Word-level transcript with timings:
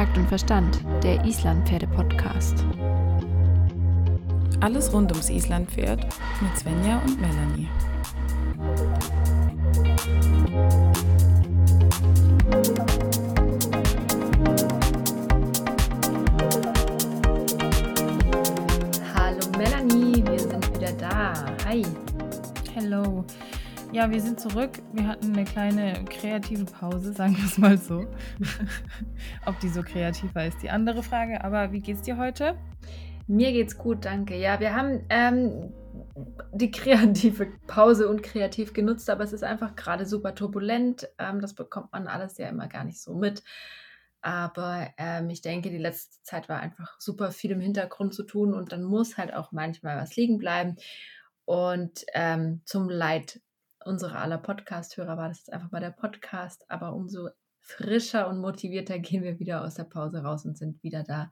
Takt 0.00 0.16
und 0.16 0.28
Verstand, 0.28 0.80
der 1.02 1.22
Islandpferde-Podcast. 1.26 2.64
Alles 4.60 4.90
rund 4.94 5.12
ums 5.12 5.28
Islandpferd 5.28 6.06
mit 6.40 6.58
Svenja 6.58 7.02
und 7.04 7.20
Melanie. 7.20 7.68
Hallo 19.14 19.58
Melanie, 19.58 20.24
wir 20.24 20.38
sind 20.38 20.74
wieder 20.76 20.92
da. 20.92 21.34
Hi. 21.66 21.84
Hello. 22.72 23.22
Ja, 23.92 24.08
wir 24.08 24.20
sind 24.20 24.38
zurück. 24.38 24.70
Wir 24.92 25.08
hatten 25.08 25.32
eine 25.32 25.44
kleine 25.44 26.04
kreative 26.04 26.64
Pause, 26.64 27.12
sagen 27.16 27.36
wir 27.36 27.44
es 27.44 27.58
mal 27.58 27.76
so. 27.76 28.06
Ob 29.46 29.58
die 29.58 29.68
so 29.68 29.82
kreativ 29.82 30.32
war, 30.32 30.46
ist 30.46 30.62
die 30.62 30.70
andere 30.70 31.02
Frage. 31.02 31.42
Aber 31.42 31.72
wie 31.72 31.80
geht's 31.80 32.02
dir 32.02 32.16
heute? 32.16 32.56
Mir 33.26 33.50
geht's 33.50 33.76
gut, 33.76 34.04
danke. 34.04 34.36
Ja, 34.36 34.60
wir 34.60 34.76
haben 34.76 35.04
ähm, 35.08 35.72
die 36.52 36.70
kreative 36.70 37.48
Pause 37.66 38.08
und 38.08 38.22
kreativ 38.22 38.74
genutzt, 38.74 39.10
aber 39.10 39.24
es 39.24 39.32
ist 39.32 39.42
einfach 39.42 39.74
gerade 39.74 40.06
super 40.06 40.36
turbulent. 40.36 41.08
Ähm, 41.18 41.40
das 41.40 41.54
bekommt 41.54 41.92
man 41.92 42.06
alles 42.06 42.38
ja 42.38 42.48
immer 42.48 42.68
gar 42.68 42.84
nicht 42.84 43.00
so 43.00 43.16
mit. 43.16 43.42
Aber 44.22 44.86
ähm, 44.98 45.30
ich 45.30 45.40
denke, 45.40 45.70
die 45.70 45.78
letzte 45.78 46.22
Zeit 46.22 46.48
war 46.48 46.60
einfach 46.60 46.94
super 47.00 47.32
viel 47.32 47.50
im 47.50 47.60
Hintergrund 47.60 48.14
zu 48.14 48.22
tun 48.22 48.54
und 48.54 48.70
dann 48.70 48.84
muss 48.84 49.18
halt 49.18 49.34
auch 49.34 49.50
manchmal 49.50 49.96
was 49.96 50.14
liegen 50.14 50.38
bleiben. 50.38 50.76
Und 51.44 52.04
ähm, 52.14 52.60
zum 52.64 52.88
Leid 52.88 53.40
unsere 53.84 54.18
aller 54.18 54.38
Podcast-Hörer 54.38 55.16
war 55.16 55.28
das 55.28 55.38
jetzt 55.38 55.52
einfach 55.52 55.70
mal 55.70 55.80
der 55.80 55.90
Podcast, 55.90 56.70
aber 56.70 56.94
umso 56.94 57.28
frischer 57.60 58.28
und 58.28 58.40
motivierter 58.40 58.98
gehen 59.00 59.22
wir 59.22 59.38
wieder 59.38 59.64
aus 59.64 59.74
der 59.74 59.84
Pause 59.84 60.22
raus 60.22 60.44
und 60.44 60.58
sind 60.58 60.82
wieder 60.82 61.02
da. 61.02 61.30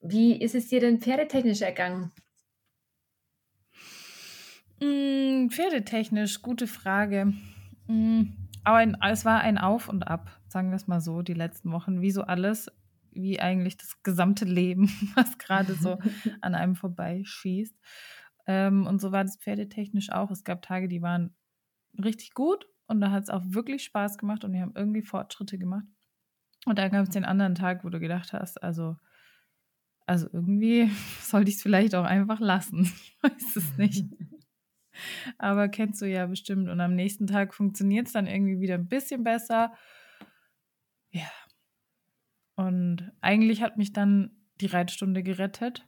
Wie 0.00 0.40
ist 0.40 0.54
es 0.54 0.68
dir 0.68 0.80
denn 0.80 1.00
pferdetechnisch 1.00 1.62
ergangen? 1.62 2.12
Mm, 4.80 5.48
pferdetechnisch, 5.48 6.40
gute 6.40 6.68
Frage. 6.68 7.32
Mm, 7.88 8.34
aber 8.62 8.76
ein, 8.76 8.96
es 9.02 9.24
war 9.24 9.40
ein 9.40 9.58
Auf 9.58 9.88
und 9.88 10.04
Ab, 10.04 10.30
sagen 10.46 10.70
wir 10.70 10.76
es 10.76 10.86
mal 10.86 11.00
so, 11.00 11.22
die 11.22 11.34
letzten 11.34 11.72
Wochen, 11.72 12.00
wie 12.00 12.12
so 12.12 12.22
alles, 12.22 12.70
wie 13.10 13.40
eigentlich 13.40 13.76
das 13.76 14.02
gesamte 14.02 14.44
Leben, 14.44 14.86
was 15.16 15.38
gerade 15.38 15.74
so 15.74 15.98
an 16.40 16.54
einem 16.54 16.76
vorbeischießt. 16.76 17.74
Ähm, 18.48 18.86
und 18.86 19.00
so 19.00 19.12
war 19.12 19.22
das 19.22 19.36
pferdetechnisch 19.36 20.10
auch. 20.10 20.30
Es 20.30 20.42
gab 20.42 20.62
Tage, 20.62 20.88
die 20.88 21.02
waren 21.02 21.36
richtig 22.02 22.32
gut 22.32 22.66
und 22.86 23.00
da 23.00 23.10
hat 23.10 23.24
es 23.24 23.30
auch 23.30 23.42
wirklich 23.44 23.84
Spaß 23.84 24.16
gemacht 24.16 24.42
und 24.42 24.52
wir 24.52 24.62
haben 24.62 24.72
irgendwie 24.74 25.02
Fortschritte 25.02 25.58
gemacht. 25.58 25.84
Und 26.64 26.78
dann 26.78 26.90
gab 26.90 27.04
es 27.04 27.10
den 27.10 27.26
anderen 27.26 27.54
Tag, 27.54 27.84
wo 27.84 27.90
du 27.90 28.00
gedacht 28.00 28.32
hast, 28.32 28.62
also, 28.62 28.96
also 30.06 30.28
irgendwie 30.32 30.90
sollte 31.22 31.50
ich 31.50 31.56
es 31.56 31.62
vielleicht 31.62 31.94
auch 31.94 32.04
einfach 32.04 32.40
lassen. 32.40 32.90
Ich 33.20 33.22
weiß 33.22 33.56
es 33.56 33.76
nicht. 33.76 34.06
Aber 35.38 35.68
kennst 35.68 36.00
du 36.00 36.06
ja 36.06 36.26
bestimmt. 36.26 36.68
Und 36.68 36.80
am 36.80 36.94
nächsten 36.94 37.26
Tag 37.26 37.52
funktioniert 37.52 38.06
es 38.06 38.12
dann 38.12 38.26
irgendwie 38.26 38.60
wieder 38.60 38.74
ein 38.74 38.88
bisschen 38.88 39.24
besser. 39.24 39.74
Ja. 41.10 41.30
Und 42.54 43.12
eigentlich 43.20 43.60
hat 43.60 43.76
mich 43.76 43.92
dann 43.92 44.30
die 44.60 44.66
Reitstunde 44.66 45.22
gerettet, 45.22 45.86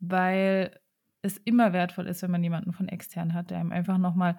weil 0.00 0.78
es 1.22 1.38
immer 1.38 1.72
wertvoll 1.72 2.06
ist, 2.06 2.22
wenn 2.22 2.30
man 2.30 2.42
jemanden 2.42 2.72
von 2.72 2.88
extern 2.88 3.34
hat, 3.34 3.50
der 3.50 3.58
einem 3.58 3.72
einfach 3.72 3.98
nochmal 3.98 4.38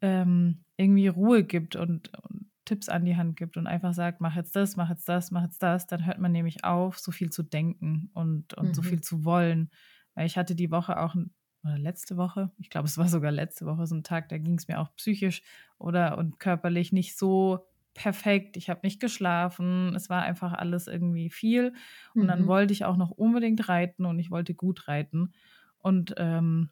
ähm, 0.00 0.58
irgendwie 0.76 1.08
Ruhe 1.08 1.44
gibt 1.44 1.76
und, 1.76 2.12
und, 2.22 2.46
Tipps 2.64 2.90
an 2.90 3.06
die 3.06 3.16
Hand 3.16 3.38
gibt 3.38 3.56
und 3.56 3.66
einfach 3.66 3.94
sagt, 3.94 4.20
mach 4.20 4.36
jetzt 4.36 4.54
das, 4.54 4.76
mach 4.76 4.90
jetzt 4.90 5.08
das, 5.08 5.30
mach 5.30 5.42
jetzt 5.42 5.62
das, 5.62 5.86
dann 5.86 6.04
hört 6.04 6.18
man 6.18 6.32
nämlich 6.32 6.64
auf, 6.64 6.98
so 6.98 7.12
viel 7.12 7.30
zu 7.30 7.42
denken 7.42 8.10
und, 8.12 8.52
und 8.52 8.68
mhm. 8.68 8.74
so 8.74 8.82
viel 8.82 9.00
zu 9.00 9.24
wollen. 9.24 9.70
Weil 10.14 10.26
ich 10.26 10.36
hatte 10.36 10.54
die 10.54 10.70
Woche 10.70 11.00
auch, 11.00 11.16
oder 11.64 11.78
letzte 11.78 12.18
Woche, 12.18 12.50
ich 12.58 12.68
glaube, 12.68 12.86
es 12.86 12.98
war 12.98 13.08
sogar 13.08 13.32
letzte 13.32 13.64
Woche 13.64 13.86
so 13.86 13.94
ein 13.94 14.02
Tag, 14.02 14.28
da 14.28 14.36
ging 14.36 14.58
es 14.58 14.68
mir 14.68 14.80
auch 14.80 14.94
psychisch 14.96 15.42
oder 15.78 16.18
und 16.18 16.38
körperlich 16.38 16.92
nicht 16.92 17.16
so 17.16 17.66
perfekt. 17.98 18.56
Ich 18.56 18.70
habe 18.70 18.80
nicht 18.84 19.00
geschlafen. 19.00 19.94
Es 19.96 20.08
war 20.08 20.22
einfach 20.22 20.52
alles 20.52 20.86
irgendwie 20.86 21.30
viel. 21.30 21.74
Und 22.14 22.22
mhm. 22.22 22.28
dann 22.28 22.46
wollte 22.46 22.72
ich 22.72 22.84
auch 22.84 22.96
noch 22.96 23.10
unbedingt 23.10 23.68
reiten 23.68 24.06
und 24.06 24.18
ich 24.18 24.30
wollte 24.30 24.54
gut 24.54 24.88
reiten. 24.88 25.32
Und 25.80 26.14
ähm, 26.18 26.70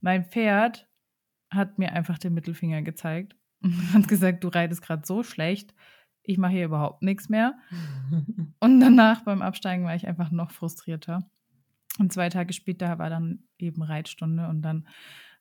mein 0.00 0.24
Pferd 0.24 0.88
hat 1.50 1.78
mir 1.78 1.92
einfach 1.92 2.18
den 2.18 2.34
Mittelfinger 2.34 2.82
gezeigt 2.82 3.36
und 3.62 3.92
hat 3.92 4.08
gesagt, 4.08 4.44
du 4.44 4.48
reitest 4.48 4.82
gerade 4.82 5.06
so 5.06 5.22
schlecht, 5.22 5.74
ich 6.24 6.38
mache 6.38 6.52
hier 6.52 6.66
überhaupt 6.66 7.02
nichts 7.02 7.28
mehr. 7.28 7.54
und 8.60 8.80
danach 8.80 9.22
beim 9.22 9.42
Absteigen 9.42 9.84
war 9.84 9.94
ich 9.94 10.06
einfach 10.06 10.30
noch 10.30 10.50
frustrierter. 10.50 11.28
Und 11.98 12.12
zwei 12.12 12.28
Tage 12.28 12.52
später 12.52 12.98
war 12.98 13.10
dann 13.10 13.44
eben 13.58 13.82
Reitstunde 13.82 14.48
und 14.48 14.62
dann 14.62 14.88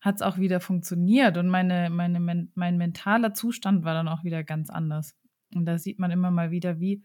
hat 0.01 0.16
es 0.16 0.22
auch 0.22 0.38
wieder 0.38 0.59
funktioniert 0.59 1.38
und 1.38 1.47
meine, 1.47 1.90
meine, 1.90 2.19
mein 2.56 2.78
mentaler 2.78 3.34
Zustand 3.34 3.85
war 3.85 3.94
dann 3.94 4.07
auch 4.07 4.24
wieder 4.24 4.44
ganz 4.44 4.69
anders. 4.69 5.16
Und 5.53 5.66
da 5.66 5.78
sieht 5.78 6.00
man 6.00 6.12
immer 6.12 6.31
mal 6.31 6.51
wieder, 6.51 6.80
wie 6.80 7.03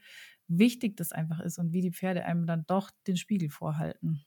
wichtig 0.48 0.96
das 0.96 1.12
einfach 1.12 1.40
ist 1.40 1.58
und 1.58 1.72
wie 1.72 1.82
die 1.82 1.92
Pferde 1.92 2.24
einem 2.24 2.46
dann 2.46 2.64
doch 2.66 2.90
den 3.06 3.16
Spiegel 3.16 3.50
vorhalten. 3.50 4.24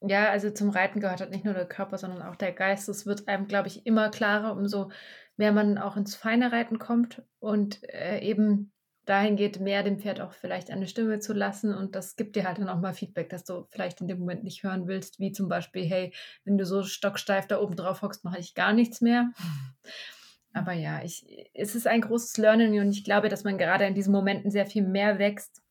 Ja, 0.00 0.30
also 0.30 0.50
zum 0.50 0.70
Reiten 0.70 1.00
gehört 1.00 1.20
halt 1.20 1.30
nicht 1.30 1.44
nur 1.44 1.54
der 1.54 1.66
Körper, 1.66 1.96
sondern 1.96 2.22
auch 2.22 2.36
der 2.36 2.52
Geist. 2.52 2.88
Es 2.88 3.06
wird 3.06 3.28
einem, 3.28 3.48
glaube 3.48 3.68
ich, 3.68 3.86
immer 3.86 4.10
klarer, 4.10 4.52
umso 4.52 4.90
mehr 5.36 5.52
man 5.52 5.78
auch 5.78 5.96
ins 5.96 6.14
feine 6.14 6.52
Reiten 6.52 6.78
kommt 6.78 7.22
und 7.38 7.82
äh, 7.92 8.20
eben 8.20 8.72
dahin 9.06 9.36
geht, 9.36 9.60
mehr 9.60 9.82
dem 9.82 10.00
Pferd 10.00 10.20
auch 10.20 10.32
vielleicht 10.32 10.70
eine 10.70 10.88
Stimme 10.88 11.20
zu 11.20 11.32
lassen. 11.32 11.72
Und 11.72 11.94
das 11.94 12.16
gibt 12.16 12.36
dir 12.36 12.44
halt 12.44 12.58
dann 12.58 12.68
auch 12.68 12.80
mal 12.80 12.92
Feedback, 12.92 13.30
dass 13.30 13.44
du 13.44 13.66
vielleicht 13.70 14.00
in 14.00 14.08
dem 14.08 14.18
Moment 14.18 14.44
nicht 14.44 14.62
hören 14.64 14.88
willst, 14.88 15.18
wie 15.20 15.32
zum 15.32 15.48
Beispiel, 15.48 15.84
hey, 15.84 16.12
wenn 16.44 16.58
du 16.58 16.66
so 16.66 16.82
stocksteif 16.82 17.46
da 17.46 17.60
oben 17.60 17.76
drauf 17.76 18.02
hockst, 18.02 18.24
mache 18.24 18.38
ich 18.38 18.54
gar 18.54 18.72
nichts 18.72 19.00
mehr. 19.00 19.30
Aber 20.52 20.72
ja, 20.72 21.02
ich, 21.02 21.50
es 21.54 21.74
ist 21.74 21.86
ein 21.86 22.00
großes 22.00 22.38
Learning 22.38 22.80
und 22.80 22.90
ich 22.90 23.04
glaube, 23.04 23.28
dass 23.28 23.44
man 23.44 23.58
gerade 23.58 23.86
in 23.86 23.94
diesen 23.94 24.12
Momenten 24.12 24.50
sehr 24.50 24.66
viel 24.66 24.82
mehr 24.82 25.18
wächst, 25.18 25.62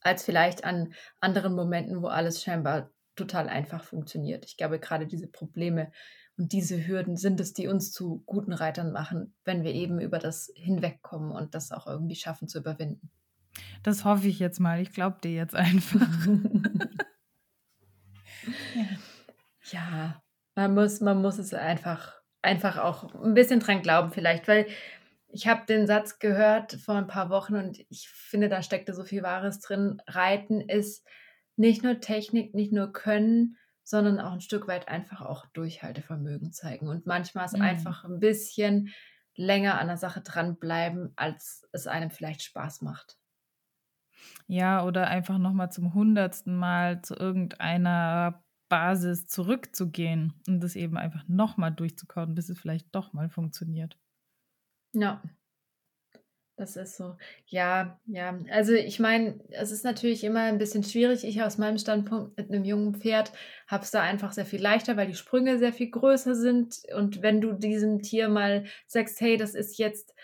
als 0.00 0.24
vielleicht 0.24 0.64
an 0.64 0.94
anderen 1.20 1.54
Momenten, 1.54 2.02
wo 2.02 2.06
alles 2.06 2.42
scheinbar 2.42 2.90
total 3.18 3.48
einfach 3.48 3.84
funktioniert. 3.84 4.44
Ich 4.46 4.56
glaube, 4.56 4.78
gerade 4.78 5.06
diese 5.06 5.26
Probleme 5.26 5.92
und 6.38 6.52
diese 6.52 6.86
Hürden 6.86 7.16
sind 7.16 7.40
es, 7.40 7.52
die 7.52 7.66
uns 7.66 7.92
zu 7.92 8.22
guten 8.24 8.52
Reitern 8.52 8.92
machen, 8.92 9.34
wenn 9.44 9.64
wir 9.64 9.74
eben 9.74 10.00
über 10.00 10.18
das 10.18 10.50
hinwegkommen 10.54 11.32
und 11.32 11.54
das 11.54 11.72
auch 11.72 11.86
irgendwie 11.86 12.14
schaffen 12.14 12.48
zu 12.48 12.58
überwinden. 12.58 13.10
Das 13.82 14.04
hoffe 14.04 14.28
ich 14.28 14.38
jetzt 14.38 14.60
mal. 14.60 14.80
Ich 14.80 14.92
glaube 14.92 15.18
dir 15.22 15.32
jetzt 15.32 15.56
einfach. 15.56 16.08
ja. 18.74 18.86
ja, 19.72 20.22
man 20.54 20.74
muss, 20.74 21.00
man 21.00 21.20
muss 21.20 21.38
es 21.38 21.52
einfach, 21.54 22.14
einfach 22.40 22.78
auch 22.78 23.14
ein 23.14 23.34
bisschen 23.34 23.60
dran 23.60 23.82
glauben, 23.82 24.12
vielleicht, 24.12 24.46
weil 24.46 24.66
ich 25.28 25.46
habe 25.46 25.66
den 25.66 25.86
Satz 25.86 26.18
gehört 26.18 26.72
vor 26.72 26.94
ein 26.94 27.06
paar 27.06 27.30
Wochen 27.30 27.56
und 27.56 27.78
ich 27.90 28.08
finde, 28.08 28.48
da 28.48 28.62
steckte 28.62 28.94
so 28.94 29.04
viel 29.04 29.22
Wahres 29.22 29.60
drin. 29.60 30.00
Reiten 30.06 30.60
ist 30.60 31.06
nicht 31.58 31.82
nur 31.82 32.00
Technik, 32.00 32.54
nicht 32.54 32.72
nur 32.72 32.92
Können, 32.92 33.56
sondern 33.82 34.20
auch 34.20 34.32
ein 34.32 34.40
Stück 34.40 34.68
weit 34.68 34.88
einfach 34.88 35.22
auch 35.22 35.46
Durchhaltevermögen 35.46 36.52
zeigen. 36.52 36.88
Und 36.88 37.06
manchmal 37.06 37.46
ist 37.46 37.56
mhm. 37.56 37.62
einfach 37.62 38.04
ein 38.04 38.20
bisschen 38.20 38.92
länger 39.34 39.80
an 39.80 39.86
der 39.86 39.96
Sache 39.96 40.20
dranbleiben, 40.20 41.12
als 41.16 41.66
es 41.72 41.86
einem 41.86 42.10
vielleicht 42.10 42.42
Spaß 42.42 42.82
macht. 42.82 43.18
Ja, 44.46 44.84
oder 44.84 45.06
einfach 45.08 45.38
nochmal 45.38 45.70
zum 45.70 45.94
hundertsten 45.94 46.56
Mal 46.56 47.02
zu 47.02 47.14
irgendeiner 47.14 48.44
Basis 48.68 49.26
zurückzugehen 49.26 50.34
und 50.46 50.60
das 50.60 50.76
eben 50.76 50.96
einfach 50.96 51.26
nochmal 51.26 51.72
durchzukauen, 51.72 52.34
bis 52.34 52.48
es 52.48 52.58
vielleicht 52.58 52.94
doch 52.94 53.12
mal 53.12 53.30
funktioniert. 53.30 53.98
Ja, 54.92 55.22
das 56.58 56.76
ist 56.76 56.96
so. 56.96 57.16
Ja, 57.46 57.98
ja. 58.06 58.36
Also 58.50 58.72
ich 58.72 58.98
meine, 58.98 59.38
es 59.50 59.70
ist 59.70 59.84
natürlich 59.84 60.24
immer 60.24 60.40
ein 60.40 60.58
bisschen 60.58 60.82
schwierig. 60.82 61.24
Ich 61.24 61.40
aus 61.40 61.56
meinem 61.56 61.78
Standpunkt 61.78 62.36
mit 62.36 62.50
einem 62.50 62.64
jungen 62.64 62.96
Pferd 62.96 63.32
habe 63.68 63.84
es 63.84 63.92
da 63.92 64.02
einfach 64.02 64.32
sehr 64.32 64.44
viel 64.44 64.60
leichter, 64.60 64.96
weil 64.96 65.06
die 65.06 65.14
Sprünge 65.14 65.58
sehr 65.58 65.72
viel 65.72 65.90
größer 65.90 66.34
sind. 66.34 66.80
Und 66.96 67.22
wenn 67.22 67.40
du 67.40 67.52
diesem 67.52 68.02
Tier 68.02 68.28
mal 68.28 68.64
sagst, 68.88 69.20
hey, 69.20 69.36
das 69.36 69.54
ist 69.54 69.78
jetzt, 69.78 70.16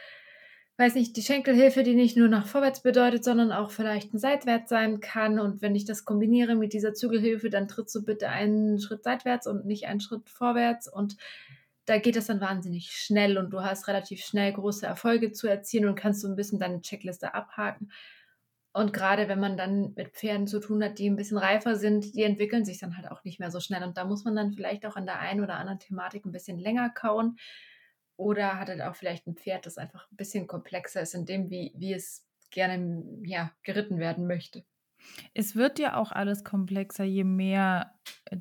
weiß 0.77 0.97
nicht, 0.97 1.17
die 1.17 1.23
Schenkelhilfe, 1.23 1.85
die 1.85 1.95
nicht 1.95 2.17
nur 2.17 2.29
nach 2.29 2.49
vorwärts 2.49 2.83
bedeutet, 2.83 3.23
sondern 3.23 3.53
auch 3.53 3.71
vielleicht 3.71 4.13
ein 4.13 4.19
seitwärts 4.19 4.71
sein 4.71 4.99
kann. 4.99 5.39
Und 5.39 5.63
wenn 5.63 5.77
ich 5.77 5.85
das 5.85 6.05
kombiniere 6.05 6.57
mit 6.57 6.73
dieser 6.73 6.95
Zügelhilfe, 6.95 7.49
dann 7.49 7.69
trittst 7.69 7.95
du 7.95 8.05
bitte 8.05 8.29
einen 8.29 8.81
Schritt 8.81 9.05
seitwärts 9.05 9.47
und 9.47 9.67
nicht 9.67 9.87
einen 9.87 10.01
Schritt 10.01 10.29
vorwärts. 10.29 10.89
Und 10.89 11.17
da 11.87 11.99
geht 11.99 12.17
es 12.17 12.27
dann 12.27 12.41
wahnsinnig 12.41 12.91
schnell 12.91 13.39
und 13.39 13.51
du 13.51 13.63
hast 13.63 13.89
relativ 13.89 14.25
schnell 14.25 14.53
große 14.53 14.87
Erfolge 14.87 15.33
zu 15.33 15.47
erzielen 15.47 15.89
und 15.89 15.97
kannst 15.97 16.23
so 16.23 16.29
ein 16.29 16.37
bisschen 16.37 16.59
deine 16.59 16.81
Checkliste 16.81 17.35
abhaken. 17.35 17.91
Und 18.73 18.93
gerade 18.93 19.29
wenn 19.29 19.39
man 19.39 19.57
dann 19.57 19.95
mit 19.95 20.11
Pferden 20.17 20.49
zu 20.49 20.59
tun 20.59 20.83
hat, 20.83 20.99
die 20.99 21.09
ein 21.09 21.15
bisschen 21.15 21.39
reifer 21.39 21.77
sind, 21.77 22.17
die 22.17 22.25
entwickeln 22.25 22.65
sich 22.65 22.79
dann 22.81 22.97
halt 22.97 23.09
auch 23.09 23.23
nicht 23.23 23.39
mehr 23.39 23.53
so 23.53 23.61
schnell. 23.61 23.85
Und 23.85 23.97
da 23.97 24.05
muss 24.05 24.25
man 24.25 24.35
dann 24.35 24.53
vielleicht 24.53 24.85
auch 24.85 24.97
an 24.97 25.07
der 25.07 25.21
einen 25.21 25.43
oder 25.45 25.57
anderen 25.57 25.79
Thematik 25.79 26.27
ein 26.27 26.33
bisschen 26.33 26.59
länger 26.59 26.91
kauen. 26.91 27.37
Oder 28.17 28.59
hat 28.59 28.69
halt 28.69 28.83
auch 28.83 28.97
vielleicht 28.97 29.29
ein 29.29 29.37
Pferd, 29.37 29.67
das 29.67 29.79
einfach 29.79 30.11
ein 30.11 30.17
bisschen 30.17 30.49
komplexer 30.49 31.03
ist 31.03 31.15
in 31.15 31.25
dem, 31.25 31.51
wie, 31.51 31.73
wie 31.77 31.93
es 31.93 32.27
gerne 32.51 33.05
ja, 33.25 33.53
geritten 33.63 33.99
werden 33.99 34.27
möchte. 34.27 34.65
Es 35.35 35.57
wird 35.57 35.79
ja 35.79 35.97
auch 35.97 36.13
alles 36.13 36.45
komplexer, 36.45 37.05
je 37.05 37.25
mehr 37.25 37.95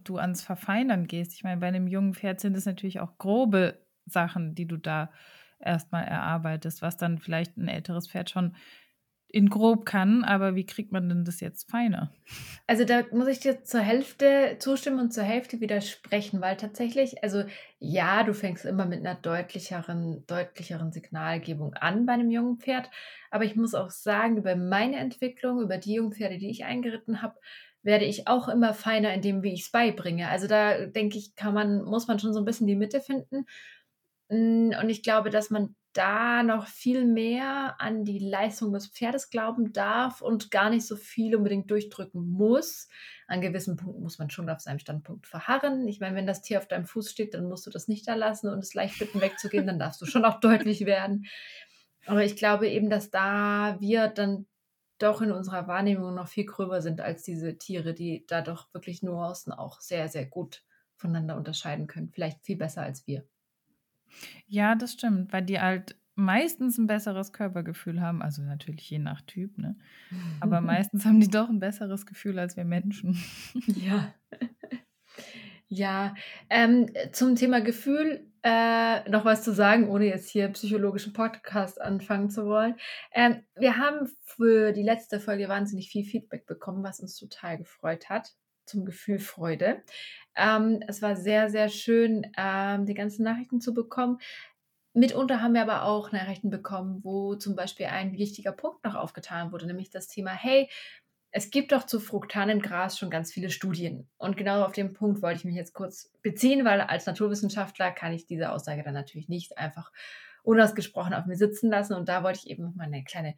du 0.03 0.17
ans 0.17 0.41
Verfeinern 0.43 1.07
gehst. 1.07 1.33
Ich 1.33 1.43
meine, 1.43 1.59
bei 1.59 1.67
einem 1.67 1.87
jungen 1.87 2.13
Pferd 2.13 2.39
sind 2.39 2.55
es 2.55 2.65
natürlich 2.65 2.99
auch 2.99 3.17
grobe 3.17 3.79
Sachen, 4.05 4.55
die 4.55 4.67
du 4.67 4.77
da 4.77 5.11
erstmal 5.59 6.03
erarbeitest, 6.03 6.81
was 6.81 6.97
dann 6.97 7.19
vielleicht 7.19 7.57
ein 7.57 7.67
älteres 7.67 8.07
Pferd 8.07 8.29
schon 8.29 8.55
in 9.33 9.49
grob 9.49 9.83
kann, 9.83 10.23
aber 10.23 10.53
wie 10.53 10.65
kriegt 10.65 10.91
man 10.91 11.09
denn 11.09 11.25
das 11.25 11.39
jetzt 11.39 11.71
feiner? 11.71 12.13
Also 12.67 12.85
da 12.85 13.01
muss 13.11 13.27
ich 13.27 13.39
dir 13.39 13.63
zur 13.63 13.81
Hälfte 13.81 14.57
zustimmen 14.59 14.99
und 14.99 15.11
zur 15.11 15.23
Hälfte 15.23 15.59
widersprechen, 15.59 16.39
weil 16.39 16.55
tatsächlich, 16.55 17.23
also 17.23 17.43
ja, 17.79 18.23
du 18.23 18.35
fängst 18.35 18.63
immer 18.63 18.85
mit 18.85 18.99
einer 18.99 19.15
deutlicheren, 19.15 20.23
deutlicheren 20.27 20.91
Signalgebung 20.91 21.73
an 21.73 22.05
bei 22.05 22.13
einem 22.13 22.29
jungen 22.29 22.59
Pferd, 22.59 22.91
aber 23.31 23.43
ich 23.43 23.55
muss 23.55 23.73
auch 23.73 23.89
sagen, 23.89 24.37
über 24.37 24.55
meine 24.55 24.97
Entwicklung, 24.97 25.61
über 25.61 25.79
die 25.79 25.95
jungen 25.95 26.13
Pferde, 26.13 26.37
die 26.37 26.51
ich 26.51 26.63
eingeritten 26.63 27.23
habe, 27.23 27.39
werde 27.81 28.05
ich 28.05 28.27
auch 28.27 28.47
immer 28.47 28.75
feiner 28.75 29.15
in 29.15 29.21
dem, 29.21 29.41
wie 29.41 29.53
ich 29.53 29.63
es 29.63 29.71
beibringe. 29.71 30.29
Also 30.29 30.45
da 30.45 30.85
denke 30.85 31.17
ich, 31.17 31.35
kann 31.35 31.55
man, 31.55 31.83
muss 31.83 32.07
man 32.07 32.19
schon 32.19 32.33
so 32.33 32.39
ein 32.39 32.45
bisschen 32.45 32.67
die 32.67 32.75
Mitte 32.75 33.01
finden. 33.01 33.45
Hm, 34.33 34.73
und 34.81 34.89
ich 34.89 35.03
glaube, 35.03 35.29
dass 35.29 35.51
man 35.51 35.75
da 35.93 36.41
noch 36.41 36.65
viel 36.65 37.05
mehr 37.05 37.75
an 37.79 38.03
die 38.03 38.17
Leistung 38.17 38.73
des 38.73 38.87
Pferdes 38.87 39.29
glauben 39.29 39.73
darf 39.73 40.21
und 40.21 40.49
gar 40.49 40.71
nicht 40.71 40.87
so 40.87 40.95
viel 40.95 41.35
unbedingt 41.35 41.69
durchdrücken 41.69 42.31
muss. 42.31 42.87
An 43.27 43.41
gewissen 43.41 43.77
Punkten 43.77 44.01
muss 44.01 44.17
man 44.17 44.31
schon 44.31 44.49
auf 44.49 44.59
seinem 44.59 44.79
Standpunkt 44.79 45.27
verharren. 45.27 45.87
Ich 45.87 45.99
meine, 45.99 46.15
wenn 46.15 46.25
das 46.25 46.41
Tier 46.41 46.57
auf 46.57 46.67
deinem 46.67 46.87
Fuß 46.87 47.11
steht, 47.11 47.35
dann 47.35 47.47
musst 47.47 47.67
du 47.67 47.69
das 47.69 47.87
nicht 47.87 48.07
da 48.07 48.15
lassen 48.15 48.49
und 48.49 48.57
es 48.57 48.73
leicht 48.73 48.97
bitten 48.97 49.21
wegzugehen, 49.21 49.67
dann 49.67 49.77
darfst 49.77 50.01
du 50.01 50.07
schon 50.07 50.25
auch 50.25 50.39
deutlich 50.39 50.87
werden. 50.87 51.27
Aber 52.07 52.23
ich 52.23 52.35
glaube 52.35 52.67
eben, 52.67 52.89
dass 52.89 53.11
da 53.11 53.77
wir 53.79 54.07
dann 54.07 54.47
doch 54.97 55.21
in 55.21 55.31
unserer 55.31 55.67
Wahrnehmung 55.67 56.15
noch 56.15 56.27
viel 56.27 56.45
gröber 56.45 56.81
sind 56.81 57.01
als 57.01 57.21
diese 57.21 57.57
Tiere, 57.59 57.93
die 57.93 58.25
da 58.27 58.41
doch 58.41 58.73
wirklich 58.73 59.03
Nuancen 59.03 59.53
auch 59.53 59.79
sehr, 59.79 60.09
sehr 60.09 60.25
gut 60.25 60.63
voneinander 60.95 61.37
unterscheiden 61.37 61.85
können. 61.85 62.09
Vielleicht 62.09 62.43
viel 62.43 62.57
besser 62.57 62.81
als 62.81 63.05
wir. 63.05 63.27
Ja, 64.47 64.75
das 64.75 64.93
stimmt, 64.93 65.33
weil 65.33 65.43
die 65.43 65.59
halt 65.59 65.95
meistens 66.15 66.77
ein 66.77 66.87
besseres 66.87 67.33
Körpergefühl 67.33 68.01
haben, 68.01 68.21
also 68.21 68.41
natürlich 68.41 68.89
je 68.89 68.99
nach 68.99 69.21
Typ, 69.21 69.57
ne? 69.57 69.75
Aber 70.39 70.61
meistens 70.61 71.05
haben 71.05 71.19
die 71.19 71.29
doch 71.29 71.49
ein 71.49 71.59
besseres 71.59 72.05
Gefühl 72.05 72.39
als 72.39 72.57
wir 72.57 72.65
Menschen. 72.65 73.17
Ja. 73.75 74.13
Ja, 75.69 76.13
ähm, 76.51 76.87
zum 77.13 77.35
Thema 77.35 77.59
Gefühl 77.59 78.31
äh, 78.43 79.09
noch 79.09 79.25
was 79.25 79.41
zu 79.41 79.53
sagen, 79.53 79.89
ohne 79.89 80.05
jetzt 80.05 80.29
hier 80.29 80.49
psychologischen 80.49 81.13
Podcast 81.13 81.81
anfangen 81.81 82.29
zu 82.29 82.45
wollen. 82.45 82.75
Ähm, 83.11 83.43
wir 83.55 83.77
haben 83.77 84.07
für 84.23 84.71
die 84.71 84.83
letzte 84.83 85.19
Folge 85.19 85.49
wahnsinnig 85.49 85.89
viel 85.89 86.05
Feedback 86.05 86.45
bekommen, 86.45 86.83
was 86.83 86.99
uns 86.99 87.17
total 87.17 87.57
gefreut 87.57 88.09
hat 88.09 88.33
zum 88.65 88.85
Gefühl 88.85 89.19
Freude. 89.19 89.83
Ähm, 90.35 90.83
es 90.87 91.01
war 91.01 91.15
sehr, 91.15 91.49
sehr 91.49 91.69
schön, 91.69 92.31
ähm, 92.37 92.85
die 92.85 92.93
ganzen 92.93 93.23
Nachrichten 93.23 93.61
zu 93.61 93.73
bekommen. 93.73 94.19
Mitunter 94.93 95.41
haben 95.41 95.55
wir 95.55 95.63
aber 95.63 95.83
auch 95.85 96.11
Nachrichten 96.11 96.49
bekommen, 96.49 96.99
wo 97.03 97.35
zum 97.35 97.55
Beispiel 97.55 97.87
ein 97.87 98.13
wichtiger 98.13 98.51
Punkt 98.51 98.83
noch 98.83 98.95
aufgetan 98.95 99.51
wurde, 99.51 99.65
nämlich 99.65 99.89
das 99.89 100.07
Thema, 100.07 100.31
hey, 100.31 100.69
es 101.31 101.49
gibt 101.49 101.71
doch 101.71 101.83
zu 101.83 101.99
fruktanem 101.99 102.61
Gras 102.61 102.99
schon 102.99 103.09
ganz 103.09 103.33
viele 103.33 103.49
Studien. 103.49 104.07
Und 104.17 104.37
genau 104.37 104.63
auf 104.63 104.71
den 104.71 104.93
Punkt 104.93 105.23
wollte 105.23 105.39
ich 105.39 105.45
mich 105.45 105.55
jetzt 105.55 105.73
kurz 105.73 106.11
beziehen, 106.21 106.63
weil 106.63 106.79
als 106.79 107.07
Naturwissenschaftler 107.07 107.91
kann 107.91 108.13
ich 108.13 108.27
diese 108.27 108.51
Aussage 108.51 108.83
dann 108.83 108.93
natürlich 108.93 109.29
nicht 109.29 109.57
einfach 109.57 109.91
unausgesprochen 110.43 111.15
auf 111.15 111.25
mir 111.25 111.35
sitzen 111.35 111.71
lassen. 111.71 111.95
Und 111.95 112.07
da 112.07 112.23
wollte 112.23 112.41
ich 112.43 112.51
eben 112.51 112.63
noch 112.63 112.75
mal 112.75 112.83
eine 112.83 113.03
kleine 113.03 113.33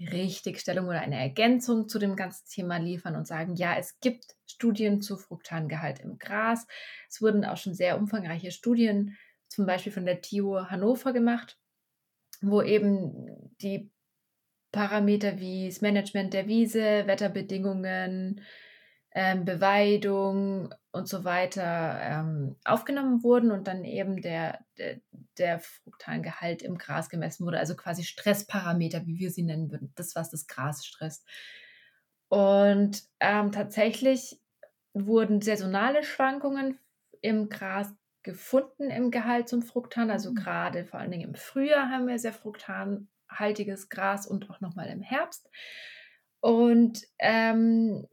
Richtigstellung 0.00 0.86
oder 0.86 1.00
eine 1.00 1.18
Ergänzung 1.18 1.88
zu 1.88 1.98
dem 1.98 2.16
ganzen 2.16 2.46
Thema 2.48 2.78
liefern 2.78 3.16
und 3.16 3.26
sagen, 3.26 3.54
ja, 3.54 3.76
es 3.76 4.00
gibt 4.00 4.24
Studien 4.46 5.00
zu 5.00 5.16
Fruktangehalt 5.16 6.00
im 6.00 6.18
Gras. 6.18 6.66
Es 7.08 7.22
wurden 7.22 7.44
auch 7.44 7.56
schon 7.56 7.74
sehr 7.74 7.98
umfangreiche 7.98 8.50
Studien, 8.50 9.16
zum 9.48 9.66
Beispiel 9.66 9.92
von 9.92 10.06
der 10.06 10.20
TIO 10.20 10.70
Hannover 10.70 11.12
gemacht, 11.12 11.58
wo 12.40 12.62
eben 12.62 13.52
die 13.60 13.90
Parameter 14.72 15.38
wie 15.38 15.68
das 15.68 15.82
Management 15.82 16.32
der 16.32 16.48
Wiese, 16.48 17.06
Wetterbedingungen, 17.06 18.40
ähm, 19.14 19.44
Beweidung 19.44 20.74
und 20.92 21.08
so 21.08 21.24
weiter 21.24 21.98
ähm, 22.02 22.56
aufgenommen 22.64 23.22
wurden 23.22 23.50
und 23.50 23.66
dann 23.66 23.84
eben 23.84 24.20
der, 24.20 24.60
der, 24.76 25.00
der 25.38 25.58
Fruktangehalt 25.58 26.62
im 26.62 26.76
Gras 26.76 27.08
gemessen 27.08 27.46
wurde, 27.46 27.58
also 27.58 27.74
quasi 27.74 28.04
Stressparameter, 28.04 29.06
wie 29.06 29.18
wir 29.18 29.30
sie 29.30 29.42
nennen 29.42 29.70
würden, 29.70 29.92
das, 29.96 30.14
was 30.14 30.30
das 30.30 30.46
Gras 30.46 30.84
stresst. 30.84 31.26
Und 32.28 33.02
ähm, 33.20 33.52
tatsächlich 33.52 34.38
wurden 34.92 35.40
saisonale 35.40 36.04
Schwankungen 36.04 36.78
im 37.22 37.48
Gras 37.48 37.90
gefunden 38.22 38.90
im 38.90 39.10
Gehalt 39.10 39.48
zum 39.48 39.62
Fruktan, 39.62 40.10
also 40.10 40.30
mhm. 40.30 40.36
gerade 40.36 40.84
vor 40.84 41.00
allen 41.00 41.10
Dingen 41.10 41.28
im 41.28 41.34
Frühjahr 41.34 41.90
haben 41.90 42.06
wir 42.06 42.18
sehr 42.18 42.32
fruktanhaltiges 42.32 43.88
Gras 43.88 44.26
und 44.26 44.50
auch 44.50 44.60
nochmal 44.60 44.88
im 44.88 45.02
Herbst. 45.02 45.48
Und 46.40 47.06
ähm, 47.18 48.06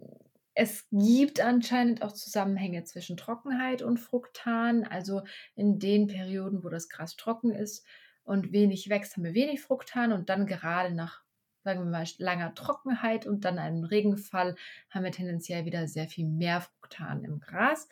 es 0.60 0.90
gibt 0.92 1.40
anscheinend 1.40 2.02
auch 2.02 2.12
Zusammenhänge 2.12 2.84
zwischen 2.84 3.16
Trockenheit 3.16 3.82
und 3.82 3.98
Fruktan. 3.98 4.84
Also 4.84 5.24
in 5.56 5.80
den 5.80 6.08
Perioden, 6.08 6.66
wo 6.66 6.70
das 6.70 6.90
Gras 6.90 7.16
trocken 7.16 7.52
ist 7.52 7.86
und 8.26 8.52
wenig 8.52 8.90
wächst, 8.90 9.16
haben 9.16 9.24
wir 9.24 9.34
wenig 9.34 9.62
Fruktan 9.62 10.12
und 10.12 10.28
dann 10.28 10.46
gerade 10.48 10.94
nach, 10.94 11.22
sagen 11.64 11.80
wir 11.80 11.90
mal, 11.90 12.06
langer 12.18 12.54
Trockenheit 12.56 13.26
und 13.26 13.46
dann 13.46 13.58
einem 13.58 13.86
Regenfall 13.86 14.58
haben 14.90 15.06
wir 15.06 15.14
tendenziell 15.14 15.64
wieder 15.64 15.88
sehr 15.88 16.10
viel 16.10 16.28
mehr 16.28 16.60
Fruktan 16.60 17.24
im 17.24 17.40
Gras. 17.40 17.88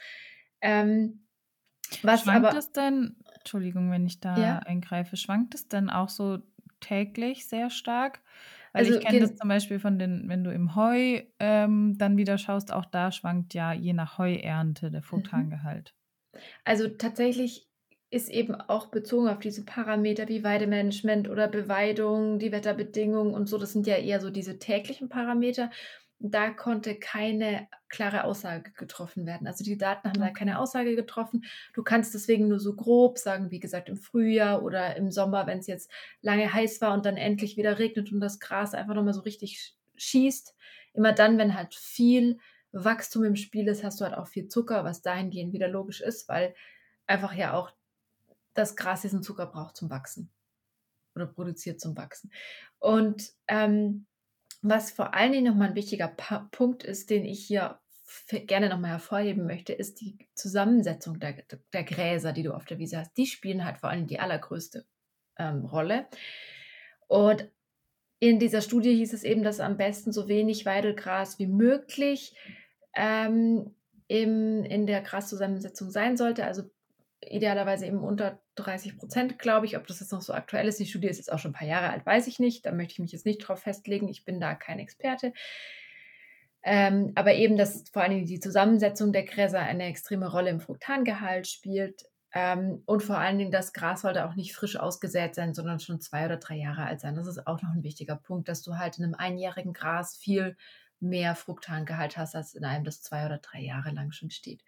Ähm, 0.59 1.25
was 2.01 2.23
schwankt 2.23 2.47
aber, 2.47 2.57
es 2.57 2.73
denn, 2.73 3.15
Entschuldigung, 3.33 3.91
wenn 3.91 4.05
ich 4.05 4.19
da 4.19 4.37
ja? 4.37 4.59
eingreife, 4.59 5.15
schwankt 5.15 5.55
es 5.55 5.69
denn 5.69 5.89
auch 5.89 6.09
so 6.09 6.39
täglich 6.81 7.47
sehr 7.47 7.69
stark? 7.69 8.19
Weil 8.77 8.85
also, 8.85 8.93
ich 8.93 8.99
kenne 8.99 9.19
das 9.19 9.35
zum 9.35 9.49
Beispiel 9.49 9.79
von 9.79 9.99
den, 9.99 10.29
wenn 10.29 10.43
du 10.43 10.51
im 10.53 10.75
Heu 10.75 11.21
ähm, 11.39 11.97
dann 11.97 12.17
wieder 12.17 12.37
schaust, 12.37 12.71
auch 12.71 12.85
da 12.85 13.11
schwankt 13.11 13.53
ja 13.53 13.73
je 13.73 13.93
nach 13.93 14.17
Heuernte 14.17 14.91
der 14.91 15.03
Fruchtangehalt. 15.03 15.93
Mhm. 15.93 16.17
Also 16.65 16.87
tatsächlich 16.89 17.67
ist 18.09 18.29
eben 18.29 18.55
auch 18.55 18.87
bezogen 18.87 19.27
auf 19.27 19.39
diese 19.39 19.65
Parameter 19.65 20.27
wie 20.29 20.43
Weidemanagement 20.43 21.29
oder 21.29 21.47
Beweidung, 21.49 22.39
die 22.39 22.51
Wetterbedingungen 22.53 23.33
und 23.33 23.47
so, 23.47 23.57
das 23.57 23.73
sind 23.73 23.85
ja 23.87 23.97
eher 23.97 24.21
so 24.21 24.29
diese 24.29 24.59
täglichen 24.59 25.09
Parameter. 25.09 25.71
Da 26.19 26.49
konnte 26.49 26.95
keine 26.95 27.67
klare 27.89 28.23
Aussage 28.23 28.71
getroffen 28.71 29.25
werden. 29.25 29.47
Also 29.47 29.63
die 29.63 29.77
Daten 29.77 30.07
haben 30.07 30.19
da 30.19 30.31
keine 30.31 30.59
Aussage 30.59 30.95
getroffen. 30.95 31.45
Du 31.73 31.83
kannst 31.83 32.13
deswegen 32.13 32.47
nur 32.47 32.59
so 32.59 32.75
grob 32.75 33.19
sagen, 33.19 33.51
wie 33.51 33.59
gesagt, 33.59 33.87
im 33.87 33.97
Frühjahr 33.97 34.63
oder 34.63 34.95
im 34.95 35.11
Sommer, 35.11 35.45
wenn 35.45 35.59
es 35.59 35.67
jetzt 35.67 35.91
lange 36.21 36.51
heiß 36.51 36.81
war 36.81 36.93
und 36.93 37.05
dann 37.05 37.17
endlich 37.17 37.55
wieder 37.55 37.77
regnet 37.77 38.11
und 38.11 38.19
das 38.19 38.39
Gras 38.39 38.73
einfach 38.73 38.95
nochmal 38.95 39.13
so 39.13 39.21
richtig 39.21 39.75
schießt. 39.95 40.55
Immer 40.93 41.13
dann, 41.13 41.37
wenn 41.37 41.55
halt 41.55 41.75
viel 41.75 42.39
Wachstum 42.71 43.23
im 43.23 43.35
Spiel 43.35 43.67
ist, 43.67 43.83
hast 43.83 44.01
du 44.01 44.05
halt 44.05 44.15
auch 44.15 44.27
viel 44.27 44.47
Zucker, 44.47 44.83
was 44.83 45.01
dahingehend 45.01 45.53
wieder 45.53 45.67
logisch 45.67 46.01
ist, 46.01 46.27
weil 46.27 46.55
einfach 47.05 47.33
ja 47.33 47.53
auch 47.53 47.71
das 48.53 48.75
Gras 48.75 49.01
diesen 49.01 49.23
Zucker 49.23 49.45
braucht 49.45 49.77
zum 49.77 49.89
Wachsen 49.89 50.31
oder 51.15 51.27
produziert 51.27 51.79
zum 51.79 51.95
Wachsen. 51.95 52.31
Und 52.79 53.33
ähm, 53.47 54.05
was 54.69 54.91
vor 54.91 55.13
allen 55.13 55.31
Dingen 55.31 55.45
nochmal 55.45 55.69
ein 55.69 55.75
wichtiger 55.75 56.07
Punkt 56.51 56.83
ist, 56.83 57.09
den 57.09 57.25
ich 57.25 57.45
hier 57.45 57.79
gerne 58.31 58.69
nochmal 58.69 58.91
hervorheben 58.91 59.45
möchte, 59.45 59.73
ist 59.73 60.01
die 60.01 60.17
Zusammensetzung 60.33 61.19
der, 61.19 61.35
der 61.73 61.83
Gräser, 61.83 62.31
die 62.33 62.43
du 62.43 62.53
auf 62.53 62.65
der 62.65 62.79
Wiese 62.79 62.99
hast. 62.99 63.15
Die 63.17 63.25
spielen 63.25 63.65
halt 63.65 63.77
vor 63.77 63.89
allem 63.89 64.07
die 64.07 64.19
allergrößte 64.19 64.85
ähm, 65.37 65.65
Rolle. 65.65 66.07
Und 67.07 67.49
in 68.19 68.39
dieser 68.39 68.61
Studie 68.61 68.95
hieß 68.95 69.13
es 69.13 69.23
eben, 69.23 69.43
dass 69.43 69.59
am 69.59 69.77
besten 69.77 70.11
so 70.11 70.27
wenig 70.27 70.65
Weidelgras 70.65 71.37
wie 71.37 71.47
möglich 71.47 72.35
ähm, 72.95 73.75
im, 74.07 74.63
in 74.63 74.87
der 74.87 75.01
Graszusammensetzung 75.01 75.91
sein 75.91 76.17
sollte. 76.17 76.45
Also 76.45 76.63
idealerweise 77.29 77.85
eben 77.85 77.99
unter 77.99 78.39
30 78.55 78.97
Prozent, 78.97 79.39
glaube 79.39 79.65
ich. 79.65 79.77
Ob 79.77 79.87
das 79.87 79.99
jetzt 79.99 80.11
noch 80.11 80.21
so 80.21 80.33
aktuell 80.33 80.67
ist, 80.67 80.79
die 80.79 80.85
Studie 80.85 81.07
ist 81.07 81.17
jetzt 81.17 81.31
auch 81.31 81.39
schon 81.39 81.51
ein 81.51 81.55
paar 81.55 81.67
Jahre 81.67 81.89
alt, 81.89 82.05
weiß 82.05 82.27
ich 82.27 82.39
nicht. 82.39 82.65
Da 82.65 82.71
möchte 82.71 82.93
ich 82.93 82.99
mich 82.99 83.11
jetzt 83.11 83.25
nicht 83.25 83.39
drauf 83.39 83.59
festlegen. 83.59 84.07
Ich 84.07 84.25
bin 84.25 84.39
da 84.39 84.55
kein 84.55 84.79
Experte. 84.79 85.33
Ähm, 86.63 87.13
aber 87.15 87.33
eben, 87.35 87.57
dass 87.57 87.85
vor 87.93 88.01
allem 88.01 88.25
die 88.25 88.39
Zusammensetzung 88.39 89.13
der 89.13 89.23
Gräser 89.23 89.59
eine 89.59 89.85
extreme 89.85 90.29
Rolle 90.29 90.49
im 90.49 90.59
Fruktangehalt 90.59 91.47
spielt. 91.47 92.03
Ähm, 92.33 92.83
und 92.85 93.03
vor 93.03 93.17
allen 93.17 93.37
Dingen, 93.37 93.51
das 93.51 93.73
Gras 93.73 94.01
sollte 94.01 94.25
auch 94.25 94.35
nicht 94.35 94.53
frisch 94.53 94.75
ausgesät 94.75 95.33
sein, 95.33 95.53
sondern 95.53 95.79
schon 95.79 96.01
zwei 96.01 96.25
oder 96.25 96.37
drei 96.37 96.55
Jahre 96.55 96.83
alt 96.83 96.99
sein. 96.99 97.15
Das 97.15 97.27
ist 97.27 97.47
auch 97.47 97.61
noch 97.61 97.71
ein 97.73 97.83
wichtiger 97.83 98.15
Punkt, 98.15 98.49
dass 98.49 98.63
du 98.63 98.77
halt 98.77 98.97
in 98.97 99.05
einem 99.05 99.15
einjährigen 99.15 99.73
Gras 99.73 100.17
viel 100.17 100.57
mehr 100.99 101.35
Fruktangehalt 101.35 102.17
hast, 102.17 102.35
als 102.35 102.53
in 102.53 102.65
einem, 102.65 102.83
das 102.83 103.01
zwei 103.01 103.25
oder 103.25 103.37
drei 103.37 103.61
Jahre 103.61 103.91
lang 103.91 104.11
schon 104.11 104.29
steht. 104.29 104.61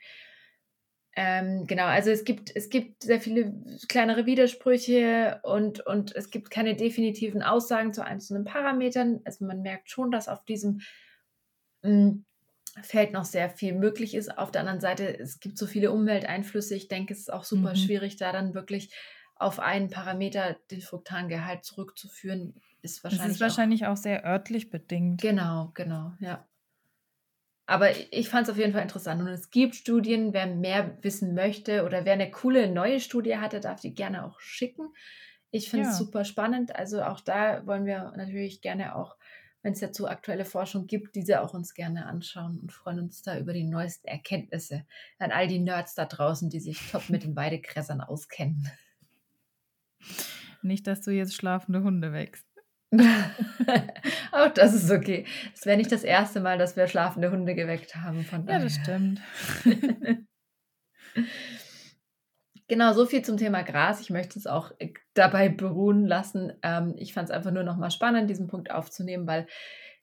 Ähm, 1.15 1.65
genau, 1.67 1.85
also 1.85 2.11
es 2.11 2.23
gibt, 2.23 2.55
es 2.55 2.69
gibt 2.69 3.03
sehr 3.03 3.19
viele 3.19 3.53
kleinere 3.87 4.25
Widersprüche 4.25 5.39
und, 5.43 5.85
und 5.85 6.15
es 6.15 6.29
gibt 6.29 6.51
keine 6.51 6.75
definitiven 6.75 7.41
Aussagen 7.41 7.93
zu 7.93 8.05
einzelnen 8.05 8.45
Parametern. 8.45 9.21
Also 9.25 9.45
man 9.45 9.61
merkt 9.61 9.89
schon, 9.89 10.11
dass 10.11 10.27
auf 10.27 10.45
diesem 10.45 10.81
mh, 11.81 11.89
hm, 11.89 12.25
Feld 12.83 13.11
noch 13.11 13.25
sehr 13.25 13.49
viel 13.49 13.73
möglich 13.73 14.13
ist. 14.13 14.37
Auf 14.37 14.51
der 14.51 14.61
anderen 14.61 14.79
Seite, 14.79 15.19
es 15.19 15.39
gibt 15.39 15.57
so 15.57 15.65
viele 15.65 15.91
Umwelteinflüsse. 15.91 16.75
Ich 16.75 16.87
denke, 16.87 17.13
es 17.13 17.21
ist 17.21 17.33
auch 17.33 17.43
super 17.43 17.71
mhm. 17.71 17.75
schwierig, 17.75 18.17
da 18.17 18.31
dann 18.31 18.53
wirklich 18.53 18.93
auf 19.35 19.59
einen 19.59 19.89
Parameter 19.89 20.57
den 20.69 20.81
Fructangehalt 20.81 21.63
zurückzuführen. 21.63 22.55
Ist 22.81 23.03
wahrscheinlich 23.03 23.27
das 23.27 23.35
ist 23.35 23.41
wahrscheinlich 23.41 23.85
auch, 23.87 23.93
auch 23.93 23.97
sehr 23.97 24.23
örtlich 24.25 24.69
bedingt. 24.69 25.21
Genau, 25.21 25.71
genau, 25.73 26.13
ja. 26.19 26.45
Aber 27.69 27.91
ich 28.11 28.29
fand 28.29 28.47
es 28.47 28.51
auf 28.51 28.57
jeden 28.57 28.73
Fall 28.73 28.81
interessant. 28.81 29.21
Und 29.21 29.27
es 29.27 29.51
gibt 29.51 29.75
Studien, 29.75 30.33
wer 30.33 30.47
mehr 30.47 30.97
wissen 31.03 31.35
möchte 31.35 31.85
oder 31.85 32.03
wer 32.03 32.13
eine 32.13 32.31
coole 32.31 32.67
neue 32.67 32.99
Studie 32.99 33.37
hatte, 33.37 33.59
darf 33.59 33.79
die 33.79 33.93
gerne 33.93 34.25
auch 34.25 34.39
schicken. 34.39 34.87
Ich 35.51 35.69
finde 35.69 35.85
es 35.85 35.99
ja. 35.99 36.05
super 36.05 36.25
spannend. 36.25 36.75
Also 36.75 37.03
auch 37.03 37.19
da 37.19 37.67
wollen 37.67 37.85
wir 37.85 38.11
natürlich 38.17 38.61
gerne 38.61 38.95
auch, 38.95 39.17
wenn 39.61 39.73
es 39.73 39.81
dazu 39.81 40.07
aktuelle 40.07 40.45
Forschung 40.45 40.87
gibt, 40.87 41.15
diese 41.15 41.41
auch 41.41 41.53
uns 41.53 41.75
gerne 41.75 42.07
anschauen 42.07 42.57
und 42.59 42.71
freuen 42.71 43.01
uns 43.01 43.21
da 43.21 43.37
über 43.37 43.53
die 43.53 43.65
neuesten 43.65 44.07
Erkenntnisse 44.07 44.87
an 45.19 45.31
all 45.31 45.47
die 45.47 45.59
Nerds 45.59 45.93
da 45.93 46.05
draußen, 46.05 46.49
die 46.49 46.59
sich 46.59 46.79
top 46.91 47.07
mit 47.11 47.23
den 47.23 47.35
Weidegräsern 47.35 48.01
auskennen. 48.01 48.67
Nicht, 50.63 50.87
dass 50.87 51.01
du 51.01 51.11
jetzt 51.11 51.35
schlafende 51.35 51.83
Hunde 51.83 52.13
wächst. 52.13 52.48
Auch 54.31 54.49
das 54.53 54.73
ist 54.73 54.89
okay. 54.89 55.25
Es 55.53 55.65
wäre 55.65 55.77
nicht 55.77 55.91
das 55.91 56.03
erste 56.03 56.39
Mal, 56.39 56.57
dass 56.57 56.75
wir 56.75 56.87
schlafende 56.87 57.31
Hunde 57.31 57.53
geweckt 57.53 57.95
haben. 57.95 58.23
Von 58.23 58.47
ja, 58.47 58.57
das 58.57 58.75
stimmt. 58.75 59.21
genau, 62.67 62.93
so 62.93 63.05
viel 63.05 63.21
zum 63.21 63.37
Thema 63.37 63.61
Gras. 63.61 64.01
Ich 64.01 64.09
möchte 64.09 64.39
es 64.39 64.47
auch 64.47 64.71
äh, 64.79 64.93
dabei 65.13 65.49
beruhen 65.49 66.07
lassen. 66.07 66.53
Ähm, 66.63 66.95
ich 66.97 67.13
fand 67.13 67.29
es 67.29 67.35
einfach 67.35 67.51
nur 67.51 67.63
nochmal 67.63 67.91
spannend, 67.91 68.29
diesen 68.29 68.47
Punkt 68.47 68.71
aufzunehmen, 68.71 69.27
weil 69.27 69.45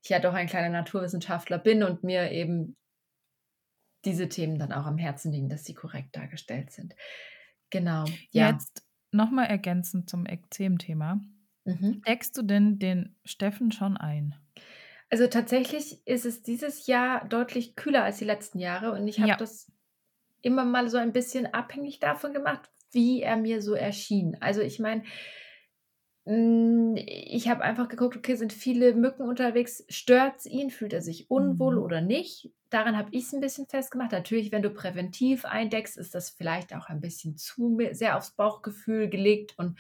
ich 0.03 0.11
ja 0.11 0.21
doch 0.21 0.35
ein 0.35 0.47
kleiner 0.47 0.69
Naturwissenschaftler 0.69 1.59
bin 1.59 1.83
und 1.83 2.05
mir 2.05 2.31
eben 2.31 2.77
diese 4.05 4.29
Themen 4.29 4.59
dann 4.61 4.73
auch 4.73 4.87
am 4.87 4.99
Herzen 4.99 5.33
liegen, 5.33 5.49
dass 5.49 5.65
sie 5.65 5.75
korrekt 5.75 6.15
dargestellt 6.15 6.71
sind. 6.71 6.95
Genau. 7.71 8.05
Ja. 8.31 8.51
Jetzt 8.51 8.87
nochmal 9.11 9.47
ergänzend 9.47 10.09
zum 10.09 10.25
Ekzem-Thema. 10.27 11.21
Mhm. 11.67 12.03
Deckst 12.07 12.37
du 12.37 12.43
denn 12.43 12.79
den 12.79 13.15
Steffen 13.25 13.73
schon 13.73 13.97
ein? 13.97 14.35
Also 15.11 15.27
tatsächlich 15.27 16.07
ist 16.07 16.25
es 16.25 16.43
dieses 16.43 16.87
Jahr 16.87 17.27
deutlich 17.29 17.77
kühler 17.77 18.03
als 18.03 18.19
die 18.19 18.25
letzten 18.25 18.59
Jahre 18.59 18.93
und 18.93 19.07
ich 19.07 19.19
habe 19.19 19.31
ja. 19.31 19.37
das 19.37 19.71
immer 20.43 20.65
mal 20.65 20.89
so 20.89 20.97
ein 20.97 21.13
bisschen 21.13 21.47
abhängig 21.47 22.01
davon 22.01 22.33
gemacht, 22.33 22.71
wie 22.93 23.23
er 23.23 23.37
mir 23.37 23.63
so 23.63 23.75
erschien. 23.75 24.37
Also 24.41 24.61
ich 24.63 24.79
meine, 24.79 25.05
hm, 26.27 26.97
ich 26.97 27.49
habe 27.49 27.63
einfach 27.63 27.89
geguckt, 27.89 28.17
okay, 28.17 28.35
sind 28.35 28.53
viele 28.53 28.95
Mücken 28.95 29.23
unterwegs, 29.23 29.85
stört 29.89 30.39
es 30.39 30.47
ihn, 30.47 30.71
fühlt 30.71 30.93
er 30.93 31.03
sich 31.03 31.31
unwohl 31.31 31.77
mhm. 31.77 31.83
oder 31.83 32.01
nicht? 32.01 32.51
Daran 32.69 32.97
habe 32.97 33.11
ich 33.13 33.25
es 33.25 33.33
ein 33.33 33.41
bisschen 33.41 33.69
festgemacht. 33.69 34.11
Natürlich, 34.11 34.51
wenn 34.51 34.63
du 34.63 34.71
präventiv 34.71 35.45
eindeckst, 35.45 35.97
ist 35.97 36.17
das 36.17 36.31
vielleicht 36.31 36.75
auch 36.75 36.89
ein 36.89 37.01
bisschen 37.01 37.37
zu 37.37 37.79
sehr 37.93 38.17
aufs 38.17 38.33
Bauchgefühl 38.33 39.09
gelegt 39.09 39.55
und 39.57 39.79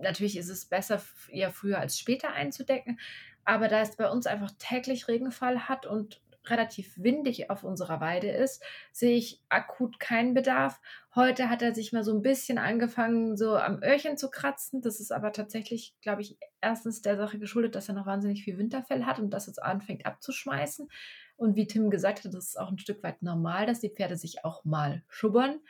natürlich 0.00 0.36
ist 0.36 0.48
es 0.48 0.66
besser, 0.66 1.02
eher 1.28 1.50
früher 1.50 1.78
als 1.78 1.98
später 1.98 2.32
einzudecken. 2.32 2.98
Aber 3.44 3.68
da 3.68 3.80
es 3.80 3.96
bei 3.96 4.10
uns 4.10 4.26
einfach 4.26 4.50
täglich 4.58 5.08
Regenfall 5.08 5.68
hat 5.68 5.86
und 5.86 6.20
relativ 6.50 6.92
windig 6.96 7.50
auf 7.50 7.64
unserer 7.64 8.00
Weide 8.00 8.28
ist, 8.28 8.62
sehe 8.92 9.16
ich 9.16 9.42
akut 9.48 9.98
keinen 10.00 10.34
Bedarf. 10.34 10.80
Heute 11.14 11.48
hat 11.48 11.62
er 11.62 11.74
sich 11.74 11.92
mal 11.92 12.04
so 12.04 12.14
ein 12.14 12.22
bisschen 12.22 12.58
angefangen, 12.58 13.36
so 13.36 13.56
am 13.56 13.82
Öhrchen 13.82 14.16
zu 14.16 14.30
kratzen. 14.30 14.80
Das 14.80 15.00
ist 15.00 15.12
aber 15.12 15.32
tatsächlich, 15.32 15.94
glaube 16.02 16.22
ich, 16.22 16.38
erstens 16.60 17.02
der 17.02 17.16
Sache 17.16 17.38
geschuldet, 17.38 17.74
dass 17.74 17.88
er 17.88 17.94
noch 17.94 18.06
wahnsinnig 18.06 18.44
viel 18.44 18.58
Winterfell 18.58 19.04
hat 19.06 19.18
und 19.18 19.30
dass 19.30 19.48
es 19.48 19.58
anfängt 19.58 20.06
abzuschmeißen. 20.06 20.88
Und 21.36 21.56
wie 21.56 21.66
Tim 21.66 21.90
gesagt 21.90 22.24
hat, 22.24 22.34
das 22.34 22.48
ist 22.48 22.60
auch 22.60 22.70
ein 22.70 22.78
Stück 22.78 23.02
weit 23.02 23.22
normal, 23.22 23.66
dass 23.66 23.80
die 23.80 23.90
Pferde 23.90 24.16
sich 24.16 24.44
auch 24.44 24.64
mal 24.64 25.02
schubbern. 25.08 25.60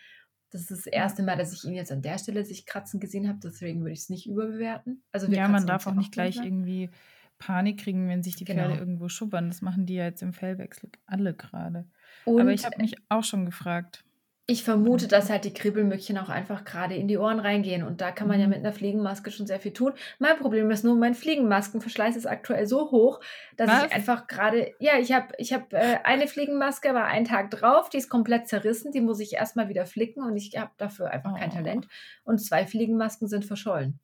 Das 0.56 0.70
ist 0.70 0.86
das 0.86 0.86
erste 0.86 1.22
Mal, 1.22 1.36
dass 1.36 1.52
ich 1.52 1.64
ihn 1.64 1.74
jetzt 1.74 1.92
an 1.92 2.00
der 2.00 2.18
Stelle 2.18 2.42
sich 2.42 2.64
kratzen 2.64 2.98
gesehen 2.98 3.28
habe, 3.28 3.38
deswegen 3.42 3.80
würde 3.80 3.92
ich 3.92 4.00
es 4.00 4.08
nicht 4.08 4.26
überbewerten. 4.26 5.02
Also 5.12 5.26
ja, 5.26 5.48
man 5.48 5.66
darf 5.66 5.86
auch 5.86 5.94
nicht 5.94 6.12
gleich 6.12 6.36
irgendwie 6.36 6.88
Panik 7.38 7.80
kriegen, 7.80 8.08
wenn 8.08 8.22
sich 8.22 8.36
die 8.36 8.46
Pferde 8.46 8.70
genau. 8.70 8.80
irgendwo 8.80 9.10
schubbern. 9.10 9.48
Das 9.48 9.60
machen 9.60 9.84
die 9.84 9.96
ja 9.96 10.04
jetzt 10.04 10.22
im 10.22 10.32
Fellwechsel 10.32 10.90
alle 11.04 11.34
gerade. 11.34 11.84
Aber 12.24 12.54
ich 12.54 12.64
habe 12.64 12.80
mich 12.80 12.94
auch 13.10 13.22
schon 13.22 13.44
gefragt. 13.44 14.02
Ich 14.48 14.62
vermute, 14.62 15.08
dass 15.08 15.28
halt 15.28 15.44
die 15.44 15.52
Kribbelmückchen 15.52 16.16
auch 16.18 16.28
einfach 16.28 16.64
gerade 16.64 16.94
in 16.94 17.08
die 17.08 17.18
Ohren 17.18 17.40
reingehen. 17.40 17.82
Und 17.82 18.00
da 18.00 18.12
kann 18.12 18.28
man 18.28 18.38
ja 18.38 18.46
mhm. 18.46 18.52
mit 18.52 18.58
einer 18.60 18.72
Fliegenmaske 18.72 19.32
schon 19.32 19.48
sehr 19.48 19.58
viel 19.58 19.72
tun. 19.72 19.92
Mein 20.20 20.38
Problem 20.38 20.70
ist 20.70 20.84
nur, 20.84 20.94
mein 20.94 21.14
Fliegenmaskenverschleiß 21.14 22.14
ist 22.14 22.26
aktuell 22.26 22.68
so 22.68 22.92
hoch, 22.92 23.20
dass 23.56 23.68
Was? 23.68 23.86
ich 23.86 23.92
einfach 23.92 24.28
gerade, 24.28 24.72
ja, 24.78 24.98
ich 25.00 25.12
habe 25.12 25.34
ich 25.38 25.52
hab, 25.52 25.72
äh, 25.72 25.98
eine 26.04 26.28
Fliegenmaske, 26.28 26.94
war 26.94 27.06
einen 27.06 27.24
Tag 27.24 27.50
drauf, 27.50 27.90
die 27.90 27.96
ist 27.96 28.08
komplett 28.08 28.46
zerrissen, 28.46 28.92
die 28.92 29.00
muss 29.00 29.18
ich 29.18 29.32
erstmal 29.32 29.68
wieder 29.68 29.84
flicken 29.84 30.22
und 30.22 30.36
ich 30.36 30.56
habe 30.56 30.70
dafür 30.76 31.10
einfach 31.10 31.32
oh. 31.34 31.38
kein 31.38 31.50
Talent. 31.50 31.88
Und 32.22 32.38
zwei 32.38 32.66
Fliegenmasken 32.66 33.26
sind 33.26 33.44
verschollen. 33.44 33.98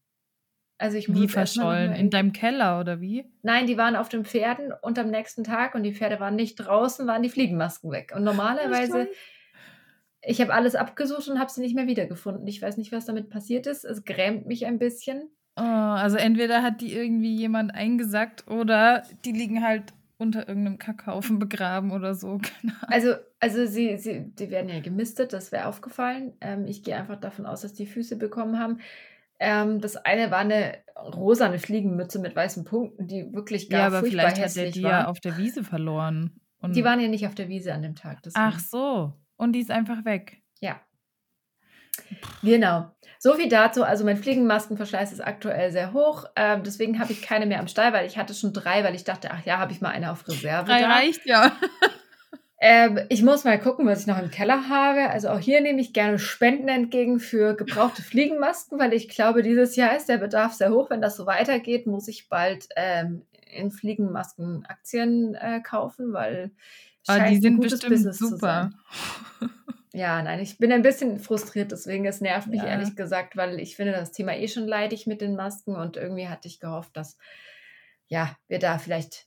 Also 0.83 0.99
ich 0.99 1.15
wie 1.15 1.29
verschollen? 1.29 1.93
In 1.93 2.11
deinem 2.11 2.33
Keller 2.33 2.81
oder 2.81 3.01
wie? 3.01 3.31
Nein, 3.43 3.69
die 3.69 3.79
waren 3.79 3.95
auf 3.95 4.09
den 4.09 4.25
Pferden 4.25 4.73
und 4.83 4.99
am 4.99 5.11
nächsten 5.11 5.45
Tag 5.45 5.77
und 5.77 5.85
die 5.85 5.95
Pferde 5.95 6.19
waren 6.19 6.35
nicht 6.35 6.57
draußen, 6.57 7.07
waren 7.07 7.23
die 7.23 7.29
Fliegenmasken 7.29 7.93
weg. 7.93 8.13
Und 8.17 8.25
normalerweise 8.25 9.09
ich 10.25 10.41
habe 10.41 10.55
alles 10.55 10.75
abgesucht 10.75 11.29
und 11.29 11.39
habe 11.39 11.51
sie 11.51 11.61
nicht 11.61 11.75
mehr 11.75 11.87
wiedergefunden. 11.87 12.47
Ich 12.47 12.63
weiß 12.63 12.77
nicht, 12.77 12.93
was 12.93 13.07
damit 13.07 13.29
passiert 13.29 13.67
ist. 13.67 13.85
Es 13.85 14.05
grämt 14.05 14.47
mich 14.47 14.67
ein 14.67 14.79
bisschen. 14.79 15.31
Oh, 15.57 15.63
also 15.63 16.17
entweder 16.17 16.63
hat 16.63 16.81
die 16.81 16.95
irgendwie 16.95 17.35
jemand 17.35 17.75
eingesackt 17.75 18.49
oder 18.49 19.03
die 19.25 19.33
liegen 19.33 19.63
halt 19.63 19.93
unter 20.17 20.49
irgendeinem 20.49 20.79
Kackhaufen 20.79 21.39
begraben 21.39 21.91
oder 21.91 22.15
so. 22.15 22.41
Also, 22.87 23.15
also 23.41 23.67
sie, 23.67 23.97
sie, 23.99 24.33
die 24.39 24.51
werden 24.51 24.69
ja 24.69 24.81
gemistet, 24.81 25.33
das 25.33 25.51
wäre 25.51 25.67
aufgefallen. 25.67 26.35
Ähm, 26.41 26.67
ich 26.67 26.85
gehe 26.85 26.97
einfach 26.97 27.19
davon 27.19 27.45
aus, 27.45 27.63
dass 27.63 27.75
die 27.75 27.87
Füße 27.87 28.17
bekommen 28.17 28.59
haben. 28.59 28.79
Ähm, 29.41 29.81
das 29.81 29.97
eine 29.97 30.31
war 30.31 30.39
eine 30.39 30.79
rosane 30.97 31.59
Fliegenmütze 31.59 32.21
mit 32.21 32.37
weißen 32.37 32.65
Punkten, 32.65 33.09
die 33.09 33.33
wirklich 33.33 33.69
gar 33.69 33.81
ja, 33.81 33.87
aber 33.89 34.01
furchtbar 34.01 34.31
vielleicht 34.31 34.45
hat 34.45 34.57
er 34.57 34.71
die 34.71 34.83
ja 34.83 35.09
auf 35.09 35.21
der 35.21 35.37
Wiese 35.37 35.65
verloren. 35.65 36.41
Und 36.61 36.77
die 36.77 36.85
waren 36.85 37.01
ja 37.01 37.09
nicht 37.09 37.27
auf 37.27 37.35
der 37.35 37.49
Wiese 37.49 37.75
an 37.75 37.83
dem 37.83 37.97
Tag. 37.97 38.21
Ach 38.35 38.61
so. 38.61 39.15
Und 39.43 39.55
die 39.55 39.61
ist 39.61 39.73
einfach 39.73 40.05
weg. 40.05 40.41
Ja. 40.61 40.81
Genau. 42.45 42.93
So 43.19 43.35
viel 43.35 43.49
dazu. 43.49 43.83
Also 43.83 44.05
mein 44.05 44.17
Fliegenmaskenverschleiß 44.17 45.11
ist 45.11 45.21
aktuell 45.21 45.73
sehr 45.73 45.93
hoch. 45.93 46.27
Ähm, 46.37 46.63
deswegen 46.63 47.01
habe 47.01 47.11
ich 47.11 47.23
keine 47.23 47.47
mehr 47.47 47.59
am 47.59 47.67
Stall, 47.67 47.93
weil 47.93 48.07
ich 48.07 48.17
hatte 48.17 48.35
schon 48.35 48.53
drei, 48.53 48.85
weil 48.85 48.95
ich 48.95 49.03
dachte, 49.03 49.33
ach 49.33 49.45
ja, 49.45 49.59
habe 49.59 49.73
ich 49.73 49.81
mal 49.81 49.89
eine 49.91 50.13
auf 50.13 50.29
Reserve. 50.29 50.69
Drei 50.69 50.83
da. 50.83 50.93
reicht 50.93 51.27
ja. 51.27 51.51
Ähm, 52.65 53.01
ich 53.09 53.25
muss 53.25 53.43
mal 53.43 53.59
gucken, 53.59 53.89
was 53.89 54.03
ich 54.03 54.07
noch 54.07 54.23
im 54.23 54.31
Keller 54.31 54.69
habe. 54.69 55.11
Also 55.11 55.31
auch 55.31 55.41
hier 55.41 55.61
nehme 55.61 55.81
ich 55.81 55.93
gerne 55.93 56.21
Spenden 56.21 56.69
entgegen 56.69 57.19
für 57.19 57.57
gebrauchte 57.57 58.03
Fliegenmasken, 58.03 58.79
weil 58.79 58.93
ich 58.93 59.09
glaube, 59.09 59.43
dieses 59.43 59.75
Jahr 59.75 59.97
ist 59.97 60.09
der 60.09 60.19
Bedarf 60.19 60.53
sehr 60.53 60.71
hoch. 60.71 60.89
Wenn 60.89 61.03
das 61.03 61.17
so 61.17 61.27
weitergeht, 61.27 61.89
muss 61.89 62.07
ich 62.07 62.29
bald 62.29 62.69
ähm, 62.77 63.27
in 63.51 63.73
Fliegenmasken 63.73 64.65
Aktien 64.69 65.35
äh, 65.35 65.61
kaufen, 65.61 66.13
weil 66.13 66.53
aber 67.07 67.29
die 67.29 67.41
sind 67.41 67.61
bestimmt 67.61 67.93
Business 67.93 68.19
super. 68.19 68.71
Ja, 69.95 70.23
nein, 70.23 70.41
ich 70.41 70.57
bin 70.57 70.73
ein 70.73 70.81
bisschen 70.81 71.19
frustriert, 71.19 71.71
deswegen 71.71 72.07
es 72.07 72.23
nervt 72.23 72.49
mich 72.49 72.63
ja. 72.63 72.69
ehrlich 72.69 72.97
gesagt, 72.97 73.37
weil 73.37 73.61
ich 73.61 73.77
finde 73.77 73.93
das 73.93 74.11
Thema 74.11 74.35
eh 74.35 74.49
schon 74.49 74.67
leidig 74.67 75.07
mit 75.07 75.21
den 75.21 75.37
Masken 75.37 75.77
und 75.77 75.99
irgendwie 75.99 76.29
hatte 76.29 76.49
ich 76.49 76.61
gehofft, 76.61 76.97
dass 76.97 77.19
ja, 78.09 78.35
wir 78.49 78.59
da 78.59 78.79
vielleicht 78.79 79.27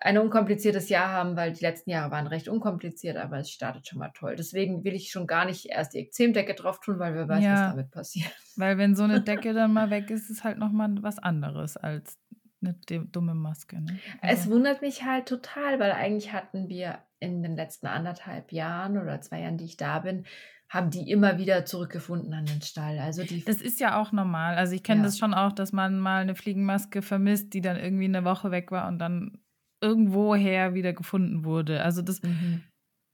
ein 0.00 0.18
unkompliziertes 0.18 0.88
Jahr 0.90 1.10
haben, 1.10 1.36
weil 1.36 1.52
die 1.52 1.64
letzten 1.64 1.90
Jahre 1.90 2.10
waren 2.10 2.26
recht 2.26 2.48
unkompliziert, 2.48 3.16
aber 3.16 3.38
es 3.38 3.50
startet 3.50 3.88
schon 3.88 3.98
mal 3.98 4.10
toll. 4.14 4.36
Deswegen 4.36 4.84
will 4.84 4.94
ich 4.94 5.10
schon 5.10 5.26
gar 5.26 5.44
nicht 5.44 5.66
erst 5.66 5.94
die 5.94 5.98
Ekzemdecke 5.98 6.54
drauf 6.54 6.80
tun, 6.80 6.98
weil 6.98 7.14
wer 7.14 7.28
weiß, 7.28 7.42
ja, 7.42 7.52
was 7.52 7.70
damit 7.72 7.90
passiert. 7.90 8.32
Weil 8.56 8.78
wenn 8.78 8.94
so 8.94 9.02
eine 9.02 9.20
Decke 9.22 9.54
dann 9.54 9.72
mal 9.72 9.90
weg 9.90 10.10
ist, 10.10 10.24
ist 10.24 10.38
es 10.38 10.44
halt 10.44 10.58
nochmal 10.58 10.94
was 11.00 11.18
anderes 11.18 11.76
als 11.76 12.18
eine 12.60 12.74
dumme 13.06 13.34
Maske. 13.34 13.80
Ne? 13.80 13.98
Also. 14.20 14.42
Es 14.42 14.50
wundert 14.50 14.82
mich 14.82 15.04
halt 15.04 15.26
total, 15.26 15.78
weil 15.78 15.92
eigentlich 15.92 16.32
hatten 16.32 16.68
wir 16.68 16.98
in 17.20 17.42
den 17.42 17.56
letzten 17.56 17.86
anderthalb 17.86 18.52
Jahren 18.52 18.98
oder 18.98 19.20
zwei 19.20 19.40
Jahren, 19.40 19.58
die 19.58 19.64
ich 19.64 19.76
da 19.76 20.00
bin, 20.00 20.24
haben 20.68 20.90
die 20.90 21.10
immer 21.10 21.38
wieder 21.38 21.64
zurückgefunden 21.64 22.32
an 22.34 22.44
den 22.44 22.60
Stall. 22.60 22.98
Also 22.98 23.24
die 23.24 23.42
das 23.44 23.62
ist 23.62 23.80
ja 23.80 24.00
auch 24.00 24.12
normal. 24.12 24.56
Also 24.56 24.74
ich 24.74 24.82
kenne 24.82 25.00
ja. 25.00 25.06
das 25.06 25.18
schon 25.18 25.34
auch, 25.34 25.52
dass 25.52 25.72
man 25.72 25.98
mal 25.98 26.20
eine 26.20 26.34
Fliegenmaske 26.34 27.00
vermisst, 27.00 27.54
die 27.54 27.62
dann 27.62 27.76
irgendwie 27.76 28.04
eine 28.04 28.24
Woche 28.24 28.50
weg 28.50 28.70
war 28.70 28.86
und 28.88 28.98
dann 28.98 29.38
irgendwoher 29.80 30.74
wieder 30.74 30.92
gefunden 30.92 31.44
wurde. 31.44 31.82
Also 31.82 32.02
das 32.02 32.22
mhm. 32.22 32.62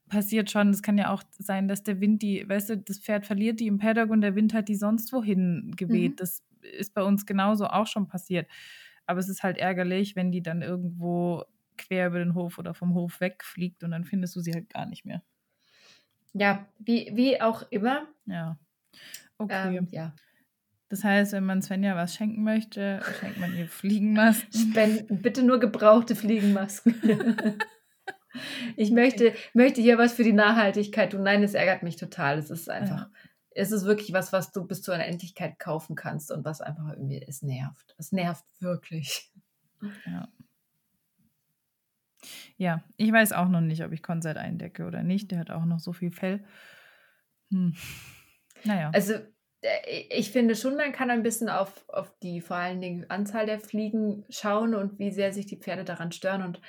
passiert 0.08 0.50
schon. 0.50 0.70
Es 0.70 0.82
kann 0.82 0.98
ja 0.98 1.10
auch 1.10 1.22
sein, 1.38 1.68
dass 1.68 1.84
der 1.84 2.00
Wind 2.00 2.22
die, 2.22 2.48
weißt 2.48 2.70
du, 2.70 2.78
das 2.78 2.98
Pferd 2.98 3.24
verliert 3.24 3.60
die 3.60 3.68
im 3.68 3.78
Paddock 3.78 4.10
und 4.10 4.22
der 4.22 4.34
Wind 4.34 4.52
hat 4.52 4.68
die 4.68 4.76
sonst 4.76 5.12
wohin 5.12 5.72
geweht. 5.76 6.12
Mhm. 6.12 6.16
Das 6.16 6.42
ist 6.76 6.92
bei 6.92 7.02
uns 7.02 7.24
genauso 7.24 7.66
auch 7.66 7.86
schon 7.86 8.08
passiert. 8.08 8.48
Aber 9.06 9.20
es 9.20 9.28
ist 9.28 9.42
halt 9.42 9.58
ärgerlich, 9.58 10.16
wenn 10.16 10.32
die 10.32 10.42
dann 10.42 10.62
irgendwo 10.62 11.44
quer 11.76 12.08
über 12.08 12.18
den 12.18 12.34
Hof 12.34 12.58
oder 12.58 12.74
vom 12.74 12.94
Hof 12.94 13.20
wegfliegt 13.20 13.82
und 13.84 13.90
dann 13.90 14.04
findest 14.04 14.36
du 14.36 14.40
sie 14.40 14.52
halt 14.52 14.70
gar 14.70 14.86
nicht 14.86 15.04
mehr. 15.04 15.22
Ja, 16.32 16.66
wie, 16.78 17.12
wie 17.14 17.40
auch 17.40 17.64
immer. 17.70 18.08
Ja. 18.26 18.58
Okay. 19.38 19.76
Ähm, 19.76 19.88
ja. 19.90 20.14
Das 20.88 21.02
heißt, 21.02 21.32
wenn 21.32 21.44
man 21.44 21.62
Svenja 21.62 21.96
was 21.96 22.14
schenken 22.14 22.44
möchte, 22.44 23.00
schenkt 23.18 23.38
man 23.40 23.54
ihr 23.56 23.66
Fliegenmasken. 23.66 24.70
Spenden, 24.70 25.22
bitte 25.22 25.42
nur 25.42 25.58
gebrauchte 25.58 26.14
Fliegenmasken. 26.14 26.94
ich 28.76 28.90
möchte, 28.90 29.34
möchte 29.54 29.80
hier 29.80 29.98
was 29.98 30.12
für 30.12 30.24
die 30.24 30.32
Nachhaltigkeit 30.32 31.12
tun. 31.12 31.22
Nein, 31.22 31.42
es 31.42 31.54
ärgert 31.54 31.82
mich 31.82 31.96
total. 31.96 32.38
Es 32.38 32.50
ist 32.50 32.68
einfach, 32.68 33.08
ja. 33.08 33.10
Es 33.54 33.72
ist 33.72 33.84
wirklich 33.84 34.12
was, 34.12 34.32
was 34.32 34.52
du 34.52 34.66
bis 34.66 34.82
zu 34.82 34.92
einer 34.92 35.06
Endlichkeit 35.06 35.58
kaufen 35.58 35.96
kannst 35.96 36.30
und 36.30 36.44
was 36.44 36.60
einfach 36.60 36.90
irgendwie, 36.90 37.22
es 37.26 37.42
nervt. 37.42 37.94
Es 37.98 38.12
nervt 38.12 38.44
wirklich. 38.60 39.30
Ja. 40.06 40.28
Ja, 42.56 42.84
ich 42.96 43.12
weiß 43.12 43.32
auch 43.32 43.48
noch 43.48 43.60
nicht, 43.60 43.84
ob 43.84 43.92
ich 43.92 44.02
Konzert 44.02 44.38
eindecke 44.38 44.86
oder 44.86 45.02
nicht. 45.02 45.30
Der 45.30 45.38
hat 45.38 45.50
auch 45.50 45.64
noch 45.64 45.78
so 45.78 45.92
viel 45.92 46.10
Fell. 46.10 46.44
Hm. 47.50 47.74
Naja. 48.64 48.90
Also 48.94 49.14
äh, 49.60 50.00
ich 50.10 50.30
finde 50.30 50.54
schon, 50.54 50.76
man 50.76 50.92
kann 50.92 51.10
ein 51.10 51.22
bisschen 51.22 51.48
auf, 51.48 51.84
auf 51.88 52.12
die 52.22 52.40
vor 52.40 52.56
allen 52.56 52.80
Dingen 52.80 53.10
Anzahl 53.10 53.46
der 53.46 53.60
Fliegen 53.60 54.24
schauen 54.30 54.74
und 54.74 54.98
wie 54.98 55.10
sehr 55.10 55.32
sich 55.32 55.46
die 55.46 55.58
Pferde 55.58 55.84
daran 55.84 56.12
stören. 56.12 56.42
Und 56.42 56.60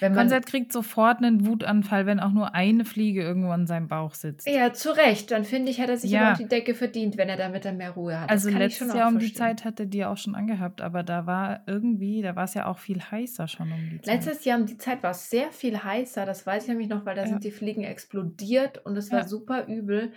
wenn 0.00 0.14
Konzert 0.14 0.46
kriegt 0.46 0.72
sofort 0.72 1.18
einen 1.18 1.46
Wutanfall, 1.46 2.06
wenn 2.06 2.18
auch 2.18 2.32
nur 2.32 2.54
eine 2.54 2.84
Fliege 2.84 3.22
irgendwo 3.22 3.50
an 3.50 3.66
seinem 3.66 3.86
Bauch 3.88 4.14
sitzt. 4.14 4.46
Ja, 4.46 4.72
zu 4.72 4.96
Recht. 4.96 5.30
Dann 5.30 5.44
finde 5.44 5.70
ich, 5.70 5.80
hat 5.80 5.90
er 5.90 5.98
sich 5.98 6.10
ja. 6.10 6.32
auch 6.32 6.36
die 6.36 6.48
Decke 6.48 6.74
verdient, 6.74 7.16
wenn 7.16 7.28
er 7.28 7.36
damit 7.36 7.64
dann 7.64 7.76
mehr 7.76 7.90
Ruhe 7.90 8.18
hat. 8.18 8.30
Also 8.30 8.48
letztes 8.48 8.94
Jahr 8.94 9.08
um 9.08 9.18
die 9.18 9.32
Zeit 9.32 9.64
hatte 9.64 9.86
die 9.86 10.04
auch 10.04 10.16
schon 10.16 10.34
angehabt, 10.34 10.80
aber 10.80 11.02
da 11.02 11.26
war 11.26 11.62
irgendwie, 11.66 12.22
da 12.22 12.34
war 12.34 12.44
es 12.44 12.54
ja 12.54 12.66
auch 12.66 12.78
viel 12.78 13.00
heißer 13.00 13.46
schon 13.46 13.72
um 13.72 13.90
die 13.90 14.00
Zeit. 14.00 14.14
Letztes 14.14 14.44
Jahr 14.44 14.58
um 14.58 14.66
die 14.66 14.78
Zeit 14.78 15.02
war 15.02 15.10
es 15.10 15.28
sehr 15.30 15.52
viel 15.52 15.82
heißer, 15.82 16.24
das 16.24 16.46
weiß 16.46 16.64
ich 16.64 16.68
nämlich 16.68 16.88
noch, 16.88 17.04
weil 17.04 17.14
da 17.14 17.22
ja. 17.22 17.28
sind 17.28 17.44
die 17.44 17.50
Fliegen 17.50 17.84
explodiert 17.84 18.78
und 18.84 18.96
es 18.96 19.12
war 19.12 19.20
ja. 19.20 19.28
super 19.28 19.66
übel. 19.66 20.12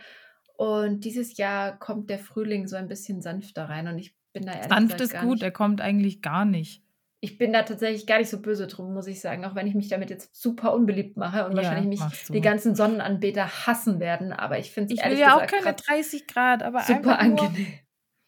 Und 0.56 1.06
dieses 1.06 1.38
Jahr 1.38 1.78
kommt 1.78 2.10
der 2.10 2.20
Frühling 2.20 2.68
so 2.68 2.78
ein 2.78 2.88
bisschen 2.88 3.22
sanfter 3.22 3.70
rein 3.70 3.88
und 3.88 4.00
ich 4.00 4.16
bin 4.34 4.46
da 4.46 4.54
ehrlich 4.54 4.70
Sanft 4.70 5.02
ist 5.02 5.20
gut, 5.20 5.44
er 5.44 5.52
kommt 5.52 5.82
eigentlich 5.82 6.22
gar 6.22 6.46
nicht. 6.46 6.84
Ich 7.20 7.40
bin 7.40 7.52
da 7.52 7.64
tatsächlich 7.64 8.06
gar 8.06 8.20
nicht 8.20 8.30
so 8.30 8.42
böse 8.42 8.68
drum, 8.68 8.94
muss 8.94 9.08
ich 9.08 9.22
sagen, 9.22 9.44
auch 9.44 9.56
wenn 9.56 9.66
ich 9.66 9.74
mich 9.74 9.88
damit 9.88 10.12
jetzt 10.12 10.36
super 10.36 10.74
unbeliebt 10.74 11.18
mache 11.18 11.46
und 11.46 11.52
ja, 11.52 11.58
wahrscheinlich 11.58 12.00
mich 12.00 12.28
die 12.30 12.42
ganzen 12.42 12.76
Sonnenanbeter 12.76 13.66
hassen 13.66 14.00
werden, 14.00 14.32
aber 14.32 14.60
ich 14.60 14.72
finde 14.72 14.94
es 14.94 15.00
ehrlich 15.00 15.18
will 15.18 15.26
ja 15.26 15.36
auch 15.36 15.48
keine 15.48 15.74
30 15.74 16.28
Grad, 16.28 16.62
aber 16.62 16.82
super 16.82 17.18
angenehm. 17.20 17.68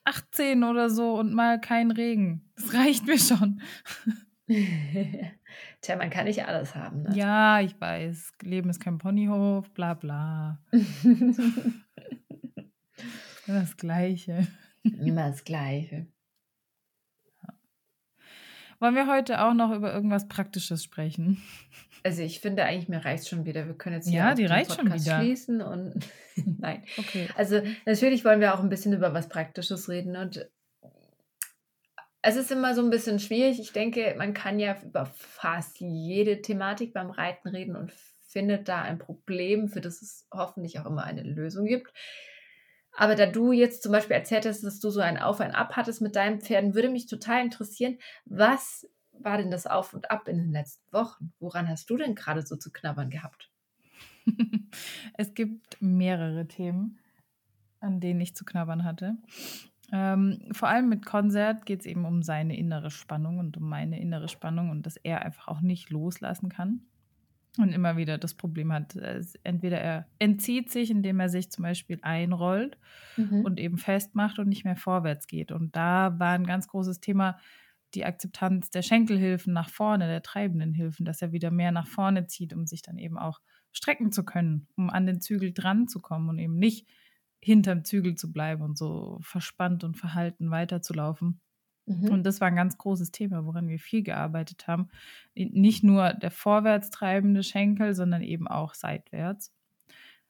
18 0.05 0.63
oder 0.63 0.89
so 0.89 1.13
und 1.15 1.34
mal 1.34 1.62
kein 1.62 1.91
Regen. 1.91 2.51
Das 2.55 2.74
reicht 2.74 3.05
mir 3.05 3.19
schon. 3.19 3.62
Tja, 5.81 5.96
man 5.96 6.10
kann 6.10 6.25
nicht 6.25 6.46
alles 6.46 6.74
haben. 6.75 7.03
Ne? 7.03 7.15
Ja, 7.15 7.62
ich 7.62 7.79
weiß. 7.79 8.34
Leben 8.41 8.69
ist 8.69 8.79
kein 8.79 8.98
Ponyhof, 8.98 9.69
bla 9.72 9.93
bla. 9.93 10.60
Immer 13.48 13.62
das 13.62 13.77
Gleiche. 13.77 14.48
Immer 14.84 15.29
das 15.29 15.43
Gleiche. 15.43 16.08
Wollen 18.80 18.96
wir 18.96 19.08
heute 19.08 19.42
auch 19.42 19.54
noch 19.54 19.72
über 19.72 19.94
irgendwas 19.94 20.28
Praktisches 20.28 20.84
sprechen? 20.84 21.42
Also 22.04 22.22
ich 22.22 22.40
finde 22.40 22.64
eigentlich, 22.64 22.88
mir 22.88 23.04
reicht 23.04 23.28
schon 23.28 23.46
wieder. 23.46 23.68
Wir 23.68 23.74
können 23.74 23.96
jetzt 23.96 24.08
hier 24.08 24.20
ja, 24.20 24.34
die 24.34 24.46
reicht 24.46 24.74
schon 24.74 24.94
wieder. 24.94 25.20
schließen 25.20 25.62
und 25.62 25.96
nein. 26.60 26.84
Okay. 26.98 27.28
Also 27.36 27.62
natürlich 27.86 28.24
wollen 28.24 28.40
wir 28.40 28.56
auch 28.56 28.62
ein 28.62 28.70
bisschen 28.70 28.94
über 28.94 29.14
was 29.14 29.28
Praktisches 29.28 29.90
reden 29.90 30.16
und 30.16 30.50
es 32.22 32.36
ist 32.36 32.52
immer 32.52 32.76
so 32.76 32.82
ein 32.82 32.90
bisschen 32.90 33.20
schwierig. 33.20 33.60
Ich 33.60 33.72
denke, 33.72 34.16
man 34.18 34.34
kann 34.34 34.60
ja 34.60 34.78
über 34.84 35.06
fast 35.06 35.80
jede 35.80 36.42
Thematik 36.42 36.94
beim 36.94 37.12
Reiten 37.12 37.50
reden 37.50 37.76
und 37.76 37.92
findet 38.28 38.68
da 38.68 38.82
ein 38.82 39.00
Problem, 39.00 39.70
für 39.70 39.82
das 39.82 40.02
es 40.02 40.28
hoffentlich 40.32 40.80
auch 40.80 40.86
immer 40.86 41.04
eine 41.04 41.24
Lösung 41.24 41.66
gibt. 41.66 41.92
Aber 42.96 43.15
da 43.15 43.25
du 43.25 43.51
jetzt 43.51 43.84
zum 43.84 43.91
Beispiel 43.91 44.15
erzählt 44.15 44.46
hast, 44.46 44.63
dass 44.63 44.79
du 44.79 44.89
so 44.89 45.00
ein 45.00 45.17
Auf 45.17 45.39
und 45.39 45.51
Ab 45.51 45.75
hattest 45.75 46.01
mit 46.01 46.15
deinen 46.15 46.41
Pferden, 46.41 46.74
würde 46.74 46.89
mich 46.89 47.08
total 47.08 47.43
interessieren, 47.43 47.98
was 48.25 48.88
war 49.12 49.38
denn 49.38 49.51
das 49.51 49.67
Auf 49.67 49.93
und 49.93 50.12
Ab 50.12 50.27
in 50.27 50.38
den 50.38 50.51
letzten 50.51 50.91
Wochen? 50.91 51.34
Woran 51.39 51.67
hast 51.67 51.89
du 51.89 51.97
denn 51.97 52.15
gerade 52.15 52.45
so 52.45 52.56
zu 52.56 52.71
knabbern 52.71 53.10
gehabt? 53.10 53.52
es 55.13 55.34
gibt 55.34 55.82
mehrere 55.82 56.47
Themen, 56.47 56.99
an 57.80 57.99
denen 57.99 58.21
ich 58.21 58.36
zu 58.36 58.45
knabbern 58.45 58.84
hatte. 58.84 59.17
Ähm, 59.91 60.39
vor 60.52 60.69
allem 60.69 60.89
mit 60.89 61.06
Konzert 61.06 61.65
geht 61.65 61.82
es 61.82 61.86
eben 61.86 62.06
um 62.06 62.21
seine 62.21 62.58
innere 62.58 62.91
Spannung 62.91 63.39
und 63.39 63.58
um 63.58 63.67
meine 63.67 63.99
innere 63.99 64.28
Spannung 64.28 64.69
und 64.69 64.86
dass 64.86 64.97
er 64.97 65.23
einfach 65.23 65.47
auch 65.47 65.62
nicht 65.62 65.89
loslassen 65.89 66.49
kann 66.49 66.88
und 67.62 67.74
immer 67.74 67.98
wieder 67.98 68.17
das 68.17 68.34
Problem 68.34 68.72
hat, 68.72 68.95
entweder 69.43 69.80
er 69.80 70.08
entzieht 70.19 70.72
sich, 70.72 70.91
indem 70.91 71.19
er 71.19 71.30
sich 71.30 71.52
zum 71.52 71.63
Beispiel 71.63 72.00
einrollt 72.02 72.78
mhm. 73.17 73.45
und 73.45 73.60
eben 73.60 73.78
festmacht 73.78 74.39
und 74.39 74.50
nicht 74.50 74.65
mehr 74.65 74.76
vorwärts 74.76 75.28
geht. 75.28 75.52
Und 75.52 75.76
da 75.76 76.17
war 76.19 76.32
ein 76.32 76.45
ganz 76.45 76.67
großes 76.67 77.00
Thema 77.00 77.38
die 77.95 78.06
Akzeptanz 78.06 78.69
der 78.69 78.82
Schenkelhilfen 78.82 79.54
nach 79.54 79.69
vorne, 79.69 80.08
der 80.08 80.22
treibenden 80.22 80.74
Hilfen, 80.74 81.06
dass 81.06 81.22
er 81.22 81.32
wieder 81.32 81.52
mehr 81.52 81.72
nach 81.72 81.88
vorne 81.88 82.28
zieht, 82.28 82.54
um 82.54 82.65
sich 82.65 82.82
dann 82.82 82.98
eben 82.98 83.17
auch 83.17 83.39
strecken 83.72 84.12
zu 84.12 84.24
können, 84.24 84.67
um 84.76 84.89
an 84.89 85.06
den 85.06 85.22
Zügel 85.22 85.54
dran 85.54 85.88
zu 85.88 86.00
kommen 86.00 86.30
und 86.30 86.39
eben 86.39 86.56
nicht 86.56 86.88
hinterm 87.41 87.86
Zügel 87.86 88.15
zu 88.15 88.32
bleiben 88.32 88.62
und 88.62 88.78
so 88.78 89.19
verspannt 89.22 89.84
und 89.84 89.98
verhalten 89.98 90.52
weiterzulaufen. 90.52 91.41
Mhm. 91.89 92.10
Und 92.10 92.23
das 92.23 92.39
war 92.39 92.47
ein 92.47 92.56
ganz 92.56 92.78
großes 92.78 93.12
Thema, 93.12 93.45
woran 93.45 93.67
wir 93.67 93.80
viel 93.80 94.04
gearbeitet 94.04 94.67
haben. 94.67 94.89
Nicht 95.34 95.84
nur 95.84 96.13
der 96.13 96.32
vorwärts 96.32 96.91
treibende 96.91 97.43
Schenkel, 97.43 97.95
sondern 97.95 98.21
eben 98.21 98.47
auch 98.47 98.75
seitwärts. 98.75 99.54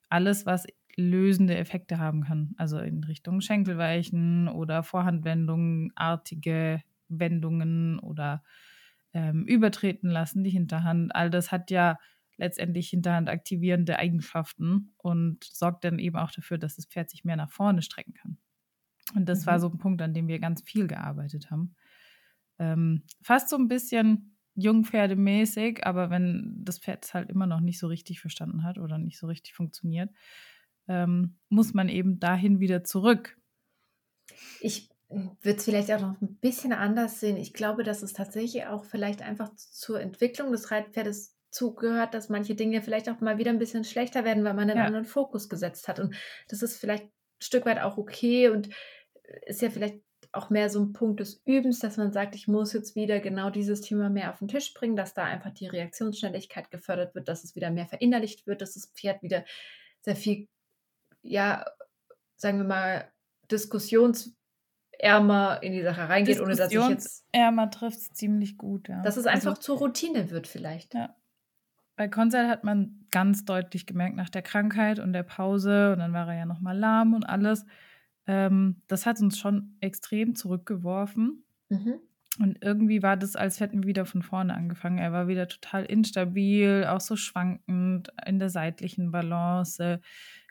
Alles, 0.10 0.46
was 0.46 0.66
lösende 0.96 1.58
Effekte 1.58 1.98
haben 2.00 2.24
kann, 2.24 2.54
also 2.58 2.80
in 2.80 3.04
Richtung 3.04 3.42
Schenkelweichen 3.42 4.48
oder 4.48 4.84
Vorhandwendungen, 4.84 5.92
artige 5.96 6.82
Wendungen 7.10 8.00
oder 8.00 8.44
ähm, 9.14 9.46
übertreten 9.46 10.10
lassen, 10.10 10.44
die 10.44 10.50
Hinterhand. 10.50 11.14
All 11.16 11.30
das 11.30 11.52
hat 11.52 11.72
ja 11.72 11.98
letztendlich 12.38 12.90
Hinterhand 12.90 13.30
aktivierende 13.30 14.00
Eigenschaften 14.00 14.94
und 14.98 15.44
sorgt 15.44 15.84
dann 15.84 16.00
eben 16.00 16.16
auch 16.16 16.32
dafür, 16.32 16.58
dass 16.58 16.78
das 16.78 16.86
Pferd 16.86 17.10
sich 17.10 17.26
mehr 17.26 17.36
nach 17.36 17.52
vorne 17.52 17.82
strecken 17.82 18.14
kann. 18.14 18.38
Und 19.16 19.28
das 19.28 19.42
mhm. 19.42 19.46
war 19.48 19.60
so 19.60 19.70
ein 19.70 19.78
Punkt, 19.78 20.02
an 20.02 20.14
dem 20.14 20.28
wir 20.28 20.40
ganz 20.40 20.62
viel 20.62 20.88
gearbeitet 20.88 21.52
haben. 21.52 21.76
Ähm, 22.60 23.04
fast 23.22 23.50
so 23.50 23.58
ein 23.58 23.68
bisschen 23.68 24.38
jungpferdemäßig, 24.56 25.86
aber 25.86 26.10
wenn 26.10 26.62
das 26.64 26.80
Pferd 26.80 27.06
es 27.06 27.14
halt 27.14 27.30
immer 27.30 27.48
noch 27.48 27.62
nicht 27.62 27.80
so 27.80 27.88
richtig 27.88 28.20
verstanden 28.20 28.64
hat 28.64 28.78
oder 28.78 28.98
nicht 28.98 29.18
so 29.18 29.28
richtig 29.28 29.54
funktioniert, 29.54 30.10
ähm, 30.88 31.38
muss 31.50 31.74
man 31.74 31.88
eben 31.88 32.20
dahin 32.20 32.60
wieder 32.60 32.84
zurück. 32.84 33.38
Ich 34.60 34.90
würde 35.08 35.58
es 35.58 35.66
vielleicht 35.66 35.92
auch 35.92 36.02
noch 36.02 36.22
ein 36.22 36.36
bisschen 36.38 36.74
anders 36.74 37.20
sehen. 37.20 37.38
Ich 37.38 37.54
glaube, 37.54 37.84
dass 37.84 38.04
es 38.04 38.14
tatsächlich 38.14 38.66
auch 38.66 38.84
vielleicht 38.84 39.22
einfach 39.22 39.54
zur 39.56 40.02
Entwicklung 40.02 40.52
des 40.52 40.72
Reitpferdes 40.72 41.36
zugehört, 41.50 42.14
dass 42.14 42.30
manche 42.30 42.54
Dinge 42.56 42.82
vielleicht 42.82 43.10
auch 43.10 43.22
mal 43.22 43.38
wieder 43.38 43.52
ein 43.52 43.60
bisschen 43.60 43.84
schlechter 43.84 44.24
werden, 44.24 44.44
weil 44.44 44.54
man 44.54 44.70
einen 44.70 44.78
ja. 44.78 44.86
anderen 44.86 45.06
Fokus 45.06 45.50
gesetzt 45.50 45.88
hat. 45.88 46.00
Und 46.00 46.16
das 46.48 46.62
ist 46.62 46.78
vielleicht 46.78 47.06
ein 47.06 47.12
Stück 47.42 47.66
weit 47.66 47.80
auch 47.80 47.98
okay 47.98 48.50
und 48.50 48.70
ist 49.46 49.62
ja 49.62 49.70
vielleicht 49.70 50.00
auch 50.32 50.50
mehr 50.50 50.70
so 50.70 50.80
ein 50.80 50.94
Punkt 50.94 51.20
des 51.20 51.42
Übens, 51.46 51.80
dass 51.80 51.98
man 51.98 52.12
sagt, 52.12 52.36
ich 52.36 52.48
muss 52.48 52.74
jetzt 52.74 52.96
wieder 52.96 53.20
genau 53.20 53.50
dieses 53.50 53.82
Thema 53.82 54.10
mehr 54.10 54.32
auf 54.32 54.40
den 54.40 54.48
Tisch 54.48 54.74
bringen, 54.74 54.96
dass 54.96 55.14
da 55.14 55.24
einfach 55.24 55.52
die 55.52 55.68
Reaktionsschnelligkeit 55.68 56.70
gefördert 56.70 57.16
wird, 57.16 57.28
dass 57.28 57.44
es 57.44 57.56
wieder 57.56 57.72
mehr 57.72 57.88
verinnerlicht 57.88 58.46
wird, 58.46 58.62
dass 58.62 58.76
das 58.76 58.92
Pferd 58.94 59.24
wieder 59.24 59.44
sehr 60.02 60.16
viel, 60.16 60.48
ja, 61.24 61.66
sagen 62.36 62.60
wir 62.60 62.66
mal, 62.66 63.12
diskussionsärmer 63.50 65.64
in 65.64 65.74
die 65.74 65.82
Sache 65.82 66.08
reingeht, 66.08 66.40
ohne 66.40 66.56
dass 66.56 66.72
ich 66.72 66.90
jetzt. 66.90 67.26
Ärmer 67.32 67.72
trifft 67.72 67.98
es 67.98 68.14
ziemlich 68.14 68.58
gut, 68.58 68.88
ja. 68.88 69.02
Dass 69.02 69.18
es 69.18 69.26
einfach 69.26 69.52
also, 69.52 69.62
zur 69.62 69.78
Routine 69.80 70.30
wird, 70.30 70.48
vielleicht. 70.48 70.94
Ja. 70.94 71.16
Bei 71.96 72.08
Konzert 72.08 72.48
hat 72.48 72.64
man 72.64 73.08
ganz 73.10 73.46
deutlich 73.46 73.88
gemerkt, 73.88 74.16
nach 74.16 74.30
der 74.30 74.44
Krankheit 74.44 75.00
und 75.00 75.12
der 75.12 75.24
Pause, 75.24 75.92
und 75.92 76.00
dann 76.00 76.14
war 76.14 76.30
er 76.30 76.38
ja 76.38 76.46
nochmal 76.46 76.78
lahm 76.78 77.16
und 77.16 77.26
alles, 77.26 77.66
ähm, 78.30 78.84
das 78.88 79.08
hat 79.08 79.20
uns 79.22 79.40
schon 79.40 79.76
extrem 79.80 80.36
zurückgeworfen. 80.36 81.44
Mhm. 81.70 81.96
Und 82.40 82.60
irgendwie 82.62 83.02
war 83.02 83.18
das, 83.18 83.36
als 83.36 83.60
hätten 83.60 83.82
wir 83.82 83.88
wieder 83.88 84.06
von 84.06 84.22
vorne 84.22 84.54
angefangen. 84.54 85.00
Er 85.00 85.12
war 85.12 85.28
wieder 85.28 85.48
total 85.48 85.84
instabil, 85.86 86.86
auch 86.88 87.02
so 87.02 87.16
schwankend 87.16 88.14
in 88.28 88.38
der 88.38 88.50
seitlichen 88.50 89.10
Balance, 89.12 90.00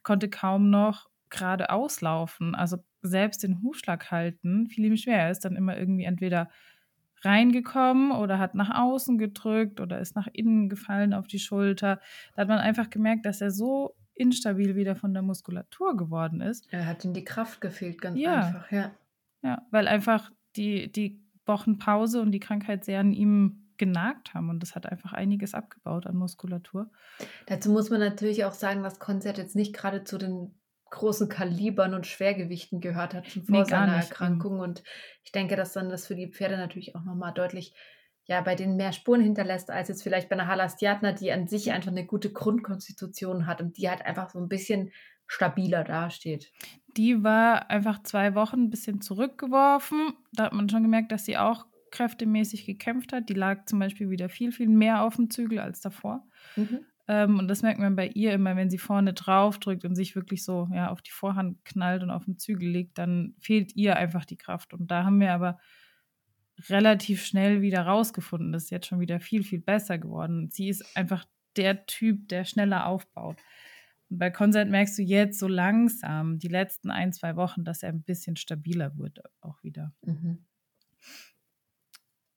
konnte 0.03 0.29
kaum 0.29 0.71
noch 0.71 1.09
gerade 1.31 1.71
auslaufen. 1.71 2.57
Also 2.57 2.79
selbst 3.03 3.45
den 3.45 3.63
Hufschlag 3.63 4.11
halten 4.11 4.67
fiel 4.67 4.87
ihm 4.87 4.97
schwer. 4.97 5.19
Er 5.19 5.31
ist 5.31 5.45
dann 5.45 5.55
immer 5.55 5.79
irgendwie 5.79 6.05
entweder 6.05 6.51
reingekommen 7.23 8.11
oder 8.11 8.41
hat 8.41 8.57
nach 8.57 8.77
außen 8.77 9.19
gedrückt 9.19 9.81
oder 9.81 10.01
ist 10.01 10.17
nach 10.17 10.27
innen 10.33 10.69
gefallen 10.69 11.15
auf 11.15 11.29
die 11.29 11.39
Schulter. 11.39 12.01
Da 12.35 12.43
hat 12.43 12.49
man 12.49 12.59
einfach 12.59 12.91
gemerkt, 12.91 13.25
dass 13.25 13.41
er 13.41 13.53
so 13.53 13.95
instabil 14.19 14.77
wieder 14.77 14.97
von 14.97 15.15
der 15.15 15.23
Muskulatur 15.23 15.97
geworden 15.97 16.41
ist. 16.41 16.67
Er 16.71 16.87
hat 16.87 17.05
ihm 17.05 17.15
die 17.15 17.25
Kraft 17.25 17.61
gefehlt, 17.61 18.01
ganz 18.01 18.19
ja. 18.19 18.47
einfach, 18.47 18.71
ja. 18.71 18.93
Ja, 19.43 19.67
weil 19.71 19.87
einfach 19.89 20.31
die, 20.57 20.91
die 20.91 21.23
Wochenpause 21.47 22.21
und 22.21 22.33
die 22.33 22.41
Krankheit 22.41 22.85
sehr 22.85 23.01
an 23.01 23.13
ihm 23.13 23.69
genagt 23.79 24.35
haben 24.35 24.51
und 24.51 24.61
das 24.61 24.75
hat 24.75 24.87
einfach 24.87 25.13
einiges 25.13 25.55
abgebaut 25.55 26.07
an 26.07 26.17
Muskulatur. 26.17 26.91
Dazu 27.47 27.71
muss 27.71 27.91
man 27.91 28.01
natürlich 28.01 28.45
auch 28.45 28.53
sagen, 28.53 28.83
dass 28.83 28.99
Konzert 28.99 29.39
jetzt 29.39 29.55
nicht 29.55 29.73
gerade 29.73 30.03
zu 30.03 30.19
den 30.19 30.59
großen 30.91 31.29
Kalibern 31.29 31.95
und 31.95 32.07
Schwergewichten 32.07 32.81
gehört 32.81 33.15
hat 33.15 33.29
schon 33.29 33.45
vor 33.45 33.59
Nee, 33.59 33.65
seiner. 33.65 33.93
Mhm. 33.93 34.01
Erkrankung. 34.01 34.61
Und 34.61 34.83
ich 35.23 35.33
denke, 35.33 35.57
dass 35.57 35.73
dann 35.73 35.91
das 35.91 36.07
für 36.07 36.15
die 36.15 36.31
Pferde 36.33 36.57
natürlich 36.57 36.97
auch 36.97 37.05
nochmal 37.05 37.33
deutlich, 37.33 37.75
ja, 38.29 38.43
bei 38.43 38.55
denen 38.55 38.77
mehr 38.77 38.93
Spuren 38.93 39.23
hinterlässt, 39.23 39.71
als 39.71 39.89
jetzt 39.89 40.03
vielleicht 40.03 40.29
bei 40.29 40.37
einer 40.37 40.47
Halastiatna, 40.47 41.13
die 41.13 41.33
an 41.33 41.49
sich 41.49 41.73
einfach 41.73 41.91
eine 41.91 42.05
gute 42.05 42.31
Grundkonstitution 42.31 43.47
hat 43.47 43.63
und 43.63 43.79
die 43.79 43.89
halt 43.89 44.05
einfach 44.05 44.29
so 44.29 44.39
ein 44.39 44.49
bisschen 44.49 44.91
stabiler 45.27 45.83
dasteht. 45.83 46.53
Die 46.97 47.23
war 47.25 47.71
einfach 47.71 48.03
zwei 48.03 48.35
Wochen 48.35 48.65
ein 48.65 48.71
bisschen 48.71 49.01
zurückgeworfen. 49.01 50.13
Da 50.33 50.45
hat 50.45 50.53
man 50.53 50.69
schon 50.69 50.83
gemerkt, 50.83 51.11
dass 51.11 51.25
sie 51.25 51.39
auch 51.39 51.67
kräftemäßig 51.91 52.67
gekämpft 52.67 53.15
hat. 53.15 53.31
Die 53.31 53.35
lag 53.35 53.65
zum 53.65 53.79
Beispiel 53.79 54.11
wieder 54.11 54.29
viel, 54.29 54.53
viel 54.53 54.69
mehr 54.69 55.03
auf 55.03 55.17
dem 55.17 55.31
Zügel 55.31 55.59
als 55.59 55.81
davor. 55.81 56.27
Mhm. 56.57 56.81
Ähm, 57.07 57.39
und 57.39 57.49
das 57.49 57.63
merkt 57.63 57.81
man 57.81 57.97
bei 57.97 58.09
ihr 58.09 58.33
immer, 58.33 58.57
wenn 58.57 58.69
sie 58.69 58.77
vorne 58.77 59.15
drauf 59.15 59.59
drückt 59.59 59.87
und 59.87 59.95
sich 59.95 60.15
wirklich 60.15 60.45
so 60.45 60.69
ja, 60.75 60.91
auf 60.91 61.01
die 61.01 61.11
Vorhand 61.13 61.65
knallt 61.65 62.03
und 62.03 62.11
auf 62.11 62.27
den 62.27 62.37
Zügel 62.37 62.69
legt, 62.69 62.99
dann 62.99 63.35
fehlt 63.41 63.75
ihr 63.75 63.97
einfach 63.97 64.27
die 64.27 64.37
Kraft. 64.37 64.75
Und 64.75 64.91
da 64.91 65.05
haben 65.05 65.19
wir 65.19 65.33
aber 65.33 65.59
relativ 66.69 67.25
schnell 67.25 67.61
wieder 67.63 67.83
rausgefunden, 67.83 68.53
das 68.53 68.65
ist 68.65 68.71
jetzt 68.71 68.87
schon 68.87 69.01
wieder 69.01 69.21
viel, 69.21 69.43
viel 69.43 69.61
besser 69.61 69.99
geworden. 69.99 70.51
Sie 70.51 70.69
ist 70.69 70.97
einfach 70.97 71.25
der 71.57 71.87
Typ, 71.87 72.29
der 72.29 72.45
schneller 72.45 72.87
aufbaut. 72.87 73.41
Und 74.11 74.19
bei 74.19 74.31
Consent 74.31 74.71
merkst 74.71 74.99
du 74.99 75.03
jetzt 75.03 75.39
so 75.39 75.49
langsam, 75.49 76.39
die 76.39 76.49
letzten 76.49 76.91
ein, 76.91 77.13
zwei 77.13 77.37
Wochen, 77.37 77.65
dass 77.65 77.83
er 77.83 77.91
ein 77.91 78.03
bisschen 78.03 78.37
stabiler 78.37 78.97
wird 78.97 79.21
auch 79.41 79.63
wieder. 79.63 79.93
Mhm. 80.03 80.47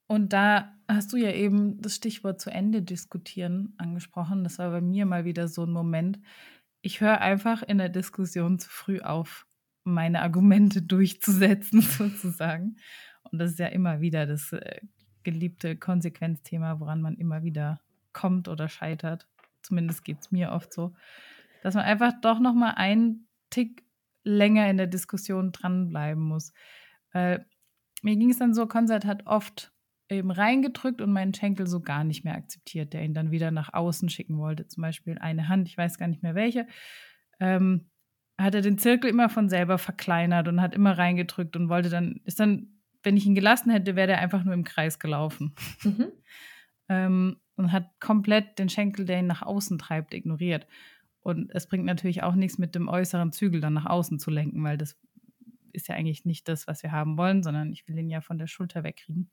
Und 0.07 0.34
da 0.34 0.77
hast 0.89 1.13
du 1.13 1.17
ja 1.17 1.31
eben 1.31 1.81
das 1.81 1.95
Stichwort 1.95 2.41
zu 2.41 2.49
Ende 2.49 2.81
diskutieren 2.81 3.73
angesprochen. 3.77 4.43
Das 4.43 4.60
war 4.60 4.69
bei 4.69 4.81
mir 4.81 5.05
mal 5.05 5.23
wieder 5.23 5.47
so 5.47 5.63
ein 5.63 5.71
Moment. 5.71 6.19
Ich 6.81 6.99
höre 6.99 7.21
einfach 7.21 7.63
in 7.63 7.77
der 7.77 7.88
Diskussion 7.88 8.60
zu 8.60 8.69
früh 8.69 8.99
auf, 8.99 9.47
meine 9.86 10.21
Argumente 10.21 10.81
durchzusetzen, 10.81 11.81
sozusagen. 11.81 12.75
Und 13.32 13.39
das 13.39 13.52
ist 13.52 13.60
ja 13.60 13.67
immer 13.67 14.02
wieder 14.02 14.26
das 14.26 14.52
äh, 14.54 14.82
geliebte 15.24 15.78
Konsequenzthema, 15.78 16.80
woran 16.80 17.02
man 17.02 17.15
immer 17.15 17.44
wieder 17.44 17.80
kommt 18.13 18.48
oder 18.48 18.67
scheitert. 18.67 19.28
Zumindest 19.62 20.04
geht 20.04 20.20
es 20.22 20.32
mir 20.32 20.52
oft 20.52 20.74
so. 20.74 20.94
Dass 21.63 21.76
man 21.76 21.86
einfach 21.86 22.13
doch 22.22 22.39
noch 22.39 22.54
mal 22.54 22.72
einen 22.72 23.28
Tick 23.50 23.84
länger 24.24 24.70
in 24.70 24.78
der 24.78 24.88
Diskussion 24.88 25.52
dranbleiben 25.52 26.24
muss. 26.24 26.54
Weil 27.12 27.46
mir 28.02 28.15
ging 28.15 28.32
es 28.32 28.39
dann 28.39 28.54
so, 28.54 28.67
Konzert 28.67 29.06
hat 29.06 29.28
oft 29.28 29.72
eben 30.10 30.32
reingedrückt 30.32 31.02
und 31.02 31.13
meinen 31.13 31.34
Schenkel 31.34 31.67
so 31.67 31.80
gar 31.80 32.04
nicht 32.04 32.26
mehr 32.26 32.36
akzeptiert, 32.36 32.94
der 32.94 33.04
ihn 33.04 33.13
dann 33.13 33.32
wieder 33.32 33.52
nach 33.52 33.74
außen 33.74 34.10
schicken 34.10 34.38
wollte. 34.38 34.67
Zum 34.67 34.82
Beispiel 34.82 35.17
eine 35.20 35.48
Hand, 35.48 35.70
ich 35.70 35.78
weiß 35.78 35.98
gar 35.98 36.08
nicht 36.08 36.24
mehr 36.24 36.36
welche, 36.36 36.67
ähm, 37.39 37.89
hat 38.38 38.56
er 38.56 38.62
den 38.62 38.78
Zirkel 38.78 39.10
immer 39.10 39.30
von 39.30 39.50
selber 39.50 39.78
verkleinert 39.78 40.48
und 40.48 40.62
hat 40.62 40.76
immer 40.76 40.98
reingedrückt 40.98 41.56
und 41.56 41.70
wollte 41.70 41.89
dann, 41.89 42.20
ist 42.26 42.39
dann, 42.39 42.81
wenn 43.03 43.17
ich 43.17 43.25
ihn 43.25 43.35
gelassen 43.35 43.71
hätte, 43.71 43.95
wäre 43.95 44.07
der 44.07 44.19
einfach 44.19 44.43
nur 44.43 44.53
im 44.53 44.63
Kreis 44.63 44.99
gelaufen. 44.99 45.55
Mhm. 45.83 46.11
ähm, 46.89 47.37
und 47.55 47.71
hat 47.71 47.99
komplett 47.99 48.57
den 48.57 48.69
Schenkel, 48.69 49.05
der 49.05 49.19
ihn 49.19 49.27
nach 49.27 49.43
außen 49.43 49.77
treibt, 49.77 50.13
ignoriert. 50.13 50.65
Und 51.19 51.51
es 51.51 51.67
bringt 51.67 51.85
natürlich 51.85 52.23
auch 52.23 52.33
nichts, 52.33 52.57
mit 52.57 52.73
dem 52.73 52.87
äußeren 52.87 53.31
Zügel 53.31 53.61
dann 53.61 53.73
nach 53.73 53.85
außen 53.85 54.17
zu 54.17 54.31
lenken, 54.31 54.63
weil 54.63 54.77
das 54.77 54.97
ist 55.73 55.87
ja 55.87 55.95
eigentlich 55.95 56.25
nicht 56.25 56.47
das, 56.47 56.67
was 56.67 56.81
wir 56.83 56.91
haben 56.91 57.17
wollen, 57.17 57.43
sondern 57.43 57.71
ich 57.71 57.87
will 57.87 57.97
ihn 57.97 58.09
ja 58.09 58.21
von 58.21 58.39
der 58.39 58.47
Schulter 58.47 58.83
wegkriegen. 58.83 59.29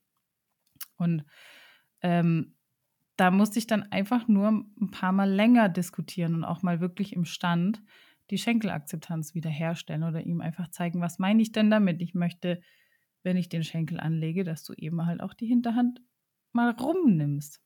Und 0.96 1.24
ähm, 2.02 2.54
da 3.16 3.31
musste 3.31 3.59
ich 3.59 3.66
dann 3.66 3.83
einfach 3.90 4.28
nur 4.28 4.48
ein 4.48 4.90
paar 4.90 5.12
Mal 5.12 5.31
länger 5.31 5.68
diskutieren 5.68 6.35
und 6.35 6.44
auch 6.44 6.62
mal 6.62 6.81
wirklich 6.81 7.14
im 7.14 7.24
Stand 7.24 7.83
die 8.31 8.38
Schenkelakzeptanz 8.38 9.35
wiederherstellen 9.35 10.04
oder 10.04 10.20
ihm 10.20 10.40
einfach 10.40 10.68
zeigen, 10.68 11.00
was 11.00 11.18
meine 11.18 11.42
ich 11.42 11.50
denn 11.50 11.70
damit? 11.70 12.00
Ich 12.00 12.14
möchte, 12.14 12.61
wenn 13.29 13.37
ich 13.38 13.49
den 13.51 13.64
Schenkel 13.64 14.01
anlege, 14.01 14.45
dass 14.45 14.64
du 14.64 14.75
eben 14.75 15.07
halt 15.07 15.21
auch 15.23 15.35
die 15.35 15.47
Hinterhand 15.47 16.03
mal 16.53 16.71
rumnimmst. 16.73 17.62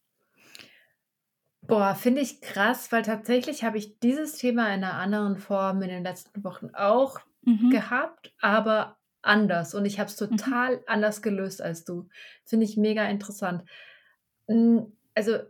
Boah, 1.67 1.95
finde 1.95 2.21
ich 2.21 2.41
krass, 2.41 2.91
weil 2.91 3.03
tatsächlich 3.03 3.63
habe 3.63 3.79
ich 3.79 4.01
dieses 4.01 4.37
Thema 4.37 4.67
in 4.75 4.83
einer 4.85 4.95
anderen 4.95 5.37
Form 5.39 5.81
in 5.83 5.89
den 5.91 6.03
letzten 6.03 6.43
Wochen 6.45 6.71
auch 6.75 7.21
Mhm. 7.47 7.83
gehabt, 7.85 8.35
aber 8.41 8.99
anders. 9.23 9.75
Und 9.75 9.85
ich 9.85 10.01
habe 10.01 10.09
es 10.11 10.17
Mhm. 10.31 10.53
total 10.57 10.83
anders 10.87 11.23
gelöst 11.23 11.63
als 11.63 11.85
du. 11.85 12.09
Finde 12.45 12.65
ich 12.67 12.77
mega 12.77 13.05
interessant. 13.05 13.65
Mm, 14.49 14.81
Also, 15.15 15.41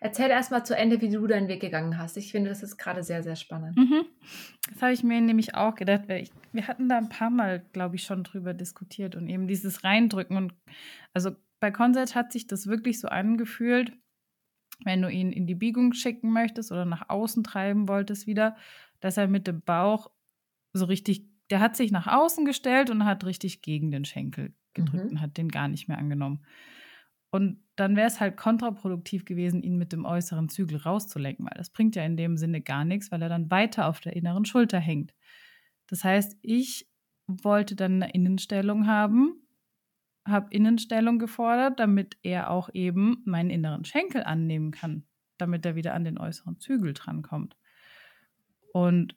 erzähl 0.00 0.30
erst 0.30 0.50
mal 0.50 0.64
zu 0.64 0.76
Ende, 0.76 1.00
wie 1.00 1.08
du 1.08 1.26
deinen 1.26 1.48
Weg 1.48 1.60
gegangen 1.60 1.98
hast. 1.98 2.16
Ich 2.16 2.30
finde, 2.32 2.50
das 2.50 2.62
ist 2.62 2.76
gerade 2.76 3.02
sehr, 3.02 3.22
sehr 3.22 3.36
spannend. 3.36 3.76
Mhm. 3.76 4.04
Das 4.72 4.82
habe 4.82 4.92
ich 4.92 5.02
mir 5.02 5.20
nämlich 5.20 5.54
auch 5.54 5.74
gedacht, 5.74 6.02
ich, 6.10 6.30
wir 6.52 6.66
hatten 6.68 6.88
da 6.88 6.98
ein 6.98 7.08
paar 7.08 7.30
Mal, 7.30 7.64
glaube 7.72 7.96
ich, 7.96 8.04
schon 8.04 8.24
drüber 8.24 8.54
diskutiert 8.54 9.16
und 9.16 9.28
eben 9.28 9.48
dieses 9.48 9.84
Reindrücken. 9.84 10.36
Und 10.36 10.54
also 11.14 11.30
bei 11.60 11.70
Consett 11.70 12.14
hat 12.14 12.32
sich 12.32 12.46
das 12.46 12.66
wirklich 12.66 13.00
so 13.00 13.08
angefühlt, 13.08 13.92
wenn 14.84 15.02
du 15.02 15.10
ihn 15.10 15.32
in 15.32 15.46
die 15.46 15.56
Biegung 15.56 15.92
schicken 15.92 16.30
möchtest 16.32 16.70
oder 16.70 16.84
nach 16.84 17.08
außen 17.08 17.42
treiben 17.42 17.88
wolltest 17.88 18.26
wieder, 18.26 18.56
dass 19.00 19.16
er 19.16 19.26
mit 19.26 19.46
dem 19.46 19.60
Bauch 19.62 20.10
so 20.72 20.84
richtig, 20.84 21.26
der 21.50 21.60
hat 21.60 21.76
sich 21.76 21.90
nach 21.90 22.06
außen 22.06 22.44
gestellt 22.44 22.90
und 22.90 23.04
hat 23.04 23.24
richtig 23.24 23.62
gegen 23.62 23.90
den 23.90 24.04
Schenkel 24.04 24.54
gedrückt 24.74 25.04
Mhm. 25.06 25.10
und 25.10 25.20
hat 25.20 25.36
den 25.36 25.48
gar 25.48 25.66
nicht 25.66 25.88
mehr 25.88 25.98
angenommen. 25.98 26.44
Und 27.30 27.62
dann 27.76 27.94
wäre 27.96 28.06
es 28.06 28.20
halt 28.20 28.36
kontraproduktiv 28.36 29.24
gewesen, 29.24 29.62
ihn 29.62 29.76
mit 29.76 29.92
dem 29.92 30.04
äußeren 30.04 30.48
Zügel 30.48 30.78
rauszulenken, 30.78 31.44
weil 31.44 31.56
das 31.56 31.70
bringt 31.70 31.94
ja 31.94 32.04
in 32.04 32.16
dem 32.16 32.36
Sinne 32.36 32.60
gar 32.60 32.84
nichts, 32.84 33.12
weil 33.12 33.22
er 33.22 33.28
dann 33.28 33.50
weiter 33.50 33.86
auf 33.86 34.00
der 34.00 34.16
inneren 34.16 34.44
Schulter 34.44 34.78
hängt. 34.78 35.14
Das 35.88 36.04
heißt, 36.04 36.38
ich 36.42 36.88
wollte 37.26 37.76
dann 37.76 38.02
eine 38.02 38.12
Innenstellung 38.12 38.86
haben, 38.86 39.42
habe 40.26 40.48
Innenstellung 40.50 41.18
gefordert, 41.18 41.78
damit 41.78 42.16
er 42.22 42.50
auch 42.50 42.70
eben 42.72 43.22
meinen 43.24 43.50
inneren 43.50 43.84
Schenkel 43.84 44.22
annehmen 44.22 44.70
kann, 44.70 45.04
damit 45.36 45.64
er 45.66 45.74
wieder 45.74 45.94
an 45.94 46.04
den 46.04 46.18
äußeren 46.18 46.58
Zügel 46.58 46.94
drankommt. 46.94 47.56
Und 48.72 49.16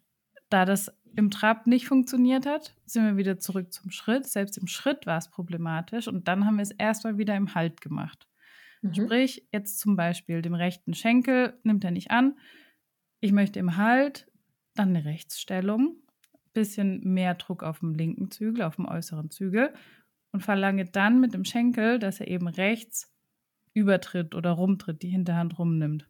da 0.49 0.65
das 0.65 0.91
im 1.15 1.31
Trab 1.31 1.67
nicht 1.67 1.87
funktioniert 1.87 2.45
hat, 2.45 2.75
sind 2.85 3.05
wir 3.05 3.17
wieder 3.17 3.39
zurück 3.39 3.71
zum 3.73 3.91
Schritt. 3.91 4.25
Selbst 4.25 4.57
im 4.57 4.67
Schritt 4.67 5.05
war 5.05 5.17
es 5.17 5.29
problematisch 5.29 6.07
und 6.07 6.27
dann 6.27 6.45
haben 6.45 6.57
wir 6.57 6.63
es 6.63 6.71
erstmal 6.71 7.17
wieder 7.17 7.35
im 7.35 7.55
Halt 7.55 7.81
gemacht. 7.81 8.27
Mhm. 8.81 8.93
Sprich, 8.93 9.47
jetzt 9.51 9.79
zum 9.79 9.95
Beispiel 9.95 10.41
den 10.41 10.55
rechten 10.55 10.93
Schenkel 10.93 11.59
nimmt 11.63 11.83
er 11.83 11.91
nicht 11.91 12.11
an. 12.11 12.37
Ich 13.19 13.31
möchte 13.31 13.59
im 13.59 13.77
Halt, 13.77 14.27
dann 14.75 14.89
eine 14.89 15.05
Rechtsstellung, 15.05 15.97
bisschen 16.53 17.01
mehr 17.13 17.35
Druck 17.35 17.63
auf 17.63 17.79
dem 17.79 17.93
linken 17.93 18.31
Zügel, 18.31 18.63
auf 18.63 18.75
dem 18.77 18.85
äußeren 18.85 19.29
Zügel 19.29 19.73
und 20.31 20.41
verlange 20.41 20.85
dann 20.85 21.19
mit 21.19 21.33
dem 21.33 21.45
Schenkel, 21.45 21.99
dass 21.99 22.19
er 22.19 22.27
eben 22.27 22.47
rechts 22.47 23.13
übertritt 23.73 24.35
oder 24.35 24.51
rumtritt, 24.51 25.01
die 25.01 25.09
Hinterhand 25.09 25.57
rumnimmt. 25.59 26.07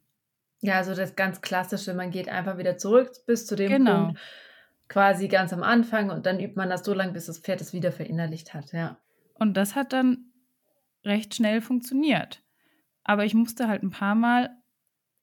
Ja, 0.62 0.76
also 0.76 0.94
das 0.94 1.16
ganz 1.16 1.42
Klassische, 1.42 1.94
man 1.94 2.12
geht 2.12 2.30
einfach 2.30 2.58
wieder 2.58 2.78
zurück 2.78 3.12
bis 3.26 3.48
zu 3.48 3.56
dem 3.56 3.70
Genau. 3.70 4.06
Punkt, 4.06 4.20
quasi 4.92 5.30
ganz 5.30 5.54
am 5.54 5.64
Anfang 5.64 6.10
und 6.10 6.26
dann 6.26 6.42
übt 6.42 6.58
man 6.58 6.70
das 6.70 6.84
so 6.84 6.94
lange, 6.94 7.14
bis 7.14 7.28
das 7.28 7.40
Pferd 7.40 7.62
es 7.62 7.72
wieder 7.72 7.94
verinnerlicht 7.94 8.54
hat, 8.54 8.74
ja. 8.74 8.98
Und 9.36 9.56
das 9.56 9.74
hat 9.74 9.94
dann 9.94 10.34
recht 11.06 11.34
schnell 11.34 11.62
funktioniert. 11.62 12.44
Aber 13.06 13.24
ich 13.24 13.34
musste 13.34 13.70
halt 13.70 13.84
ein 13.84 13.92
paar 13.92 14.16
Mal 14.16 14.50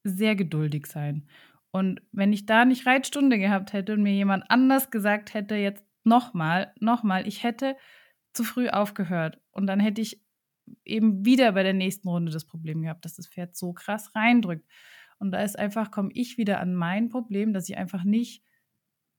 sehr 0.04 0.36
geduldig 0.36 0.86
sein. 0.86 1.28
Und 1.70 2.00
wenn 2.12 2.32
ich 2.32 2.46
da 2.46 2.64
nicht 2.64 2.86
Reitstunde 2.86 3.38
gehabt 3.38 3.74
hätte 3.74 3.92
und 3.92 4.02
mir 4.02 4.14
jemand 4.14 4.50
anders 4.50 4.90
gesagt 4.90 5.34
hätte, 5.34 5.56
jetzt 5.56 5.84
nochmal, 6.02 6.72
nochmal, 6.80 7.28
ich 7.28 7.42
hätte 7.42 7.76
zu 8.32 8.44
früh 8.44 8.70
aufgehört. 8.70 9.38
Und 9.52 9.66
dann 9.66 9.80
hätte 9.80 10.00
ich 10.00 10.24
eben 10.86 11.26
wieder 11.26 11.52
bei 11.52 11.62
der 11.62 11.74
nächsten 11.74 12.08
Runde 12.08 12.32
das 12.32 12.46
Problem 12.46 12.80
gehabt, 12.80 13.04
dass 13.04 13.16
das 13.16 13.28
Pferd 13.28 13.54
so 13.54 13.74
krass 13.74 14.14
reindrückt. 14.14 14.66
Und 15.18 15.30
da 15.30 15.42
ist 15.42 15.58
einfach, 15.58 15.90
komme 15.90 16.08
ich 16.14 16.38
wieder 16.38 16.58
an 16.58 16.74
mein 16.74 17.10
Problem, 17.10 17.52
dass 17.52 17.68
ich 17.68 17.76
einfach 17.76 18.04
nicht 18.04 18.42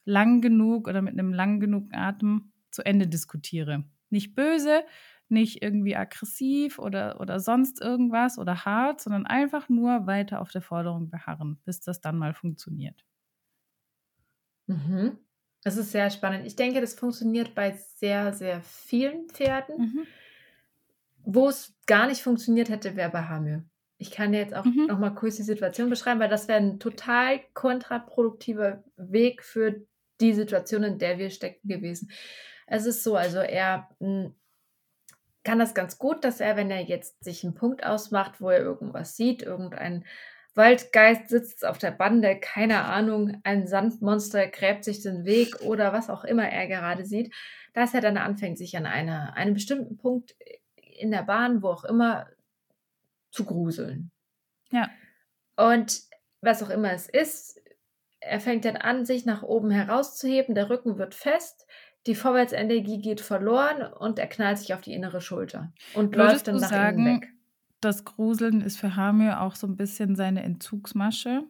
lang 0.10 0.42
genug 0.42 0.88
oder 0.88 1.02
mit 1.02 1.14
einem 1.14 1.34
lang 1.34 1.60
genug 1.60 1.90
Atem 1.94 2.54
zu 2.72 2.86
Ende 2.86 3.08
diskutiere. 3.08 3.86
Nicht 4.10 4.36
böse, 4.36 4.84
nicht 5.30 5.62
irgendwie 5.62 5.96
aggressiv 5.96 6.80
oder, 6.80 7.20
oder 7.22 7.40
sonst 7.40 7.82
irgendwas 7.82 8.38
oder 8.40 8.66
hart, 8.66 9.02
sondern 9.02 9.26
einfach 9.28 9.70
nur 9.70 10.08
weiter 10.08 10.42
auf 10.42 10.52
der 10.52 10.62
Forderung 10.62 11.10
beharren, 11.10 11.60
bis 11.66 11.82
das 11.82 12.02
dann 12.02 12.18
mal 12.18 12.34
funktioniert. 12.34 13.06
Mhm. 14.68 15.18
Das 15.64 15.76
ist 15.78 15.92
sehr 15.92 16.10
spannend. 16.10 16.46
Ich 16.48 16.56
denke, 16.56 16.80
das 16.82 16.94
funktioniert 16.94 17.54
bei 17.56 17.72
sehr, 17.72 18.34
sehr 18.34 18.62
vielen 18.62 19.28
Pferden. 19.30 19.78
Mhm. 19.78 20.04
Wo 21.24 21.50
es 21.50 21.76
gar 21.86 22.08
nicht 22.08 22.22
funktioniert 22.24 22.70
hätte, 22.70 22.96
wäre 22.96 23.10
bei 23.12 23.24
Hamel. 23.24 23.66
Ich 23.98 24.12
kann 24.12 24.32
dir 24.32 24.40
jetzt 24.40 24.56
auch 24.56 24.66
Mhm. 24.66 24.88
noch 24.88 24.98
mal 25.00 25.10
kurz 25.14 25.36
die 25.36 25.44
Situation 25.44 25.90
beschreiben, 25.90 26.20
weil 26.20 26.30
das 26.30 26.48
wäre 26.48 26.60
ein 26.60 26.80
total 26.80 27.42
kontraproduktiver 27.54 28.84
Weg 28.96 29.44
für 29.44 29.86
die 30.22 30.34
Situation, 30.34 30.84
in 30.84 31.00
der 31.00 31.18
wir 31.18 31.30
stecken 31.30 31.68
gewesen. 31.68 32.12
Es 32.68 32.86
ist 32.86 33.04
so, 33.04 33.16
also 33.16 33.40
er 33.40 33.90
mh, 34.00 34.32
kann 35.44 35.60
das 35.60 35.74
ganz 35.74 35.98
gut, 35.98 36.24
dass 36.24 36.40
er, 36.40 36.58
wenn 36.58 36.70
er 36.70 36.82
jetzt 36.82 37.24
sich 37.24 37.44
einen 37.44 37.56
Punkt 37.56 37.86
ausmacht, 37.86 38.42
wo 38.42 38.50
er 38.50 38.60
irgendwas 38.60 39.16
sieht, 39.16 39.42
irgendein 39.42 40.06
Waldgeist 40.56 41.30
sitzt 41.30 41.66
auf 41.66 41.78
der 41.78 41.92
Bande, 41.92 42.40
keine 42.40 42.84
Ahnung, 42.84 43.40
ein 43.44 43.68
Sandmonster 43.68 44.48
gräbt 44.48 44.84
sich 44.84 45.02
den 45.02 45.26
Weg 45.26 45.62
oder 45.62 45.94
was 45.94 46.10
auch 46.10 46.24
immer 46.24 46.48
er 46.50 46.68
gerade 46.68 47.06
sieht, 47.06 47.34
dass 47.74 47.94
er 47.94 48.02
dann 48.02 48.18
anfängt, 48.18 48.58
sich 48.58 48.76
an 48.76 48.86
einer, 48.86 49.36
einem 49.36 49.54
bestimmten 49.54 49.98
Punkt 49.98 50.36
in 50.76 51.12
der 51.12 51.24
Bahn, 51.24 51.64
wo 51.64 51.70
auch 51.70 51.86
immer, 51.86 52.28
zu 53.32 53.46
gruseln. 53.46 54.12
Ja. 54.72 54.90
Und 55.56 56.02
was 56.42 56.64
auch 56.64 56.70
immer 56.70 56.92
es 56.92 57.08
ist, 57.08 57.59
er 58.22 58.40
fängt 58.40 58.66
dann 58.66 58.78
an, 58.78 59.06
sich 59.06 59.26
nach 59.26 59.44
oben 59.44 59.72
herauszuheben, 59.72 60.56
der 60.56 60.70
Rücken 60.70 60.98
wird 60.98 61.16
fest, 61.16 61.66
die 62.08 62.16
Vorwärtsenergie 62.16 63.02
geht 63.02 63.22
verloren 63.22 63.82
und 63.94 64.20
er 64.20 64.28
knallt 64.28 64.58
sich 64.58 64.74
auf 64.74 64.82
die 64.82 64.94
innere 64.94 65.22
Schulter 65.22 65.74
und 65.94 66.16
Würdest 66.16 66.48
läuft 66.48 66.48
dann 66.48 66.58
nach 66.58 66.70
sagen, 66.70 67.00
innen 67.00 67.22
weg. 67.22 67.30
Das 67.82 68.04
Gruseln 68.04 68.62
ist 68.62 68.78
für 68.78 68.96
Hamir 68.96 69.42
auch 69.42 69.56
so 69.56 69.68
ein 69.68 69.78
bisschen 69.78 70.16
seine 70.16 70.44
Entzugsmasche. 70.44 71.44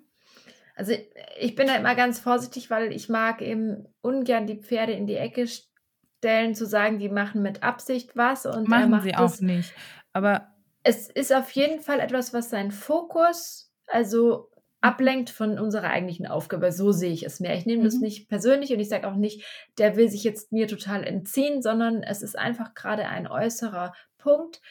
Also 0.76 0.94
ich 1.40 1.56
bin 1.56 1.68
da 1.68 1.76
immer 1.76 1.96
ganz 1.96 2.20
vorsichtig, 2.20 2.70
weil 2.70 2.94
ich 2.94 3.10
mag 3.10 3.42
eben 3.42 3.88
ungern 4.02 4.48
die 4.48 4.62
Pferde 4.62 4.94
in 4.94 5.08
die 5.08 5.16
Ecke 5.16 5.46
stellen, 5.48 6.56
zu 6.56 6.66
sagen, 6.66 7.00
die 7.00 7.10
machen 7.10 7.42
mit 7.42 7.64
Absicht 7.64 8.16
was 8.16 8.46
und 8.46 8.68
Machen 8.68 8.92
macht 8.92 9.04
sie 9.04 9.16
auch 9.16 9.40
nicht. 9.42 9.74
Aber 10.14 10.54
Es 10.84 11.10
ist 11.10 11.34
auf 11.34 11.52
jeden 11.52 11.82
Fall 11.82 12.00
etwas, 12.00 12.34
was 12.34 12.50
seinen 12.50 12.72
Fokus 12.72 13.70
also 13.90 14.49
ablenkt 14.82 15.30
von 15.30 15.60
unserer 15.60 15.90
eigentlichen 15.90 16.28
Aufgabe. 16.28 16.72
So 16.72 16.92
sehe 16.92 17.12
ich 17.12 17.24
es 17.26 17.40
mehr. 17.40 17.56
Ich 17.56 17.66
nehme 17.66 17.84
das 17.84 17.96
Mhm. 17.96 18.02
nicht 18.02 18.30
persönlich 18.30 18.72
und 18.72 18.80
ich 18.80 18.90
sage 18.90 19.08
auch 19.08 19.16
nicht, 19.16 19.44
der 19.78 19.96
will 19.98 20.10
sich 20.10 20.24
jetzt 20.24 20.52
mir 20.52 20.68
total 20.68 21.04
entziehen, 21.04 21.62
sondern 21.62 22.02
es 22.04 22.22
ist 22.22 22.38
einfach 22.38 22.74
gerade 22.76 23.08
ein 23.08 23.28
äußerer 23.28 23.94
Punkt, 24.18 24.62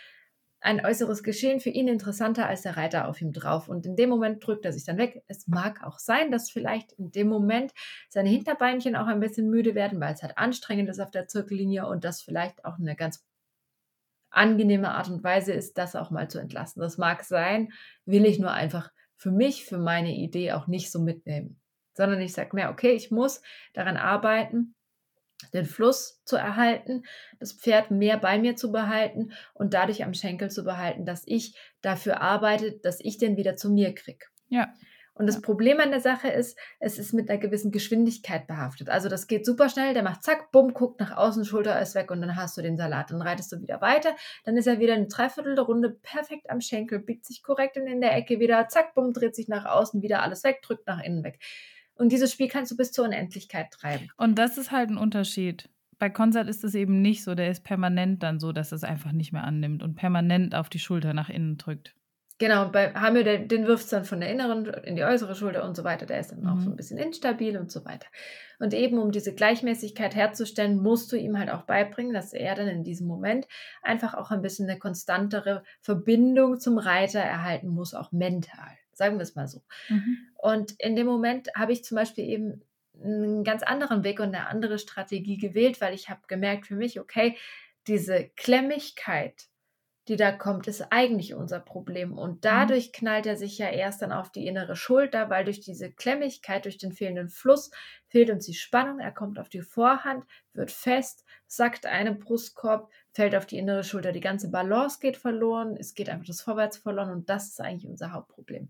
ein 0.61 0.85
äußeres 0.85 1.23
Geschehen 1.23 1.61
für 1.61 1.71
ihn 1.71 1.87
interessanter 1.89 2.47
als 2.49 2.63
der 2.63 2.77
Reiter 2.77 3.07
auf 3.09 3.21
ihm 3.21 3.33
drauf. 3.33 3.69
Und 3.69 3.87
in 3.87 3.97
dem 3.97 4.09
Moment 4.11 4.45
drückt 4.45 4.65
er 4.65 4.73
sich 4.73 4.85
dann 4.85 4.99
weg. 4.99 5.23
Es 5.29 5.47
mag 5.47 5.85
auch 5.85 5.99
sein, 5.99 6.33
dass 6.33 6.51
vielleicht 6.51 6.93
in 6.93 7.13
dem 7.13 7.29
Moment 7.29 7.73
seine 8.09 8.29
Hinterbeinchen 8.29 8.97
auch 8.97 9.07
ein 9.07 9.21
bisschen 9.21 9.51
müde 9.51 9.75
werden, 9.75 10.01
weil 10.01 10.15
es 10.15 10.23
halt 10.23 10.37
anstrengend 10.37 10.89
ist 10.89 11.01
auf 11.01 11.11
der 11.13 11.29
Zirkellinie 11.29 11.87
und 11.87 12.03
das 12.05 12.23
vielleicht 12.23 12.65
auch 12.65 12.79
eine 12.79 12.97
ganz 12.97 13.25
angenehme 14.31 14.91
Art 14.91 15.09
und 15.09 15.23
Weise 15.25 15.53
ist, 15.53 15.79
das 15.79 15.97
auch 15.97 16.11
mal 16.11 16.29
zu 16.29 16.39
entlassen. 16.39 16.81
Das 16.81 16.99
mag 16.99 17.25
sein, 17.25 17.73
will 18.05 18.25
ich 18.27 18.39
nur 18.39 18.53
einfach 18.53 18.91
für 19.19 19.31
mich, 19.31 19.65
für 19.65 19.79
meine 19.79 20.15
Idee 20.15 20.53
auch 20.53 20.67
nicht 20.67 20.91
so 20.91 21.01
mitnehmen. 21.01 21.61
Sondern 21.93 22.21
ich 22.21 22.33
sage 22.33 22.55
mir, 22.55 22.71
okay, 22.71 22.93
ich 22.93 23.11
muss 23.11 23.43
daran 23.75 23.97
arbeiten, 23.97 24.75
den 25.53 25.67
Fluss 25.67 26.23
zu 26.25 26.37
erhalten, 26.37 27.03
das 27.39 27.53
Pferd 27.53 27.91
mehr 27.91 28.17
bei 28.17 28.39
mir 28.39 28.57
zu 28.57 28.73
behalten 28.73 29.33
und 29.55 29.75
dadurch 29.75 30.05
am 30.05 30.15
Schenkel 30.15 30.51
zu 30.51 30.65
behalten, 30.65 31.05
dass 31.05 31.23
ich 31.27 31.57
dafür 31.81 32.21
arbeite, 32.21 32.79
dass 32.83 33.01
ich 33.01 33.19
den 33.19 33.37
wieder 33.37 33.57
zu 33.57 33.71
mir 33.71 33.95
kriege. 33.95 34.27
ja, 34.49 34.73
Und 35.19 35.27
das. 35.27 35.43
Problem 35.49 35.81
an 35.81 35.91
der 35.91 36.01
Sache 36.01 36.29
ist, 36.29 36.59
es 36.79 36.99
ist 36.99 37.13
mit 37.13 37.29
einer 37.29 37.39
gewissen 37.39 37.71
Geschwindigkeit 37.71 38.47
behaftet. 38.47 38.89
Also 38.89 39.09
das 39.09 39.27
geht 39.27 39.47
super 39.47 39.69
schnell, 39.69 39.95
der 39.95 40.03
macht 40.03 40.23
zack, 40.23 40.53
bumm, 40.53 40.75
guckt 40.75 41.01
nach 41.01 41.17
außen, 41.17 41.45
Schulter 41.45 41.81
ist 41.81 41.95
weg 41.95 42.11
und 42.11 42.21
dann 42.21 42.37
hast 42.37 42.57
du 42.57 42.63
den 42.63 42.77
Salat. 42.77 43.11
Dann 43.11 43.23
reitest 43.23 43.53
du 43.53 43.61
wieder 43.61 43.81
weiter, 43.81 44.15
dann 44.45 44.57
ist 44.57 44.67
er 44.67 44.79
wieder 44.79 44.95
eine 44.95 45.07
Dreiviertel 45.07 45.55
der 45.55 45.65
Runde 45.65 45.91
perfekt 45.91 46.51
am 46.51 46.61
Schenkel, 46.61 46.99
biegt 46.99 47.27
sich 47.27 47.43
korrekt 47.43 47.77
in, 47.77 47.87
in 47.87 48.01
der 48.01 48.15
Ecke 48.15 48.41
wieder, 48.41 48.69
zack, 48.69 48.95
bumm, 48.95 49.13
dreht 49.13 49.35
sich 49.35 49.49
nach 49.49 49.65
außen, 49.65 50.03
wieder 50.03 50.23
alles 50.23 50.45
weg, 50.45 50.63
drückt 50.63 50.87
nach 50.87 51.03
innen 51.03 51.25
weg. 51.25 51.41
Und 51.95 52.13
dieses 52.13 52.33
Spiel 52.33 52.49
kannst 52.49 52.71
du 52.71 52.77
bis 52.77 52.93
zur 52.93 53.05
Unendlichkeit 53.05 53.73
treiben. 53.73 54.09
und 54.17 54.39
das 54.39 54.57
ist 54.57 54.71
halt 54.71 54.91
ein 54.91 54.99
Unterschied. 54.99 55.69
Bei 55.99 56.11
Konzert 56.11 56.49
ist 56.49 56.63
es 56.63 56.77
eben 56.77 57.03
nicht 57.03 57.25
so, 57.25 57.35
der 57.35 57.51
ist 57.51 57.65
permanent 57.65 58.23
dann 58.23 58.39
so, 58.39 58.53
dass 58.53 58.71
es 58.71 58.85
einfach 58.85 59.11
nicht 59.11 59.33
mehr 59.33 59.43
annimmt 59.43 59.83
und 59.83 59.97
permanent 59.97 60.55
auf 60.55 60.69
die 60.69 60.79
Schulter 60.79 61.13
nach 61.13 61.29
innen 61.29 61.57
drückt. 61.57 61.97
Genau, 62.39 62.65
und 62.67 62.73
bei 62.73 62.93
Hamil, 62.95 63.25
der, 63.25 63.39
den 63.39 63.67
wirft 63.67 63.85
es 63.85 63.91
dann 63.91 64.05
von 64.05 64.21
der 64.21 64.31
inneren 64.31 64.67
in 64.85 64.95
die 64.95 65.03
äußere 65.03 65.35
Schulter 65.35 65.65
und 65.65 65.75
so 65.77 65.83
weiter. 65.83 66.07
Der 66.07 66.21
ist 66.21 66.31
dann 66.31 66.47
auch 66.47 66.55
Mhm. 66.55 66.61
so 66.61 66.71
ein 66.71 66.77
bisschen 66.77 66.99
instabil 66.99 67.57
und 67.59 67.73
so 67.73 67.85
weiter. 67.85 68.07
Und 68.61 68.75
eben 68.75 68.99
um 68.99 69.11
diese 69.11 69.35
Gleichmäßigkeit 69.35 70.15
herzustellen, 70.15 70.81
musst 70.81 71.11
du 71.11 71.17
ihm 71.17 71.37
halt 71.39 71.51
auch 71.51 71.63
beibringen, 71.63 72.15
dass 72.15 72.33
er 72.33 72.55
dann 72.55 72.69
in 72.69 72.85
diesem 72.85 73.09
Moment 73.09 73.49
einfach 73.83 74.15
auch 74.15 74.31
ein 74.31 74.41
bisschen 74.43 74.71
eine 74.71 74.79
konstantere 74.79 75.65
Verbindung 75.81 76.61
zum 76.61 76.79
Reiter 76.79 77.21
erhalten 77.21 77.69
muss, 77.69 77.95
auch 77.95 78.13
mental. 78.13 78.71
Sagen 78.93 79.17
wir 79.17 79.23
es 79.23 79.35
mal 79.35 79.49
so. 79.49 79.63
Mhm. 79.89 80.19
Und 80.35 80.73
in 80.81 80.95
dem 80.97 81.07
Moment 81.07 81.49
habe 81.57 81.73
ich 81.73 81.85
zum 81.85 81.97
Beispiel 81.97 82.25
eben 82.25 82.63
einen 83.03 83.45
ganz 83.45 83.63
anderen 83.63 84.03
Weg 84.05 84.19
und 84.21 84.35
eine 84.35 84.49
andere 84.49 84.79
Strategie 84.79 85.39
gewählt, 85.39 85.81
weil 85.81 85.95
ich 85.95 86.09
habe 86.09 86.21
gemerkt 86.27 86.67
für 86.67 86.75
mich, 86.77 86.99
okay, 86.99 87.37
diese 87.87 88.29
Klemmigkeit, 88.37 89.45
die 90.09 90.17
da 90.17 90.33
kommt, 90.33 90.67
ist 90.67 90.87
eigentlich 90.91 91.35
unser 91.35 91.61
Problem. 91.61 92.17
Und 92.17 92.45
dadurch 92.45 92.93
knallt 92.93 93.27
er 93.27 93.37
sich 93.37 93.59
ja 93.59 93.69
erst 93.69 94.03
dann 94.03 94.13
auf 94.13 94.31
die 94.31 94.47
innere 94.47 94.75
Schulter, 94.75 95.31
weil 95.31 95.45
durch 95.45 95.61
diese 95.61 95.93
Klemmigkeit, 95.93 96.65
durch 96.65 96.79
den 96.79 96.93
fehlenden 96.93 97.29
Fluss, 97.29 97.71
fehlt 98.09 98.31
uns 98.31 98.47
die 98.47 98.55
Spannung. 98.55 98.99
Er 99.01 99.13
kommt 99.13 99.39
auf 99.39 99.49
die 99.49 99.63
Vorhand, 99.63 100.25
wird 100.53 100.71
fest, 100.71 101.25
sackt 101.47 101.87
einen 101.87 102.19
Brustkorb, 102.19 102.91
fällt 103.13 103.35
auf 103.35 103.47
die 103.47 103.59
innere 103.59 103.85
Schulter. 103.85 104.13
Die 104.13 104.21
ganze 104.21 104.51
Balance 104.51 104.99
geht 105.01 105.17
verloren, 105.17 105.77
es 105.79 105.95
geht 105.95 106.09
einfach 106.09 106.27
das 106.27 106.41
Vorwärts 106.43 106.79
verloren 106.79 107.11
und 107.11 107.29
das 107.29 107.49
ist 107.49 107.61
eigentlich 107.61 107.89
unser 107.91 108.13
Hauptproblem. 108.13 108.69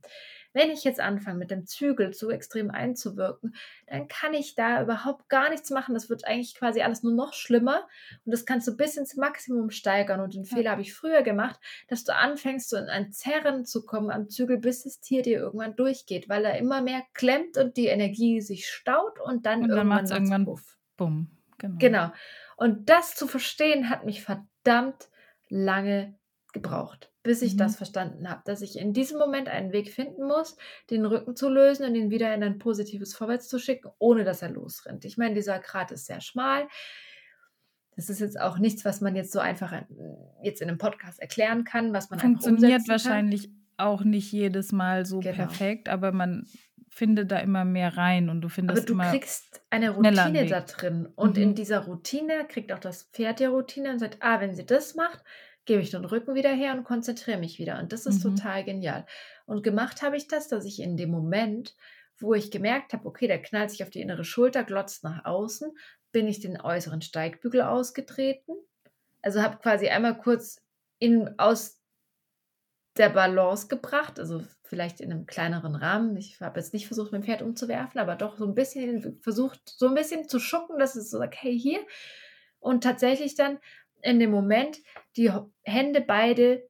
Wenn 0.53 0.71
ich 0.71 0.85
jetzt 0.85 1.01
anfange, 1.01 1.39
mit 1.39 1.51
dem 1.51 1.67
Zügel 1.67 2.15
so 2.15 2.31
extrem 2.31 2.71
einzuwirken, 2.71 3.55
dann 3.87 4.09
kann 4.09 4.35
ich 4.35 4.55
da 4.55 4.83
überhaupt 4.83 5.29
gar 5.29 5.51
nichts 5.51 5.71
machen. 5.71 5.95
Das 5.95 6.09
wird 6.09 6.25
eigentlich 6.25 6.55
quasi 6.55 6.81
alles 6.81 7.03
nur 7.03 7.13
noch 7.13 7.33
schlimmer 7.35 7.87
und 8.25 8.33
das 8.33 8.47
kannst 8.47 8.67
du 8.69 8.77
bis 8.77 8.97
ins 8.97 9.17
Maximum 9.17 9.71
steigern. 9.71 10.21
Und 10.21 10.35
den 10.35 10.45
Ja. 10.45 10.57
Fehler 10.57 10.71
habe 10.73 10.83
ich 10.83 10.95
früher 10.95 11.23
gemacht, 11.23 11.61
dass 11.89 12.05
du 12.05 12.15
anfängst, 12.15 12.69
so 12.71 12.77
in 12.77 12.89
ein 12.89 13.13
Zerren 13.13 13.65
zu 13.65 13.85
kommen 13.85 14.11
am 14.11 14.29
Zügel, 14.29 14.59
bis 14.59 14.85
das 14.85 15.01
Tier 15.01 15.23
dir 15.23 15.39
irgendwann 15.39 15.77
durchgeht, 15.77 16.29
weil 16.29 16.45
er 16.45 16.59
immer 16.59 16.81
mehr 16.81 17.03
klemmt 17.15 17.57
und 17.57 17.77
die 17.77 17.87
Energie 17.87 18.41
sich 18.41 18.69
staut 18.69 19.21
und 19.29 19.47
dann, 19.47 19.63
Und 19.63 19.69
dann 19.69 19.79
irgendwann 19.79 19.87
macht's 19.89 20.11
irgendwann 20.11 20.45
Puff. 20.45 20.79
Bumm. 20.97 21.31
Genau. 21.59 21.77
Genau. 21.79 22.13
Und 22.57 22.89
das 22.89 23.15
zu 23.15 23.27
verstehen, 23.27 23.91
hat 23.91 24.05
mich 24.05 24.23
verdammt 24.23 25.09
lange 25.49 26.17
gebraucht, 26.53 27.13
bis 27.23 27.43
ich 27.43 27.55
Mhm. 27.55 27.59
das 27.59 27.77
verstanden 27.77 28.29
habe, 28.31 28.43
dass 28.45 28.63
ich 28.63 28.79
in 28.79 28.93
diesem 28.93 29.19
Moment 29.19 29.49
einen 29.49 29.73
Weg 29.73 29.93
finden 29.93 30.27
muss, 30.27 30.57
den 30.91 31.05
Rücken 31.05 31.37
zu 31.37 31.49
lösen 31.49 31.85
und 31.87 31.95
ihn 31.95 32.11
wieder 32.11 32.33
in 32.35 32.43
ein 32.43 32.59
positives 32.59 33.15
Vorwärts 33.15 33.49
zu 33.49 33.59
schicken, 33.59 33.91
ohne 33.99 34.25
dass 34.25 34.43
er 34.43 34.51
losrennt. 34.51 35.05
Ich 35.05 35.19
meine, 35.19 35.35
dieser 35.35 35.59
Grat 35.59 35.91
ist 35.93 36.07
sehr 36.07 36.21
schmal. 36.21 36.67
Das 37.97 38.09
ist 38.09 38.21
jetzt 38.21 38.41
auch 38.41 38.59
nichts, 38.59 38.85
was 38.85 39.01
man 39.01 39.17
jetzt 39.17 39.33
so 39.33 39.41
einfach 39.41 39.73
jetzt 40.43 40.63
in 40.63 40.69
einem 40.69 40.79
Podcast 40.79 41.21
erklären 41.21 41.65
kann, 41.65 41.93
was 41.93 42.11
man 42.11 42.21
Funktioniert 42.21 42.63
umsetzen 42.63 42.87
kann. 42.87 42.91
wahrscheinlich 42.93 43.51
auch 43.77 44.05
nicht 44.05 44.31
jedes 44.33 44.71
Mal 44.73 45.05
so 45.05 45.19
Genau. 45.21 45.35
perfekt, 45.35 45.89
aber 45.89 46.13
man 46.13 46.47
findet 46.99 47.31
da 47.31 47.39
immer 47.39 47.65
mehr 47.65 47.97
rein 47.97 48.29
und 48.29 48.41
du 48.43 48.49
Aber 48.67 48.81
findest 48.81 48.89
du 48.89 48.95
immer 48.95 49.05
kriegst 49.11 49.63
eine 49.71 49.91
Routine 49.91 50.47
da 50.47 50.61
drin. 50.61 51.07
Und 51.17 51.39
in 51.39 51.51
Mhm. 51.51 51.55
dieser 51.55 51.81
Routine 51.81 52.47
kriegt 52.47 52.73
auch 52.73 52.79
das 52.79 53.05
Pferd 53.05 53.41
die 53.41 53.47
Routine 53.47 53.91
und 53.93 53.99
sagt, 53.99 54.19
ah, 54.21 54.41
wenn 54.41 54.55
sie 54.55 54.67
das 54.67 54.95
macht, 54.95 55.23
gebe 55.65 55.81
ich 55.83 55.91
den 55.91 56.05
Rücken 56.05 56.35
wieder 56.35 56.51
her 56.53 56.75
und 56.75 56.85
konzentriere 56.85 57.39
mich 57.39 57.59
wieder. 57.59 57.79
Und 57.79 57.93
das 57.93 58.07
ist 58.07 58.23
Mhm. 58.25 58.37
total 58.37 58.65
genial. 58.65 59.07
Und 59.47 59.63
gemacht 59.63 60.03
habe 60.03 60.17
ich 60.17 60.29
das, 60.29 60.49
dass 60.49 60.65
ich 60.65 60.81
in 60.81 60.97
dem 60.97 61.11
Moment, 61.11 61.77
wo 62.19 62.35
ich 62.35 62.51
gemerkt 62.51 62.93
habe, 62.93 63.07
okay, 63.07 63.27
der 63.27 63.41
knallt 63.43 63.71
sich 63.71 63.83
auf 63.83 63.91
die 63.91 64.01
innere 64.01 64.25
Schulter, 64.25 64.65
glotzt 64.65 65.05
nach 65.05 65.25
außen, 65.25 65.71
bin 66.13 66.27
ich 66.27 66.41
den 66.41 66.61
äußeren 66.61 67.01
Steigbügel 67.03 67.63
ausgetreten. 67.63 68.55
Also 69.23 69.43
habe 69.43 69.59
quasi 69.59 69.89
einmal 69.89 70.19
kurz 70.19 70.63
in, 70.99 71.39
aus 71.39 71.81
der 72.97 73.11
Balance 73.11 73.69
gebracht, 73.69 74.19
also 74.19 74.43
vielleicht 74.69 75.01
in 75.01 75.11
einem 75.11 75.27
kleineren 75.27 75.75
Rahmen. 75.75 76.17
Ich 76.17 76.41
habe 76.41 76.61
jetzt 76.61 76.73
nicht 76.73 76.87
versucht, 76.87 77.13
mein 77.13 77.25
Pferd 77.25 77.43
umzuwerfen, 77.43 78.01
aber 78.01 78.17
doch 78.17 78.37
so 78.37 78.47
ein 78.47 78.55
bisschen 78.55 79.19
versucht, 79.21 79.61
so 79.65 79.89
ein 79.89 79.95
bisschen 79.95 80.29
zu 80.29 80.39
schucken, 80.39 80.79
dass 80.79 80.95
es 80.95 81.11
so 81.11 81.19
sagt, 81.19 81.37
hey, 81.43 81.59
hier. 81.59 81.81
Und 82.61 82.85
tatsächlich 82.85 83.35
dann 83.35 83.59
in 84.03 84.21
dem 84.21 84.31
Moment 84.31 84.79
die 85.17 85.33
Hände 85.63 86.01
beide 86.01 86.69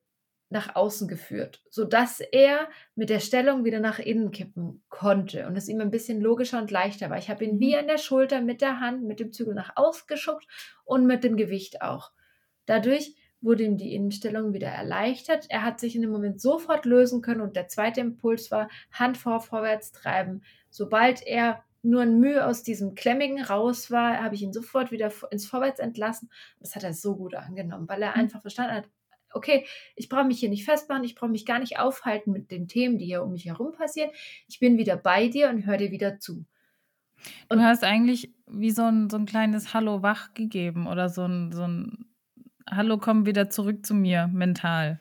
nach 0.50 0.74
außen 0.74 1.08
geführt, 1.08 1.62
sodass 1.68 2.20
er 2.20 2.68
mit 2.94 3.10
der 3.10 3.20
Stellung 3.20 3.64
wieder 3.64 3.80
nach 3.80 3.98
innen 3.98 4.30
kippen 4.30 4.82
konnte 4.88 5.46
und 5.46 5.56
es 5.56 5.68
ihm 5.68 5.80
ein 5.80 5.90
bisschen 5.90 6.22
logischer 6.22 6.58
und 6.58 6.70
leichter 6.70 7.10
war. 7.10 7.18
Ich 7.18 7.28
habe 7.28 7.44
ihn 7.44 7.56
Mhm. 7.56 7.60
wie 7.60 7.76
an 7.76 7.86
der 7.86 7.98
Schulter 7.98 8.40
mit 8.40 8.62
der 8.62 8.80
Hand, 8.80 9.02
mit 9.02 9.20
dem 9.20 9.32
Zügel 9.32 9.54
nach 9.54 9.72
außen 9.76 10.06
geschubst 10.06 10.48
und 10.84 11.06
mit 11.06 11.22
dem 11.22 11.36
Gewicht 11.36 11.82
auch. 11.82 12.12
Dadurch 12.64 13.14
wurde 13.40 13.64
ihm 13.64 13.76
die 13.76 13.94
Innenstellung 13.94 14.52
wieder 14.52 14.68
erleichtert. 14.68 15.46
Er 15.48 15.62
hat 15.64 15.80
sich 15.80 15.94
in 15.94 16.02
dem 16.02 16.10
Moment 16.10 16.40
sofort 16.40 16.84
lösen 16.84 17.22
können 17.22 17.40
und 17.40 17.56
der 17.56 17.68
zweite 17.68 18.00
Impuls 18.00 18.50
war 18.50 18.68
Hand 18.92 19.16
vor, 19.16 19.40
vorwärts 19.40 19.92
treiben. 19.92 20.42
Sobald 20.70 21.26
er 21.26 21.62
nur 21.82 22.02
ein 22.02 22.18
Mühe 22.18 22.44
aus 22.44 22.62
diesem 22.64 22.94
Klemmigen 22.94 23.40
raus 23.42 23.90
war, 23.90 24.22
habe 24.22 24.34
ich 24.34 24.42
ihn 24.42 24.52
sofort 24.52 24.90
wieder 24.90 25.12
ins 25.30 25.46
Vorwärts 25.46 25.78
entlassen. 25.80 26.30
Das 26.58 26.74
hat 26.74 26.82
er 26.82 26.92
so 26.94 27.16
gut 27.16 27.34
angenommen, 27.34 27.88
weil 27.88 28.02
er 28.02 28.14
Mhm. 28.14 28.20
einfach 28.20 28.40
verstanden 28.42 28.74
hat, 28.74 28.88
okay, 29.32 29.66
ich 29.94 30.08
brauche 30.08 30.24
mich 30.24 30.40
hier 30.40 30.48
nicht 30.48 30.64
festmachen, 30.64 31.04
ich 31.04 31.14
brauche 31.14 31.30
mich 31.30 31.46
gar 31.46 31.58
nicht 31.60 31.78
aufhalten 31.78 32.32
mit 32.32 32.50
den 32.50 32.66
Themen, 32.66 32.98
die 32.98 33.04
hier 33.06 33.22
um 33.22 33.32
mich 33.32 33.44
herum 33.46 33.72
passieren. 33.72 34.10
Ich 34.48 34.58
bin 34.58 34.78
wieder 34.78 34.96
bei 34.96 35.28
dir 35.28 35.48
und 35.50 35.66
höre 35.66 35.76
dir 35.76 35.90
wieder 35.90 36.18
zu. 36.18 36.44
Du 37.50 37.60
hast 37.60 37.84
eigentlich 37.84 38.34
wie 38.46 38.70
so 38.70 38.82
ein, 38.84 39.10
so 39.10 39.16
ein 39.16 39.26
kleines 39.26 39.74
Hallo 39.74 40.02
wach 40.02 40.34
gegeben 40.34 40.86
oder 40.86 41.08
so 41.08 41.24
ein, 41.24 41.52
so 41.52 41.62
ein 41.66 42.06
hallo, 42.70 42.98
komm 42.98 43.26
wieder 43.26 43.50
zurück 43.50 43.84
zu 43.86 43.94
mir, 43.94 44.28
mental. 44.32 45.00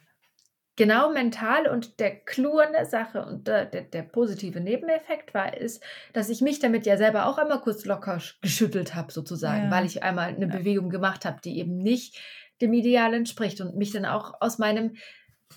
Genau, 0.76 1.12
mental 1.12 1.68
und 1.68 2.00
der 2.00 2.20
Clou 2.24 2.60
an 2.60 2.72
der 2.72 2.86
Sache 2.86 3.26
und 3.26 3.48
der, 3.48 3.66
der, 3.66 3.82
der 3.82 4.04
positive 4.04 4.60
Nebeneffekt 4.60 5.34
war, 5.34 5.58
ist, 5.58 5.84
dass 6.14 6.30
ich 6.30 6.42
mich 6.42 6.60
damit 6.60 6.86
ja 6.86 6.98
selber 6.98 7.26
auch 7.26 7.40
einmal 7.40 7.62
kurz 7.62 7.84
locker 7.86 8.22
geschüttelt 8.42 8.94
habe, 8.94 9.12
sozusagen, 9.12 9.66
Ja. 9.66 9.72
weil 9.72 9.86
ich 9.88 10.04
einmal 10.04 10.28
eine 10.36 10.46
Ja. 10.48 10.56
Bewegung 10.56 10.92
gemacht 10.92 11.26
habe, 11.26 11.40
die 11.44 11.58
eben 11.58 11.78
nicht 11.78 12.20
dem 12.62 12.74
Ideal 12.74 13.16
entspricht 13.16 13.60
und 13.60 13.76
mich 13.76 13.92
dann 13.92 14.06
auch 14.06 14.40
aus 14.40 14.60
meinem, 14.60 14.96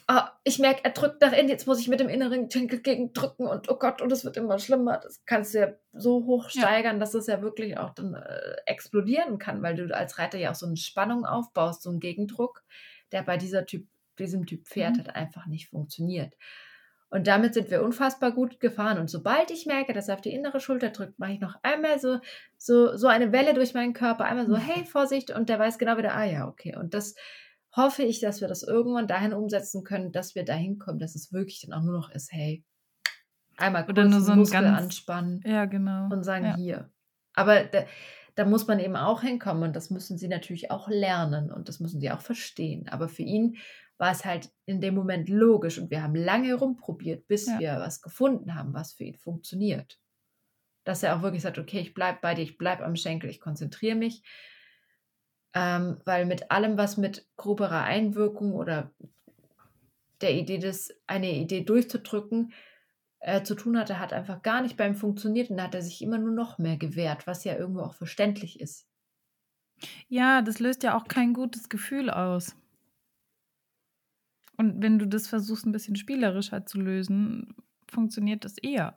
ah, 0.06 0.30
ich 0.44 0.58
merke, 0.58 0.84
er 0.84 0.90
drückt 0.90 1.20
nach 1.20 1.32
innen, 1.32 1.48
jetzt 1.48 1.66
muss 1.66 1.80
ich 1.80 1.88
mit 1.88 2.00
dem 2.00 2.08
inneren 2.08 2.50
Schenkel 2.50 2.80
gegen 2.80 3.12
drücken 3.12 3.46
und 3.46 3.68
oh 3.70 3.76
Gott, 3.76 4.02
und 4.02 4.10
es 4.12 4.24
wird 4.24 4.36
immer 4.36 4.58
schlimmer. 4.58 4.98
Das 4.98 5.24
kannst 5.24 5.54
du 5.54 5.58
ja 5.60 5.68
so 5.92 6.24
hoch 6.26 6.50
Ja. 6.50 6.62
steigern, 6.62 7.00
dass 7.00 7.14
es 7.14 7.26
ja 7.26 7.42
wirklich 7.42 7.78
auch 7.78 7.90
dann 7.90 8.14
äh, 8.14 8.56
explodieren 8.66 9.38
kann, 9.38 9.62
weil 9.62 9.76
du 9.76 9.94
als 9.96 10.18
Reiter 10.18 10.38
ja 10.38 10.50
auch 10.50 10.54
so 10.54 10.66
eine 10.66 10.76
Spannung 10.76 11.24
aufbaust, 11.24 11.82
so 11.82 11.90
einen 11.90 12.00
Gegendruck, 12.00 12.62
der 13.12 13.22
bei 13.22 13.36
dieser 13.36 13.66
Typ, 13.66 13.86
diesem 14.18 14.46
Typ 14.46 14.66
Pferd 14.66 14.94
Mhm. 14.94 14.98
halt 14.98 15.16
einfach 15.16 15.46
nicht 15.46 15.68
funktioniert. 15.68 16.34
Und 17.12 17.26
damit 17.26 17.54
sind 17.54 17.70
wir 17.72 17.82
unfassbar 17.82 18.30
gut 18.30 18.60
gefahren. 18.60 18.98
Und 18.98 19.10
sobald 19.10 19.50
ich 19.50 19.66
merke, 19.66 19.92
dass 19.92 20.06
er 20.08 20.14
auf 20.14 20.20
die 20.20 20.32
innere 20.32 20.60
Schulter 20.60 20.90
drückt, 20.90 21.18
mache 21.18 21.32
ich 21.32 21.40
noch 21.40 21.56
einmal 21.62 21.98
so, 21.98 22.20
so, 22.56 22.96
so 22.96 23.08
eine 23.08 23.32
Welle 23.32 23.52
durch 23.54 23.74
meinen 23.74 23.94
Körper, 23.94 24.24
einmal 24.26 24.46
so, 24.46 24.52
Mhm. 24.54 24.60
hey, 24.60 24.84
Vorsicht, 24.84 25.30
und 25.32 25.48
der 25.48 25.58
weiß 25.58 25.78
genau 25.78 25.96
wieder, 25.96 26.14
ah 26.14 26.24
ja, 26.24 26.46
okay. 26.46 26.76
Und 26.76 26.94
das 26.94 27.16
hoffe 27.76 28.02
ich, 28.02 28.20
dass 28.20 28.40
wir 28.40 28.48
das 28.48 28.62
irgendwann 28.62 29.06
dahin 29.06 29.32
umsetzen 29.32 29.84
können, 29.84 30.12
dass 30.12 30.34
wir 30.34 30.44
dahin 30.44 30.78
kommen, 30.78 30.98
dass 30.98 31.14
es 31.14 31.32
wirklich 31.32 31.60
dann 31.62 31.72
auch 31.72 31.84
nur 31.84 31.94
noch 31.94 32.10
ist, 32.10 32.32
hey, 32.32 32.64
einmal 33.56 33.84
Oder 33.88 34.02
kurz 34.02 34.10
nur 34.10 34.14
einen 34.16 34.24
so 34.24 34.32
ein 34.32 34.38
Muskel 34.38 34.60
ganz, 34.62 34.78
anspannen 34.78 35.42
ja, 35.44 35.64
genau. 35.66 36.08
und 36.12 36.24
sagen, 36.24 36.46
Ja. 36.46 36.56
hier. 36.56 36.90
Aber 37.34 37.64
da, 37.64 37.84
da 38.34 38.44
muss 38.44 38.66
man 38.66 38.80
eben 38.80 38.96
auch 38.96 39.22
hinkommen 39.22 39.62
und 39.62 39.76
das 39.76 39.90
müssen 39.90 40.18
sie 40.18 40.28
natürlich 40.28 40.70
auch 40.70 40.88
lernen 40.88 41.50
und 41.52 41.68
das 41.68 41.78
müssen 41.80 42.00
sie 42.00 42.10
auch 42.10 42.20
verstehen. 42.22 42.88
Aber 42.88 43.08
für 43.08 43.22
ihn 43.22 43.56
war 43.98 44.12
es 44.12 44.24
halt 44.24 44.50
in 44.64 44.80
dem 44.80 44.94
Moment 44.94 45.28
logisch 45.28 45.78
und 45.78 45.90
wir 45.90 46.02
haben 46.02 46.14
lange 46.14 46.54
rumprobiert, 46.54 47.28
bis 47.28 47.46
Ja. 47.46 47.58
wir 47.60 47.72
was 47.80 48.00
gefunden 48.00 48.54
haben, 48.54 48.72
was 48.72 48.94
für 48.94 49.04
ihn 49.04 49.16
funktioniert. 49.16 49.98
Dass 50.84 51.02
er 51.02 51.16
auch 51.16 51.22
wirklich 51.22 51.42
sagt, 51.42 51.58
okay, 51.58 51.80
ich 51.80 51.92
bleibe 51.92 52.18
bei 52.22 52.34
dir, 52.34 52.42
ich 52.42 52.56
bleibe 52.56 52.84
am 52.84 52.96
Schenkel, 52.96 53.28
ich 53.28 53.40
konzentriere 53.40 53.96
mich. 53.96 54.22
Ähm, 55.52 56.00
weil 56.04 56.26
mit 56.26 56.50
allem, 56.50 56.76
was 56.78 56.96
mit 56.96 57.26
groberer 57.36 57.82
Einwirkung 57.82 58.54
oder 58.54 58.92
der 60.20 60.34
Idee, 60.34 60.58
des, 60.58 60.94
eine 61.06 61.32
Idee 61.32 61.62
durchzudrücken, 61.62 62.52
äh, 63.20 63.42
zu 63.42 63.54
tun 63.54 63.78
hatte, 63.78 63.98
hat 63.98 64.12
einfach 64.12 64.42
gar 64.42 64.62
nicht 64.62 64.76
beim 64.76 64.94
Funktioniert 64.94 65.50
und 65.50 65.56
da 65.58 65.64
hat 65.64 65.74
er 65.74 65.82
sich 65.82 66.02
immer 66.02 66.18
nur 66.18 66.32
noch 66.32 66.58
mehr 66.58 66.76
gewehrt, 66.76 67.26
was 67.26 67.44
ja 67.44 67.56
irgendwo 67.56 67.80
auch 67.80 67.94
verständlich 67.94 68.60
ist. 68.60 68.86
Ja, 70.08 70.42
das 70.42 70.58
löst 70.58 70.82
ja 70.82 70.96
auch 70.96 71.06
kein 71.06 71.32
gutes 71.32 71.68
Gefühl 71.68 72.10
aus. 72.10 72.56
Und 74.56 74.82
wenn 74.82 74.98
du 74.98 75.06
das 75.06 75.26
versuchst, 75.26 75.64
ein 75.64 75.72
bisschen 75.72 75.96
spielerischer 75.96 76.66
zu 76.66 76.78
lösen, 76.80 77.54
funktioniert 77.88 78.44
das 78.44 78.58
eher. 78.58 78.94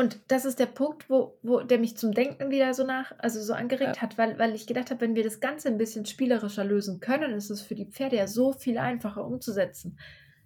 Und 0.00 0.20
das 0.28 0.44
ist 0.44 0.60
der 0.60 0.66
Punkt, 0.66 1.10
wo, 1.10 1.36
wo 1.42 1.60
der 1.60 1.78
mich 1.78 1.96
zum 1.96 2.12
Denken 2.12 2.50
wieder 2.50 2.72
so 2.72 2.84
nach, 2.84 3.12
also 3.18 3.42
so 3.42 3.52
angeregt 3.52 3.96
Ja. 3.96 4.02
hat, 4.02 4.16
weil, 4.16 4.38
weil 4.38 4.54
ich 4.54 4.68
gedacht 4.68 4.90
habe, 4.92 5.00
wenn 5.00 5.16
wir 5.16 5.24
das 5.24 5.40
Ganze 5.40 5.66
ein 5.68 5.76
bisschen 5.76 6.06
spielerischer 6.06 6.62
lösen 6.62 7.00
können, 7.00 7.32
ist 7.32 7.50
es 7.50 7.62
für 7.62 7.74
die 7.74 7.86
Pferde 7.86 8.14
ja 8.14 8.28
so 8.28 8.52
viel 8.52 8.78
einfacher 8.78 9.26
umzusetzen. 9.26 9.98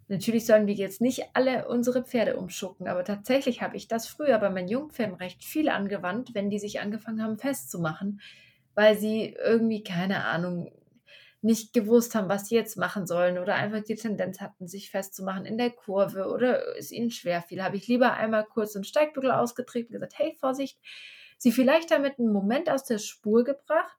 Natürlich 0.08 0.46
sollen 0.46 0.66
wir 0.66 0.74
jetzt 0.74 1.02
nicht 1.02 1.24
alle 1.34 1.68
unsere 1.68 2.02
Pferde 2.02 2.36
umschucken, 2.36 2.88
aber 2.88 3.04
tatsächlich 3.04 3.60
habe 3.60 3.76
ich 3.76 3.88
das 3.88 4.06
früher 4.06 4.38
bei 4.38 4.48
meinen 4.48 4.68
Jungpferden 4.68 5.16
recht 5.16 5.44
viel 5.44 5.68
angewandt, 5.68 6.34
wenn 6.34 6.48
die 6.48 6.58
sich 6.58 6.80
angefangen 6.80 7.22
haben 7.22 7.36
festzumachen, 7.36 8.22
weil 8.74 8.96
sie 8.96 9.36
irgendwie, 9.44 9.82
keine 9.82 10.24
Ahnung, 10.24 10.72
nicht 11.42 11.72
gewusst 11.72 12.14
haben, 12.14 12.28
was 12.28 12.48
sie 12.48 12.55
jetzt 12.55 12.76
machen 12.76 13.07
sollen 13.07 13.38
oder 13.38 13.55
einfach 13.57 13.83
die 13.83 13.96
Tendenz 13.96 14.40
hatten, 14.40 14.68
sich 14.68 14.90
festzumachen 14.90 15.44
in 15.44 15.59
der 15.59 15.70
Kurve 15.70 16.26
oder 16.28 16.76
es 16.78 16.92
ihnen 16.92 17.11
schwer 17.11 17.42
fiel, 17.42 17.62
habe 17.62 17.76
ich 17.76 17.88
lieber 17.88 18.14
einmal 18.14 18.44
kurz 18.44 18.76
einen 18.76 18.85
Steigbügel 18.85 19.33
ausgetreten 19.33 19.88
und 19.94 20.00
gesagt, 20.00 20.18
hey, 20.18 20.37
Vorsicht, 20.38 20.78
sie 21.38 21.52
vielleicht 21.52 21.90
damit 21.90 22.18
einen 22.18 22.33
Moment 22.33 22.70
aus 22.70 22.85
der 22.85 22.98
Spur 22.98 23.44
gebracht, 23.44 23.98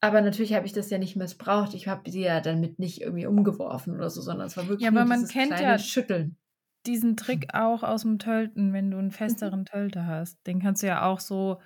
aber 0.00 0.20
natürlich 0.20 0.54
habe 0.54 0.66
ich 0.66 0.72
das 0.72 0.90
ja 0.90 0.98
nicht 0.98 1.16
missbraucht. 1.16 1.74
Ich 1.74 1.88
habe 1.88 2.08
sie 2.10 2.20
ja 2.22 2.40
damit 2.40 2.78
nicht 2.78 3.00
irgendwie 3.00 3.26
umgeworfen 3.26 3.94
oder 3.96 4.08
so, 4.10 4.20
sondern 4.22 4.46
es 4.46 4.56
war 4.56 4.68
wirklich 4.68 4.82
Ja, 4.82 4.90
aber 4.90 5.04
man 5.04 5.26
kennt 5.28 5.58
ja 5.60 5.78
Schütteln. 5.78 6.38
diesen 6.86 7.16
Trick 7.16 7.52
auch 7.54 7.82
aus 7.82 8.02
dem 8.02 8.18
Tölten, 8.18 8.72
wenn 8.72 8.90
du 8.90 8.98
einen 8.98 9.10
Mhm. 9.26 9.50
festeren 9.50 9.64
Tölter 9.66 10.06
hast. 10.06 10.46
Den 10.46 10.60
kannst 10.60 10.82
du 10.82 10.86
ja 10.86 11.04
auch 11.06 11.20
so 11.20 11.60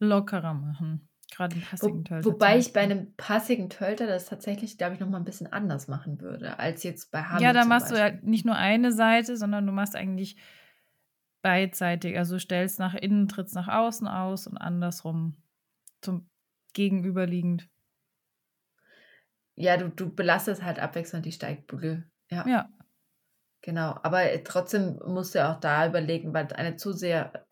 lockerer 0.00 0.54
machen. 0.54 1.08
Gerade 1.32 1.54
einen 1.54 1.62
Wo, 1.80 1.90
passigen 1.90 2.04
Tölter 2.04 2.38
zum 2.38 2.38
wobei 2.38 2.58
ich 2.58 2.72
bei 2.72 2.80
Beispiel. 2.80 2.82
einem 2.82 3.14
passigen 3.16 3.68
Tölter 3.70 4.06
das 4.06 4.26
tatsächlich, 4.26 4.78
glaube 4.78 4.94
ich, 4.94 5.00
noch 5.00 5.08
mal 5.08 5.18
ein 5.18 5.24
bisschen 5.24 5.52
anders 5.52 5.88
machen 5.88 6.20
würde, 6.20 6.58
als 6.58 6.82
jetzt 6.82 7.10
bei 7.10 7.22
Ja, 7.30 7.52
Hamel 7.52 7.52
da 7.52 7.64
machst 7.64 7.90
du 7.90 7.94
ja 7.96 8.10
Beispiel. 8.10 8.22
nicht 8.22 8.44
nur 8.44 8.56
eine 8.56 8.92
Seite, 8.92 9.36
sondern 9.36 9.66
du 9.66 9.72
machst 9.72 9.96
eigentlich 9.96 10.36
beidseitig. 11.42 12.16
Also 12.18 12.38
stellst 12.38 12.78
nach 12.78 12.94
innen, 12.94 13.28
trittst 13.28 13.54
nach 13.54 13.68
außen 13.68 14.06
aus 14.08 14.46
und 14.46 14.56
andersrum 14.58 15.36
zum 16.00 16.30
gegenüberliegend. 16.74 17.68
Ja, 19.54 19.76
du, 19.78 19.88
du 19.88 20.14
belastest 20.14 20.62
halt 20.62 20.78
abwechselnd 20.78 21.24
die 21.26 21.32
Steigbügel. 21.32 22.10
Ja, 22.30 22.44
Ja, 22.44 22.68
genau. 23.60 23.98
Aber 24.02 24.22
trotzdem 24.44 24.98
musst 25.06 25.34
du 25.34 25.38
ja 25.40 25.52
auch 25.54 25.60
da 25.60 25.86
überlegen, 25.86 26.32
weil 26.34 26.52
eine 26.52 26.76
zu 26.76 26.92
sehr, 26.92 27.46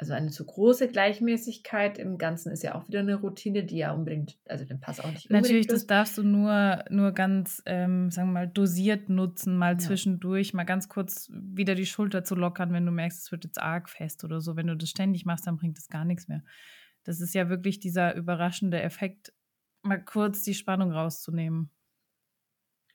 also 0.00 0.12
eine 0.12 0.30
zu 0.30 0.46
große 0.46 0.86
Gleichmäßigkeit 0.86 1.98
im 1.98 2.18
Ganzen 2.18 2.52
ist 2.52 2.62
ja 2.62 2.76
auch 2.76 2.86
wieder 2.86 3.00
eine 3.00 3.16
Routine, 3.16 3.64
die 3.64 3.78
ja 3.78 3.92
unbedingt, 3.92 4.38
also 4.48 4.64
den 4.64 4.78
Pass 4.78 5.00
auch 5.00 5.10
nicht 5.10 5.28
natürlich, 5.28 5.66
das 5.66 5.88
darfst 5.88 6.16
du 6.16 6.22
nur, 6.22 6.84
nur 6.88 7.10
ganz, 7.10 7.60
ähm, 7.66 8.08
sagen 8.12 8.28
wir 8.28 8.32
mal, 8.32 8.48
dosiert 8.48 9.08
nutzen, 9.08 9.56
mal 9.56 9.72
Ja. 9.72 9.78
zwischendurch, 9.78 10.54
mal 10.54 10.62
ganz 10.62 10.88
kurz 10.88 11.28
wieder 11.32 11.74
die 11.74 11.84
Schulter 11.84 12.22
zu 12.22 12.36
lockern, 12.36 12.72
wenn 12.72 12.86
du 12.86 12.92
merkst, 12.92 13.24
es 13.24 13.32
wird 13.32 13.42
jetzt 13.44 13.60
arg 13.60 13.90
fest 13.90 14.22
oder 14.22 14.40
so. 14.40 14.54
Wenn 14.54 14.68
du 14.68 14.76
das 14.76 14.88
ständig 14.88 15.24
machst, 15.24 15.48
dann 15.48 15.56
bringt 15.56 15.78
das 15.78 15.88
gar 15.88 16.04
nichts 16.04 16.28
mehr. 16.28 16.44
Das 17.02 17.20
ist 17.20 17.34
ja 17.34 17.48
wirklich 17.48 17.80
dieser 17.80 18.14
überraschende 18.14 18.80
Effekt, 18.80 19.32
mal 19.82 20.02
kurz 20.02 20.44
die 20.44 20.54
Spannung 20.54 20.92
rauszunehmen. 20.92 21.70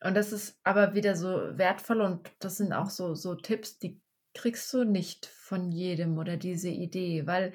Und 0.01 0.15
das 0.15 0.31
ist 0.31 0.57
aber 0.63 0.95
wieder 0.95 1.15
so 1.15 1.57
wertvoll 1.57 2.01
und 2.01 2.31
das 2.39 2.57
sind 2.57 2.71
auch 2.71 2.89
so, 2.89 3.13
so 3.15 3.35
Tipps, 3.35 3.79
die 3.79 4.01
kriegst 4.33 4.73
du 4.73 4.83
nicht 4.83 5.25
von 5.25 5.71
jedem 5.71 6.17
oder 6.17 6.37
diese 6.37 6.69
Idee, 6.69 7.27
weil 7.27 7.53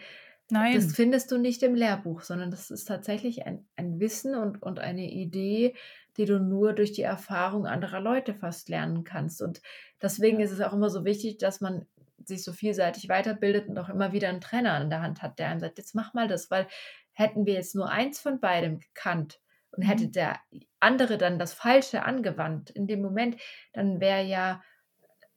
das 0.73 0.87
Nein, 0.87 0.91
findest 0.93 1.31
du 1.31 1.39
nicht 1.39 1.63
im 1.63 1.75
Lehrbuch, 1.75 2.23
sondern 2.23 2.51
das 2.51 2.71
ist 2.71 2.87
tatsächlich 2.87 3.47
ein, 3.47 3.67
ein 3.77 4.01
Wissen 4.01 4.35
und, 4.35 4.63
und 4.63 4.79
eine 4.79 5.11
Idee, 5.11 5.75
die 6.17 6.25
du 6.25 6.39
nur 6.41 6.73
durch 6.73 6.93
die 6.93 7.03
Erfahrung 7.03 7.67
anderer 7.67 8.01
Leute 8.01 8.35
fast 8.35 8.69
lernen 8.69 9.05
kannst. 9.05 9.43
Und 9.43 9.61
deswegen 10.03 10.41
ja. 10.41 10.47
ist 10.47 10.53
es 10.53 10.61
auch 10.61 10.73
immer 10.73 10.91
so 10.91 11.05
wichtig, 11.05 11.39
dass 11.39 11.61
man 11.61 11.87
sich 12.25 12.43
so 12.43 12.53
vielseitig 12.53 13.09
weiterbildet 13.09 13.69
und 13.69 13.79
auch 13.79 13.89
immer 13.89 14.13
wieder 14.13 14.29
einen 14.29 14.41
Trainer 14.41 14.73
an 14.73 14.91
der 14.91 15.03
Hand 15.03 15.23
hat, 15.23 15.39
der 15.39 15.49
einem 15.49 15.61
sagt, 15.61 15.79
jetzt 15.79 15.95
mach 15.95 16.15
mal 16.15 16.29
das, 16.29 16.51
weil 16.51 16.67
hätten 17.13 17.47
wir 17.47 17.55
jetzt 17.55 17.75
nur 17.75 17.91
eins 17.91 18.21
von 18.21 18.41
beidem 18.41 18.81
gekannt 18.81 19.41
und 19.73 19.83
hätte 19.83 20.07
Mhm. 20.07 20.13
der 20.13 20.41
andere 20.81 21.19
dann 21.19 21.39
das 21.39 21.53
Falsche 21.53 22.05
angewandt 22.05 22.71
in 22.71 22.87
dem 22.87 23.03
Moment, 23.03 23.37
dann 23.73 24.01
wäre 24.01 24.25
ja 24.25 24.63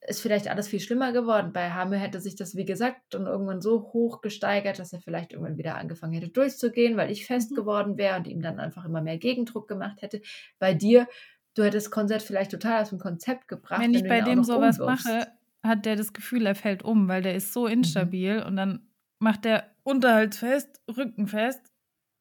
ist 0.08 0.22
vielleicht 0.22 0.48
alles 0.50 0.68
viel 0.68 0.80
schlimmer 0.80 1.12
geworden. 1.14 1.54
Bei 1.54 1.72
Hamel 1.72 2.00
hätte 2.00 2.20
sich 2.22 2.36
das, 2.36 2.56
wie 2.56 2.66
gesagt, 2.66 3.02
dann 3.14 3.28
irgendwann 3.28 3.62
so 3.62 3.82
hoch 3.94 4.22
gesteigert, 4.22 4.80
dass 4.80 4.94
er 4.94 5.00
vielleicht 5.02 5.34
irgendwann 5.34 5.58
wieder 5.58 5.76
angefangen 5.76 6.14
hätte 6.14 6.30
durchzugehen, 6.30 6.98
weil 6.98 7.12
ich 7.12 7.26
fest 7.26 7.54
Mhm. 7.54 7.56
geworden 7.56 7.98
wäre 7.98 8.18
und 8.18 8.28
ihm 8.28 8.42
dann 8.42 8.60
einfach 8.60 8.86
immer 8.86 9.02
mehr 9.02 9.18
Gegendruck 9.18 9.68
gemacht 9.68 10.02
hätte. 10.02 10.22
Bei 10.60 10.74
dir, 10.74 11.08
du 11.56 11.64
hättest 11.64 11.92
Konzert 11.92 12.24
vielleicht 12.24 12.52
total 12.52 12.82
aus 12.82 12.90
dem 12.90 13.00
Konzept 13.00 13.48
gebracht, 13.48 13.90
Wenn 13.94 13.94
wenn 13.94 14.06
ich 14.06 14.08
bei 14.08 14.22
dem 14.22 14.44
sowas 14.44 14.82
umwirfst. 14.84 14.86
mache, 14.86 15.32
hat 15.64 15.86
der 15.86 15.96
das 15.96 16.14
Gefühl, 16.14 16.46
er 16.46 16.56
fällt 16.56 16.84
um, 16.84 17.08
weil 17.08 17.22
der 17.22 17.36
ist 17.36 17.54
so 17.54 17.68
Mhm. 17.82 18.16
instabil 18.16 18.44
und 18.44 18.56
dann 18.56 18.90
macht 19.20 19.46
der 19.46 19.76
Unterhals 19.84 20.38
fest, 20.38 20.82
Rücken 20.88 21.28
fest 21.28 21.72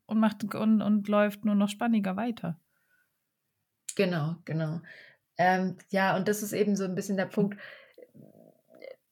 und 0.07 0.21
macht 0.21 0.45
und, 0.55 0.83
und 0.83 1.09
läuft 1.09 1.45
nur 1.45 1.55
noch 1.55 1.69
spanniger 1.69 2.16
weiter. 2.16 2.61
Genau, 3.97 4.37
genau. 4.45 4.81
Ähm, 5.40 5.79
ja, 5.88 6.14
und 6.16 6.29
das 6.29 6.42
ist 6.42 6.53
eben 6.53 6.76
so 6.76 6.85
ein 6.85 6.94
bisschen 6.94 7.16
der 7.16 7.24
Punkt, 7.24 7.59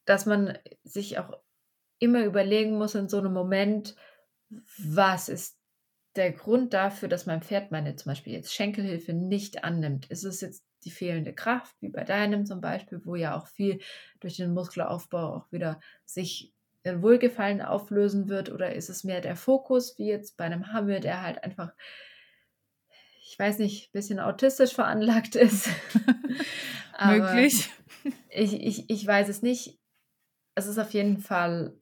dass 0.05 0.27
man 0.27 0.59
sich 0.85 1.19
auch 1.19 1.33
immer 1.99 2.23
überlegen 2.23 2.77
muss 2.77 2.95
in 2.95 3.09
so 3.09 3.17
einem 3.17 3.33
Moment, 3.33 3.97
was 4.77 5.31
ist 5.31 5.59
der 6.17 6.33
Grund 6.33 6.75
dafür, 6.75 7.09
dass 7.09 7.25
mein 7.25 7.41
Pferd 7.41 7.71
meine 7.71 7.97
zum 7.97 8.11
Beispiel 8.11 8.35
jetzt 8.35 8.53
Schenkelhilfe 8.53 9.15
nicht 9.15 9.65
annimmt? 9.65 10.11
Ist 10.11 10.25
es 10.25 10.43
jetzt 10.43 10.67
die 10.85 10.91
fehlende 10.91 11.33
Kraft, 11.33 11.75
wie 11.81 11.89
bei 11.89 12.05
deinem 12.05 12.45
zum 12.45 12.61
Beispiel, 12.61 13.01
wo 13.05 13.15
ja 13.15 13.35
auch 13.35 13.47
viel 13.47 13.81
durch 14.21 14.37
den 14.37 14.53
Muskelaufbau 14.53 15.35
auch 15.35 15.51
wieder 15.51 15.81
sich 16.05 16.53
in 16.83 17.01
Wohlgefallen 17.01 17.63
auflösen 17.63 18.29
wird? 18.29 18.53
Oder 18.53 18.75
ist 18.75 18.91
es 18.91 19.03
mehr 19.03 19.23
der 19.23 19.35
Fokus, 19.35 19.97
wie 19.97 20.09
jetzt 20.09 20.37
bei 20.37 20.45
einem 20.45 20.75
Hammel, 20.75 21.01
der 21.01 21.23
halt 21.23 21.43
einfach, 21.43 21.73
ich 23.29 23.39
weiß 23.39 23.59
nicht, 23.59 23.89
ein 23.89 23.93
bisschen 23.93 24.21
autistisch 24.21 24.73
veranlagt 24.73 25.37
ist? 25.37 25.69
Möglich. 27.05 27.71
ich, 28.31 28.55
ich, 28.55 28.89
ich 28.89 29.07
weiß 29.07 29.29
es 29.29 29.43
nicht. 29.43 29.79
Es 30.55 30.67
ist 30.67 30.79
auf 30.79 30.95
jeden 30.95 31.19
Fall 31.19 31.79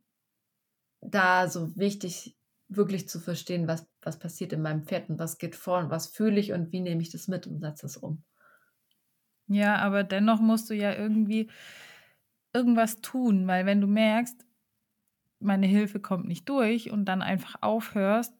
da 1.00 1.48
so 1.48 1.76
wichtig, 1.76 2.36
wirklich 2.68 3.08
zu 3.08 3.20
verstehen, 3.20 3.68
was, 3.68 3.88
was 4.02 4.18
passiert 4.18 4.52
in 4.52 4.62
meinem 4.62 4.82
Pferd 4.82 5.08
und 5.08 5.20
was 5.20 5.38
geht 5.38 5.54
vor 5.54 5.78
und 5.78 5.88
was 5.88 6.08
fühle 6.08 6.40
ich 6.40 6.52
und 6.52 6.72
wie 6.72 6.80
nehme 6.80 7.00
ich 7.00 7.10
das 7.10 7.28
mit 7.28 7.46
und 7.46 7.60
setze 7.60 7.86
es 7.86 7.96
um. 7.96 8.24
Ja, 9.46 9.76
aber 9.76 10.02
dennoch 10.02 10.40
musst 10.40 10.68
du 10.68 10.74
ja 10.74 10.92
irgendwie 10.94 11.48
irgendwas 12.52 13.00
tun, 13.00 13.46
weil 13.46 13.66
wenn 13.66 13.80
du 13.80 13.86
merkst, 13.86 14.44
meine 15.38 15.68
Hilfe 15.68 16.00
kommt 16.00 16.26
nicht 16.26 16.48
durch 16.48 16.90
und 16.90 17.04
dann 17.04 17.22
einfach 17.22 17.62
aufhörst, 17.62 18.34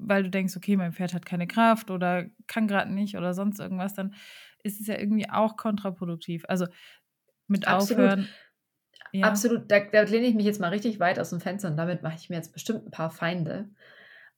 weil 0.00 0.22
du 0.22 0.30
denkst, 0.30 0.56
okay, 0.56 0.76
mein 0.76 0.92
Pferd 0.92 1.14
hat 1.14 1.26
keine 1.26 1.46
Kraft 1.46 1.90
oder 1.90 2.26
kann 2.46 2.66
gerade 2.66 2.92
nicht 2.92 3.16
oder 3.16 3.34
sonst 3.34 3.60
irgendwas, 3.60 3.94
dann 3.94 4.14
ist 4.62 4.80
es 4.80 4.86
ja 4.86 4.98
irgendwie 4.98 5.28
auch 5.28 5.56
kontraproduktiv. 5.56 6.44
Also 6.48 6.66
mit 7.46 7.66
Absolut. 7.66 8.04
Aufhören. 8.04 8.28
Ja. 9.12 9.26
Absolut, 9.26 9.70
da, 9.70 9.80
da 9.80 10.02
lehne 10.02 10.26
ich 10.26 10.34
mich 10.34 10.46
jetzt 10.46 10.60
mal 10.60 10.68
richtig 10.68 11.00
weit 11.00 11.18
aus 11.18 11.30
dem 11.30 11.40
Fenster 11.40 11.68
und 11.68 11.76
damit 11.76 12.02
mache 12.02 12.16
ich 12.16 12.30
mir 12.30 12.36
jetzt 12.36 12.52
bestimmt 12.52 12.86
ein 12.86 12.90
paar 12.90 13.10
Feinde. 13.10 13.68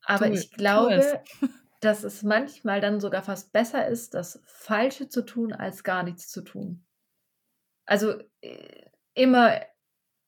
Aber 0.05 0.27
tu, 0.27 0.33
ich 0.33 0.51
glaube, 0.53 1.23
dass 1.81 2.05
es 2.05 2.23
manchmal 2.23 2.81
dann 2.81 3.01
sogar 3.01 3.23
fast 3.23 3.53
besser 3.53 3.87
ist, 3.87 4.15
das 4.15 4.43
Falsche 4.47 5.09
zu 5.09 5.25
tun, 5.25 5.53
als 5.53 5.85
gar 5.85 6.03
nichts 6.03 6.29
zu 6.29 6.43
tun. 6.43 6.85
Also 7.85 8.15
äh, 8.41 8.87
immer 9.15 9.61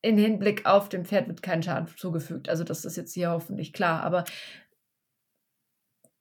in 0.01 0.17
Hinblick 0.17 0.67
auf 0.67 0.89
dem 0.89 1.03
Pferd 1.03 1.27
wird 1.27 1.41
kein 1.41 1.63
Schaden 1.63 1.87
zugefügt. 1.97 2.47
Also 2.47 2.63
das 2.63 2.85
ist 2.85 2.95
jetzt 2.95 3.13
hier 3.13 3.31
hoffentlich 3.31 3.73
klar. 3.73 4.03
Aber 4.03 4.23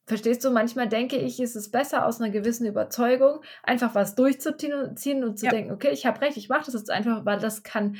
Verstehst 0.06 0.44
du, 0.44 0.50
manchmal 0.50 0.88
denke 0.88 1.16
ich, 1.16 1.40
ist 1.40 1.56
es 1.56 1.70
besser 1.70 2.06
aus 2.06 2.20
einer 2.20 2.30
gewissen 2.30 2.66
Überzeugung, 2.66 3.40
einfach 3.62 3.94
was 3.94 4.14
durchzuziehen 4.14 5.24
und 5.24 5.38
zu 5.38 5.46
ja. 5.46 5.50
denken, 5.50 5.72
okay, 5.72 5.90
ich 5.92 6.04
habe 6.04 6.20
recht, 6.20 6.36
ich 6.36 6.48
mache 6.48 6.66
das 6.66 6.74
jetzt 6.74 6.90
einfach, 6.90 7.24
weil 7.24 7.38
das 7.38 7.62
kann 7.62 7.96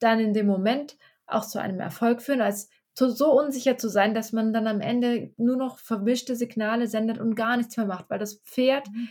dann 0.00 0.18
in 0.18 0.34
dem 0.34 0.46
Moment 0.46 0.96
auch 1.26 1.46
zu 1.46 1.60
einem 1.60 1.80
Erfolg 1.80 2.22
führen, 2.22 2.40
als 2.40 2.68
so 2.96 3.32
unsicher 3.32 3.76
zu 3.76 3.88
sein, 3.88 4.14
dass 4.14 4.32
man 4.32 4.52
dann 4.52 4.66
am 4.66 4.80
Ende 4.80 5.32
nur 5.36 5.56
noch 5.56 5.78
vermischte 5.78 6.36
Signale 6.36 6.86
sendet 6.86 7.18
und 7.18 7.34
gar 7.34 7.56
nichts 7.56 7.76
mehr 7.76 7.86
macht, 7.86 8.08
weil 8.08 8.18
das 8.18 8.40
Pferd 8.44 8.88
mhm 8.88 9.08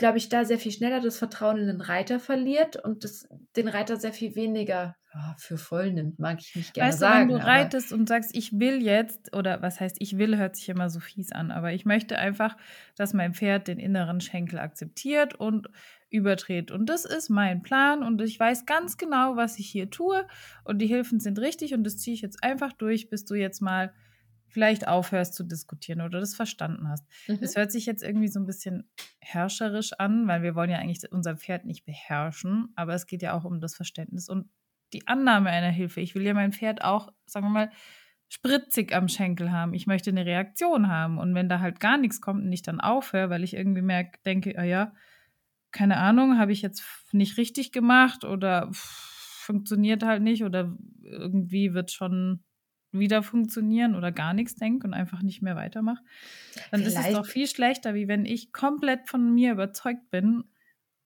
glaube 0.00 0.16
ich, 0.16 0.30
da 0.30 0.46
sehr 0.46 0.58
viel 0.58 0.72
schneller 0.72 1.00
das 1.00 1.18
Vertrauen 1.18 1.58
in 1.58 1.66
den 1.66 1.82
Reiter 1.82 2.18
verliert 2.18 2.76
und 2.76 3.04
das, 3.04 3.28
den 3.54 3.68
Reiter 3.68 3.98
sehr 3.98 4.14
viel 4.14 4.34
weniger 4.34 4.96
oh, 5.14 5.34
für 5.36 5.58
voll 5.58 5.92
nimmt, 5.92 6.18
mag 6.18 6.38
ich 6.40 6.56
nicht 6.56 6.72
gerne 6.72 6.88
weißt 6.88 6.98
sagen. 6.98 7.28
Du, 7.28 7.34
wenn 7.34 7.40
du 7.42 7.46
reitest 7.46 7.92
und 7.92 8.08
sagst, 8.08 8.34
ich 8.34 8.58
will 8.58 8.82
jetzt, 8.82 9.36
oder 9.36 9.60
was 9.60 9.78
heißt, 9.78 9.96
ich 9.98 10.16
will, 10.16 10.38
hört 10.38 10.56
sich 10.56 10.70
immer 10.70 10.88
so 10.88 11.00
fies 11.00 11.32
an, 11.32 11.50
aber 11.50 11.74
ich 11.74 11.84
möchte 11.84 12.16
einfach, 12.16 12.56
dass 12.96 13.12
mein 13.12 13.34
Pferd 13.34 13.68
den 13.68 13.78
inneren 13.78 14.22
Schenkel 14.22 14.58
akzeptiert 14.58 15.34
und 15.34 15.68
überdreht. 16.08 16.70
Und 16.70 16.86
das 16.86 17.04
ist 17.04 17.28
mein 17.28 17.60
Plan 17.60 18.02
und 18.02 18.22
ich 18.22 18.40
weiß 18.40 18.64
ganz 18.64 18.96
genau, 18.96 19.36
was 19.36 19.58
ich 19.58 19.68
hier 19.68 19.90
tue 19.90 20.26
und 20.64 20.78
die 20.78 20.86
Hilfen 20.86 21.20
sind 21.20 21.38
richtig 21.38 21.74
und 21.74 21.84
das 21.84 21.98
ziehe 21.98 22.14
ich 22.14 22.22
jetzt 22.22 22.42
einfach 22.42 22.72
durch, 22.72 23.10
bis 23.10 23.26
du 23.26 23.34
jetzt 23.34 23.60
mal 23.60 23.92
vielleicht 24.50 24.86
aufhörst 24.86 25.34
zu 25.34 25.44
diskutieren 25.44 26.00
oder 26.00 26.20
das 26.20 26.34
verstanden 26.34 26.88
hast. 26.88 27.06
Mhm. 27.28 27.40
Das 27.40 27.56
hört 27.56 27.72
sich 27.72 27.86
jetzt 27.86 28.02
irgendwie 28.02 28.28
so 28.28 28.40
ein 28.40 28.46
bisschen 28.46 28.90
herrscherisch 29.20 29.92
an, 29.94 30.26
weil 30.26 30.42
wir 30.42 30.54
wollen 30.54 30.70
ja 30.70 30.78
eigentlich 30.78 31.10
unser 31.10 31.36
Pferd 31.36 31.64
nicht 31.64 31.84
beherrschen, 31.84 32.72
aber 32.76 32.94
es 32.94 33.06
geht 33.06 33.22
ja 33.22 33.32
auch 33.34 33.44
um 33.44 33.60
das 33.60 33.74
Verständnis 33.74 34.28
und 34.28 34.48
die 34.92 35.06
Annahme 35.06 35.50
einer 35.50 35.70
Hilfe. 35.70 36.00
Ich 36.00 36.14
will 36.14 36.22
ja 36.22 36.34
mein 36.34 36.52
Pferd 36.52 36.82
auch, 36.82 37.12
sagen 37.26 37.46
wir 37.46 37.50
mal, 37.50 37.70
spritzig 38.28 38.94
am 38.94 39.08
Schenkel 39.08 39.52
haben. 39.52 39.74
Ich 39.74 39.86
möchte 39.86 40.10
eine 40.10 40.24
Reaktion 40.24 40.88
haben. 40.88 41.18
Und 41.18 41.34
wenn 41.34 41.48
da 41.48 41.60
halt 41.60 41.80
gar 41.80 41.98
nichts 41.98 42.20
kommt 42.20 42.44
und 42.44 42.52
ich 42.52 42.62
dann 42.62 42.80
aufhöre, 42.80 43.30
weil 43.30 43.44
ich 43.44 43.54
irgendwie 43.54 43.82
merke, 43.82 44.18
denke, 44.24 44.54
oh 44.58 44.62
ja, 44.62 44.92
keine 45.72 45.98
Ahnung, 45.98 46.38
habe 46.38 46.52
ich 46.52 46.62
jetzt 46.62 46.84
nicht 47.12 47.36
richtig 47.36 47.72
gemacht 47.72 48.24
oder 48.24 48.70
pff, 48.72 49.10
funktioniert 49.50 50.04
halt 50.04 50.22
nicht 50.22 50.44
oder 50.44 50.76
irgendwie 51.02 51.74
wird 51.74 51.90
schon 51.90 52.44
wieder 52.92 53.22
funktionieren 53.22 53.94
oder 53.94 54.12
gar 54.12 54.34
nichts 54.34 54.56
denke 54.56 54.86
und 54.86 54.94
einfach 54.94 55.22
nicht 55.22 55.42
mehr 55.42 55.56
weitermache, 55.56 56.02
dann 56.70 56.82
Vielleicht. 56.82 56.98
ist 56.98 57.06
es 57.08 57.14
doch 57.14 57.26
viel 57.26 57.46
schlechter, 57.46 57.94
wie 57.94 58.08
wenn 58.08 58.24
ich 58.24 58.52
komplett 58.52 59.08
von 59.08 59.32
mir 59.34 59.52
überzeugt 59.52 60.10
bin 60.10 60.44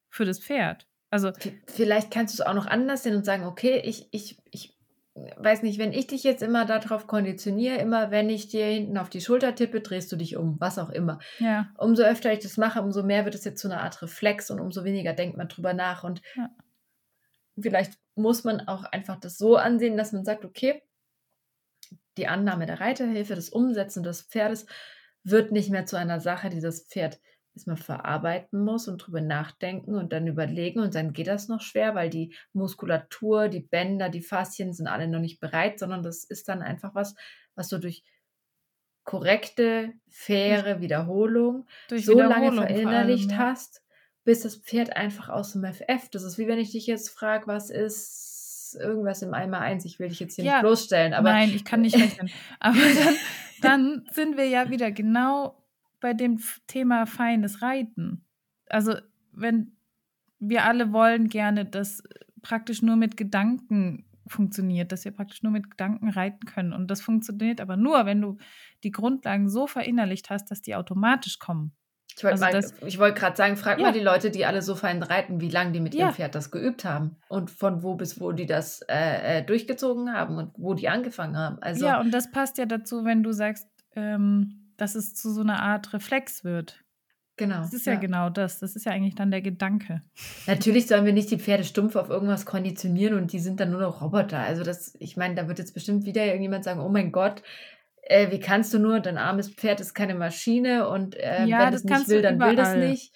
für 0.09 0.25
das 0.25 0.39
Pferd. 0.39 0.87
Also 1.11 1.31
vielleicht 1.67 2.11
kannst 2.11 2.37
du 2.37 2.43
es 2.43 2.47
auch 2.47 2.55
noch 2.55 2.67
anders 2.67 3.03
sehen 3.03 3.15
und 3.15 3.25
sagen, 3.25 3.45
okay, 3.45 3.81
ich, 3.85 4.09
ich, 4.11 4.39
ich 4.51 4.75
weiß 5.15 5.63
nicht, 5.63 5.79
wenn 5.79 5.93
ich 5.93 6.09
dich 6.09 6.25
jetzt 6.25 6.43
immer 6.43 6.65
darauf 6.65 7.07
konditioniere, 7.07 7.77
immer 7.77 8.11
wenn 8.11 8.29
ich 8.29 8.49
dir 8.49 8.67
hinten 8.67 8.99
auf 8.99 9.11
die 9.11 9.21
Schulter 9.21 9.55
tippe, 9.55 9.81
drehst 9.81 10.11
du 10.11 10.17
dich 10.17 10.37
um, 10.37 10.57
was 10.61 10.79
auch 10.79 10.91
immer. 10.91 11.21
Ja. 11.39 11.69
Umso 11.79 12.03
öfter 12.03 12.33
ich 12.33 12.41
das 12.41 12.57
mache, 12.57 12.83
umso 12.83 13.05
mehr 13.05 13.25
wird 13.25 13.37
es 13.37 13.45
jetzt 13.45 13.61
zu 13.61 13.69
einer 13.69 13.83
Art 13.83 14.03
Reflex 14.03 14.51
und 14.51 14.59
umso 14.59 14.83
weniger 14.83 15.13
denkt 15.13 15.37
man 15.37 15.49
drüber 15.49 15.73
nach. 15.73 16.03
Und 16.03 16.21
ja. 16.35 16.51
vielleicht 17.61 17.93
muss 18.17 18.43
man 18.43 18.67
auch 18.67 18.83
einfach 18.85 19.21
das 19.21 19.39
so 19.39 19.57
ansehen, 19.57 19.97
dass 19.97 20.13
man 20.13 20.25
sagt, 20.25 20.45
okay, 20.45 20.83
die 22.17 22.27
Annahme 22.27 22.67
der 22.67 22.81
Reiterhilfe, 22.81 23.35
das 23.35 23.49
Umsetzen 23.49 24.03
des 24.03 24.23
Pferdes 24.23 24.67
wird 25.23 25.53
nicht 25.53 25.71
mehr 25.71 25.87
zu 25.87 25.97
einer 25.97 26.21
Sache, 26.21 26.51
die 26.51 26.61
das 26.61 26.87
Pferd 26.87 27.19
erstmal 27.55 27.77
verarbeiten 27.77 28.65
muss 28.65 28.89
und 28.89 28.99
drüber 28.99 29.21
nachdenken 29.21 29.95
und 29.95 30.13
dann 30.13 30.27
überlegen 30.27 30.81
und 30.81 30.95
dann 30.95 31.13
geht 31.13 31.29
das 31.29 31.49
noch 31.49 31.61
schwer, 31.61 31.95
weil 31.95 32.11
die 32.11 32.35
Muskulatur, 32.53 33.49
die 33.49 33.61
Bänder, 33.61 34.09
die 34.09 34.23
Faszien 34.23 34.73
sind 34.73 34.89
alle 34.89 35.09
noch 35.09 35.21
nicht 35.21 35.41
bereit, 35.41 35.79
sondern 35.79 36.03
das 36.03 36.25
ist 36.25 36.49
dann 36.49 36.63
einfach 36.63 36.95
was, 36.95 37.15
was 37.55 37.69
du 37.69 37.79
durch 37.79 38.03
korrekte, 39.05 39.93
faire 40.09 40.81
Wiederholung 40.81 41.67
durch 41.89 42.07
so 42.07 42.15
Wiederholung 42.15 42.57
lange 42.57 42.67
verinnerlicht 42.67 43.31
allem, 43.31 43.41
ja. 43.41 43.47
hast, 43.47 43.83
bis 44.25 44.41
das 44.41 44.57
Pferd 44.57 44.97
einfach 44.97 45.29
aus 45.29 45.53
dem 45.53 45.65
FF. 45.65 46.09
Das 46.11 46.25
ist 46.25 46.39
wie 46.39 46.49
wenn 46.49 46.59
ich 46.59 46.73
dich 46.73 46.87
jetzt 46.87 47.11
frage, 47.11 47.47
was 47.47 47.71
ist 47.71 48.24
irgendwas 48.75 49.23
im 49.23 49.35
Eimer 49.35 49.61
1. 49.61 49.85
Ich 49.85 49.99
will 49.99 50.09
dich 50.09 50.21
jetzt 50.21 50.37
hier 50.37 50.45
ja, 50.45 50.53
nicht 50.55 50.63
bloßstellen. 50.63 51.15
Aber 51.15 51.33
nein, 51.33 51.51
ich 51.51 51.65
kann 51.65 51.83
nicht 51.83 51.97
rechnen. 51.97 52.31
aber 52.61 52.79
dann, 53.05 53.15
dann 53.61 54.07
sind 54.13 54.37
wir 54.37 54.47
ja 54.47 54.71
wieder 54.71 54.91
genau 54.91 55.63
bei 56.01 56.13
dem 56.13 56.41
Thema 56.67 57.07
feines 57.07 57.63
Reiten. 57.63 58.25
Also, 58.69 58.95
wenn 59.33 59.73
wir 60.39 60.65
alle 60.65 60.93
wollen 60.93 61.29
gerne, 61.29 61.65
dass 61.65 62.03
praktisch 62.43 62.83
nur 62.83 62.97
mit 62.97 63.17
Gedanken 63.17 64.05
funktioniert, 64.27 64.93
dass 64.93 65.05
wir 65.05 65.13
praktisch 65.13 65.43
nur 65.43 65.53
mit 65.53 65.71
Gedanken 65.71 66.09
reiten 66.09 66.47
können. 66.47 66.73
Und 66.73 66.91
das 66.91 67.01
funktioniert 67.01 67.61
aber 67.61 67.77
nur, 67.77 68.07
wenn 68.07 68.21
du 68.21 68.39
die 68.83 68.91
Grundlagen 68.91 69.49
so 69.49 69.67
verinnerlicht 69.67 70.31
hast, 70.31 70.51
dass 70.51 70.63
die 70.63 70.75
automatisch 70.75 71.39
kommen. 71.39 71.73
Ich 72.17 72.25
wollte 72.25 72.47
also 72.47 72.99
wollt 72.99 73.17
gerade 73.17 73.37
sagen, 73.37 73.57
frag 73.57 73.79
ja. 73.79 73.87
mal 73.87 73.93
die 73.93 74.01
Leute, 74.01 74.31
die 74.31 74.47
alle 74.47 74.63
so 74.63 74.75
fein 74.75 75.03
reiten, 75.03 75.41
wie 75.41 75.49
lange 75.49 75.73
die 75.73 75.81
mit 75.81 75.95
ja. 75.95 76.07
ihrem 76.07 76.15
Pferd 76.15 76.35
das 76.35 76.51
geübt 76.51 76.85
haben 76.85 77.17
und 77.29 77.51
von 77.51 77.83
wo 77.83 77.95
bis 77.95 78.21
wo 78.21 78.33
die 78.33 78.47
das 78.47 78.83
äh, 78.89 79.39
äh, 79.39 79.43
durchgezogen 79.43 80.13
haben 80.13 80.39
und 80.39 80.53
wo 80.57 80.75
die 80.75 80.89
angefangen 80.89 81.37
haben. 81.37 81.59
Also, 81.61 81.85
ja, 81.85 82.01
und 82.01 82.13
das 82.13 82.31
passt 82.31 82.59
ja 82.59 82.67
dazu, 82.67 83.05
wenn 83.05 83.23
du 83.23 83.33
sagst, 83.33 83.67
ähm, 83.97 84.71
dass 84.77 84.95
es 84.95 85.15
zu 85.15 85.33
so 85.33 85.41
einer 85.41 85.63
Art 85.63 85.93
Reflex 85.93 86.45
wird. 86.45 86.85
Genau. 87.37 87.57
Das 87.57 87.75
ist 87.75 87.87
ja, 87.87 87.95
ja, 87.95 87.99
genau 87.99 88.31
das. 88.31 88.61
Das 88.61 88.77
ist 88.77 88.87
ja 88.87 88.93
eigentlich 88.93 89.17
dann 89.17 89.33
der 89.33 89.43
Gedanke. 89.43 90.03
Natürlich 90.47 90.87
sollen 90.87 91.05
wir 91.05 91.13
nicht 91.13 91.33
die 91.33 91.39
Pferde 91.39 91.65
stumpf 91.65 91.97
auf 91.97 92.09
irgendwas 92.09 92.47
konditionieren 92.47 93.19
und 93.19 93.33
die 93.33 93.41
sind 93.41 93.59
dann 93.59 93.73
nur 93.73 93.81
noch 93.81 94.03
Roboter. 94.03 94.39
Also 94.39 94.63
das, 94.63 94.95
ich 95.01 95.17
meine, 95.17 95.35
da 95.35 95.49
wird 95.49 95.59
jetzt 95.59 95.75
bestimmt 95.75 96.07
wieder 96.07 96.25
irgendjemand 96.25 96.63
sagen, 96.63 96.79
oh 96.79 96.89
mein 96.89 97.11
Gott, 97.11 97.43
äh, 98.07 98.31
wie 98.31 98.41
kannst 98.41 98.73
du 98.75 98.79
nur, 98.79 99.01
dein 99.01 99.19
armes 99.19 99.51
Pferd 99.51 99.81
ist 99.81 99.95
keine 99.95 100.15
Maschine 100.15 100.89
und 100.89 101.17
äh, 101.17 101.45
ja, 101.45 101.67
wenn 101.67 101.75
es 101.75 101.85
nicht 101.85 102.09
will, 102.09 102.23
dann 102.23 102.39
will 102.39 102.57
das 102.57 102.77
nicht. 102.77 103.15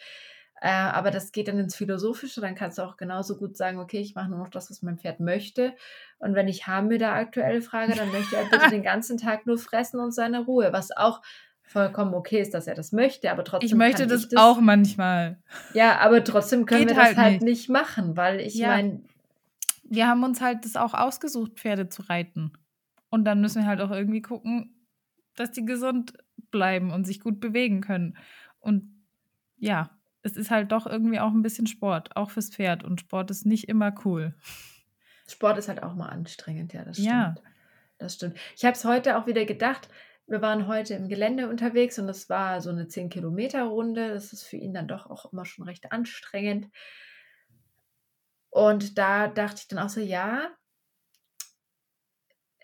Äh, 0.61 0.71
aber 0.71 1.11
das 1.11 1.31
geht 1.31 1.47
dann 1.47 1.59
ins 1.59 1.77
Philosophische, 1.77 2.41
dann 2.41 2.55
kannst 2.55 2.79
du 2.79 2.83
auch 2.83 2.97
genauso 2.97 3.37
gut 3.37 3.57
sagen, 3.57 3.79
okay, 3.79 4.01
ich 4.01 4.15
mache 4.15 4.29
nur 4.29 4.41
noch 4.41 4.49
das, 4.49 4.71
was 4.71 4.83
mein 4.83 4.99
Pferd 4.99 5.21
möchte. 5.21 5.75
Und 6.19 6.35
wenn 6.35 6.49
ich 6.49 6.67
Hamir 6.67 6.99
da 6.99 7.15
aktuell 7.15 7.63
frage, 7.63 7.95
dann 7.95 8.11
möchte 8.11 8.37
er 8.37 8.45
bitte 8.47 8.71
den 8.71 8.83
ganzen 8.83 9.19
Tag 9.19 9.47
nur 9.47 9.59
fressen 9.59 10.01
und 10.01 10.13
seine 10.13 10.41
Ruhe, 10.41 10.73
was 10.73 10.91
auch 10.91 11.21
vollkommen 11.63 12.15
okay 12.15 12.41
ist, 12.41 12.55
dass 12.55 12.67
er 12.67 12.75
das 12.75 12.93
möchte, 12.93 13.31
aber 13.31 13.45
trotzdem. 13.45 13.67
Ich 13.67 13.75
möchte 13.75 14.07
das, 14.07 14.23
ich 14.23 14.29
das, 14.31 14.43
auch 14.43 14.61
manchmal. 14.61 15.39
Ja, 15.75 15.99
aber 15.99 16.25
trotzdem 16.25 16.67
können 16.67 16.87
Geht 16.87 16.91
wir 16.91 16.97
das 16.97 17.07
halt, 17.09 17.17
halt 17.19 17.33
nicht. 17.43 17.69
nicht. 17.69 17.69
machen, 17.69 18.17
weil 18.17 18.41
ich 18.41 18.55
ja. 18.55 18.69
meine. 18.69 19.03
Wir 19.85 20.09
haben 20.09 20.25
uns 20.25 20.41
halt 20.41 20.65
das 20.65 20.77
auch 20.77 20.95
ausgesucht, 20.95 21.53
Pferde 21.55 21.89
zu 21.89 22.03
reiten. 22.03 22.53
Und 23.11 23.25
dann 23.25 23.41
müssen 23.41 23.63
wir 23.63 23.69
halt 23.69 23.81
auch 23.81 23.91
irgendwie 23.91 24.21
gucken, 24.21 24.75
dass 25.41 25.53
die 25.53 25.65
gesund 25.65 26.13
bleiben 26.51 26.91
und 26.93 27.07
sich 27.07 27.21
gut 27.21 27.41
bewegen 27.41 27.81
können. 27.81 28.17
Und 28.61 29.05
ja, 29.57 29.91
es 30.23 30.37
ist 30.37 30.51
halt 30.51 30.73
doch 30.73 30.87
irgendwie 30.87 31.21
auch 31.21 31.33
ein 31.33 31.43
bisschen 31.43 31.67
Sport, 31.67 32.17
auch 32.17 32.31
fürs 32.31 32.51
Pferd. 32.51 32.85
Und 32.85 33.01
Sport 33.01 33.31
ist 33.31 33.47
nicht 33.47 33.69
immer 33.69 33.95
cool. 34.05 34.35
Sport 35.27 35.59
ist 35.59 35.69
halt 35.69 35.83
auch 35.83 35.95
mal 35.95 36.09
anstrengend, 36.09 36.73
ja, 36.73 36.85
das 36.85 36.97
stimmt. 36.97 37.11
Ja. 37.11 37.35
Das 37.99 38.15
stimmt. 38.15 38.39
Ich 38.57 38.65
habe 38.65 38.75
es 38.75 38.85
heute 38.85 39.19
auch 39.19 39.27
wieder 39.27 39.45
gedacht. 39.45 39.89
Wir 40.27 40.41
waren 40.43 40.67
heute 40.67 40.95
im 40.95 41.09
Gelände 41.09 41.49
unterwegs 41.49 41.99
und 41.99 42.07
das 42.07 42.29
war 42.29 42.61
so 42.61 42.71
eine 42.71 42.85
10-Kilometer-Runde. 42.85 44.11
Das 44.11 44.33
ist 44.33 44.45
für 44.45 44.57
ihn 44.57 44.75
dann 44.75 44.87
doch 44.87 45.07
auch 45.07 45.33
immer 45.33 45.45
schon 45.45 45.65
recht 45.65 45.91
anstrengend. 45.91 46.69
Und 48.51 48.99
da 48.99 49.29
dachte 49.29 49.63
ich 49.63 49.69
dann 49.69 49.79
auch 49.79 49.89
so, 49.89 50.01
ja, 50.01 50.51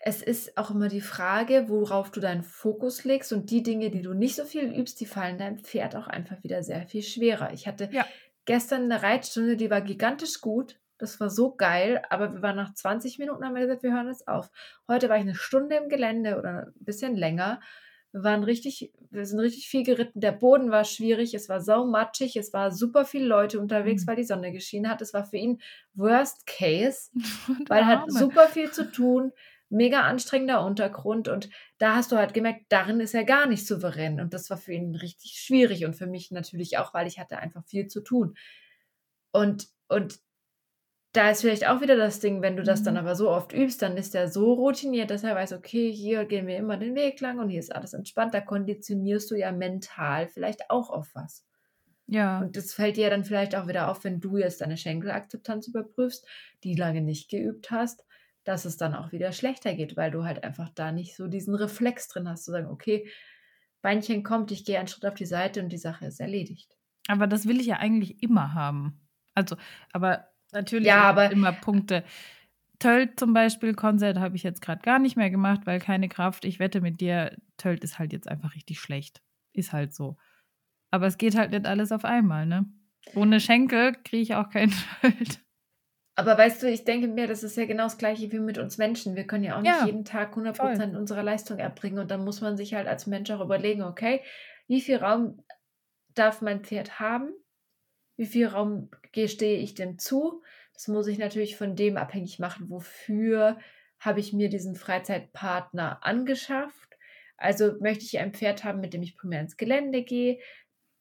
es 0.07 0.21
ist 0.21 0.55
auch 0.55 0.69
immer 0.69 0.87
die 0.87 1.01
Frage, 1.01 1.65
worauf 1.67 2.11
du 2.11 2.19
deinen 2.19 2.43
Fokus 2.43 3.03
legst 3.05 3.33
und 3.33 3.49
die 3.49 3.63
Dinge, 3.63 3.89
die 3.89 4.03
du 4.03 4.13
nicht 4.13 4.35
so 4.35 4.45
viel 4.45 4.71
übst, 4.71 4.99
die 5.01 5.07
fallen 5.07 5.39
deinem 5.39 5.57
Pferd 5.57 5.95
auch 5.95 6.05
einfach 6.05 6.43
wieder 6.43 6.61
sehr 6.61 6.85
viel 6.87 7.01
schwerer. 7.01 7.51
Ich 7.53 7.67
hatte 7.67 7.89
ja. 7.91 8.05
gestern 8.45 8.83
eine 8.83 9.01
Reitstunde, 9.01 9.57
die 9.57 9.71
war 9.71 9.81
gigantisch 9.81 10.41
gut 10.41 10.79
Das 10.99 11.19
war 11.19 11.31
so 11.31 11.55
geil, 11.55 12.03
aber 12.11 12.33
wir 12.35 12.41
waren 12.43 12.55
nach 12.55 12.73
20 12.75 13.17
Minuten, 13.17 13.43
haben 13.43 13.55
wir 13.55 13.63
gesagt, 13.63 13.81
wir 13.81 13.93
hören 13.93 14.07
jetzt 14.07 14.27
auf. 14.27 14.51
Heute 14.87 15.09
war 15.09 15.17
ich 15.17 15.23
eine 15.23 15.33
Stunde 15.33 15.75
im 15.75 15.89
Gelände 15.89 16.37
oder 16.37 16.67
ein 16.67 16.73
bisschen 16.85 17.15
länger. 17.15 17.59
Wir 18.11 18.23
waren 18.23 18.43
richtig, 18.43 18.93
wir 19.09 19.25
sind 19.25 19.39
richtig 19.39 19.67
viel 19.67 19.83
geritten. 19.83 20.21
Der 20.21 20.31
Boden 20.33 20.69
war 20.69 20.85
schwierig, 20.85 21.33
es 21.33 21.49
war 21.49 21.61
sau 21.61 21.83
matschig, 21.83 22.35
es 22.37 22.53
war 22.53 22.71
super 22.71 23.05
viele 23.05 23.25
Leute 23.25 23.59
unterwegs, 23.59 24.03
Mhm. 24.03 24.07
weil 24.07 24.15
die 24.17 24.23
Sonne 24.23 24.51
geschienen 24.51 24.89
hat. 24.89 25.01
Es 25.01 25.13
war 25.15 25.25
für 25.25 25.37
ihn 25.37 25.59
Worst 25.95 26.45
Case, 26.45 27.09
weil 27.69 27.79
er 27.79 27.87
hat 27.87 28.11
super 28.11 28.47
viel 28.47 28.69
zu 28.71 28.89
tun, 28.91 29.31
mega 29.69 30.01
anstrengender 30.01 30.63
Untergrund 30.65 31.27
und 31.27 31.49
da 31.77 31.95
hast 31.95 32.11
du 32.11 32.17
halt 32.17 32.33
gemerkt, 32.33 32.65
darin 32.69 32.99
ist 32.99 33.13
er 33.15 33.25
gar 33.25 33.47
nicht 33.47 33.67
souverän 33.67 34.19
und 34.19 34.33
das 34.33 34.49
war 34.49 34.57
für 34.57 34.73
ihn 34.73 34.95
richtig 34.95 35.39
schwierig 35.39 35.85
und 35.85 35.95
für 35.95 36.07
mich 36.07 36.31
natürlich 36.31 36.77
auch, 36.77 36.93
weil 36.93 37.07
ich 37.07 37.19
hatte 37.19 37.37
einfach 37.39 37.65
viel 37.65 37.87
zu 37.87 38.01
tun. 38.01 38.35
Und, 39.31 39.67
und 39.89 40.19
da 41.13 41.29
ist 41.31 41.41
vielleicht 41.41 41.67
auch 41.67 41.81
wieder 41.81 41.95
das 41.95 42.19
Ding, 42.19 42.41
wenn 42.41 42.57
du 42.57 42.63
das 42.63 42.83
dann 42.83 42.95
Mhm. 42.95 42.97
aber 42.97 43.15
so 43.15 43.29
oft 43.29 43.53
übst, 43.53 43.81
dann 43.81 43.95
ist 43.97 44.15
er 44.15 44.27
so 44.27 44.53
routiniert, 44.53 45.09
dass 45.11 45.23
er 45.23 45.35
weiß, 45.35 45.53
okay, 45.53 45.91
hier 45.91 46.25
gehen 46.25 46.47
wir 46.47 46.57
immer 46.57 46.77
den 46.77 46.95
Weg 46.95 47.21
lang 47.21 47.39
und 47.39 47.49
hier 47.49 47.59
ist 47.59 47.73
alles 47.73 47.93
entspannt. 47.93 48.33
Da 48.33 48.41
konditionierst 48.41 49.31
du 49.31 49.35
ja 49.35 49.51
mental 49.51 50.27
vielleicht 50.27 50.69
auch 50.69 50.89
auf 50.89 51.11
was. 51.15 51.45
Ja. 52.07 52.39
Und 52.41 52.57
das 52.57 52.73
fällt 52.73 52.97
dir 52.97 53.09
dann 53.09 53.23
vielleicht 53.23 53.55
auch 53.55 53.67
wieder 53.67 53.89
auf, 53.89 54.03
wenn 54.03 54.19
du 54.19 54.37
jetzt 54.37 54.61
deine 54.61 54.77
Schenkelakzeptanz 54.77 55.67
überprüfst, 55.67 56.25
die 56.63 56.75
lange 56.75 57.01
nicht 57.01 57.29
geübt 57.29 57.71
hast, 57.71 58.03
dass 58.45 58.63
es 58.65 58.77
dann 58.77 58.95
auch 58.95 59.11
wieder 59.11 59.31
schlechter 59.31 59.73
geht, 59.75 59.97
weil 59.97 60.11
du 60.11 60.23
halt 60.23 60.43
einfach 60.43 60.69
da 60.69 60.91
nicht 60.91 61.15
so 61.15 61.27
diesen 61.27 61.55
Reflex 61.55 62.07
drin 62.07 62.29
hast, 62.29 62.45
zu 62.45 62.51
sagen, 62.51 62.67
okay, 62.67 63.09
Beinchen 63.81 64.23
kommt, 64.23 64.51
ich 64.51 64.65
gehe 64.65 64.79
einen 64.79 64.87
Schritt 64.87 65.05
auf 65.05 65.15
die 65.15 65.25
Seite 65.25 65.61
und 65.61 65.69
die 65.69 65.77
Sache 65.77 66.05
ist 66.05 66.19
erledigt. 66.19 66.77
Aber 67.07 67.27
das 67.27 67.47
will 67.47 67.59
ich 67.59 67.67
ja 67.67 67.77
eigentlich 67.77 68.23
immer 68.23 68.53
haben. 68.53 69.07
Also, 69.33 69.57
aber 69.91 70.27
natürlich 70.51 70.87
Ja, 70.87 71.03
aber 71.03 71.31
immer 71.31 71.51
Punkte. 71.51 72.03
Tölt 72.79 73.19
zum 73.19 73.33
Beispiel, 73.33 73.73
Konzert 73.73 74.17
habe 74.17 74.35
ich 74.35 74.43
jetzt 74.43 74.61
gerade 74.61 74.81
gar 74.81 74.99
nicht 74.99 75.17
mehr 75.17 75.29
gemacht, 75.29 75.61
weil 75.65 75.79
keine 75.79 76.09
Kraft. 76.09 76.45
Ich 76.45 76.59
wette 76.59 76.81
mit 76.81 76.99
dir, 76.99 77.35
Tölt 77.57 77.83
ist 77.83 77.99
halt 77.99 78.13
jetzt 78.13 78.27
einfach 78.27 78.55
richtig 78.55 78.79
schlecht. 78.79 79.21
Ist 79.53 79.71
halt 79.71 79.93
so. 79.93 80.17
Aber 80.91 81.07
es 81.07 81.17
geht 81.17 81.35
halt 81.35 81.51
nicht 81.51 81.65
alles 81.65 81.91
auf 81.91 82.05
einmal, 82.05 82.45
ne? 82.45 82.65
Ohne 83.13 83.39
Schenkel 83.39 83.93
kriege 84.03 84.23
ich 84.23 84.35
auch 84.35 84.49
keinen 84.49 84.73
Tölt. 85.01 85.44
Aber 86.17 86.37
weißt 86.37 86.63
du, 86.63 86.69
ich 86.69 86.85
denke 86.85 87.07
mir, 87.07 87.27
das 87.27 87.43
ist 87.43 87.57
ja 87.57 87.65
genau 87.65 87.83
das 87.83 87.97
Gleiche 87.97 88.31
wie 88.31 88.39
mit 88.39 88.57
uns 88.57 88.77
Menschen. 88.77 89.15
Wir 89.15 89.27
können 89.27 89.43
ja 89.43 89.57
auch 89.57 89.61
nicht 89.61 89.81
Ja, 89.81 89.83
jeden 89.83 90.05
Tag 90.05 90.35
100% 90.35 90.93
voll. 90.93 90.95
unserer 90.95 91.23
Leistung 91.23 91.59
erbringen. 91.59 91.99
Und 91.99 92.09
dann 92.09 92.23
muss 92.23 92.39
man 92.41 92.55
sich 92.55 92.73
halt 92.73 92.87
als 92.87 93.05
Mensch 93.05 93.29
auch 93.31 93.41
überlegen, 93.41 93.81
okay, 93.83 94.21
wie 94.67 94.81
viel 94.81 94.97
Raum 94.97 95.43
darf 96.13 96.41
mein 96.41 96.63
Pferd 96.63 96.99
haben? 96.99 97.33
Wie 98.17 98.25
viel 98.25 98.47
Raum 98.47 98.89
gestehe 99.11 99.57
ich 99.59 99.73
dem 99.73 99.99
zu? 99.99 100.41
Das 100.73 100.87
muss 100.87 101.07
ich 101.07 101.17
natürlich 101.17 101.57
von 101.57 101.75
dem 101.75 101.97
abhängig 101.97 102.39
machen, 102.39 102.69
wofür 102.69 103.57
habe 103.99 104.19
ich 104.19 104.33
mir 104.33 104.49
diesen 104.49 104.75
Freizeitpartner 104.75 106.05
angeschafft. 106.05 106.97
Also 107.37 107.75
möchte 107.81 108.05
ich 108.05 108.19
ein 108.19 108.33
Pferd 108.33 108.63
haben, 108.63 108.79
mit 108.81 108.93
dem 108.93 109.03
ich 109.03 109.17
primär 109.17 109.41
ins 109.41 109.57
Gelände 109.57 110.03
gehe, 110.03 110.39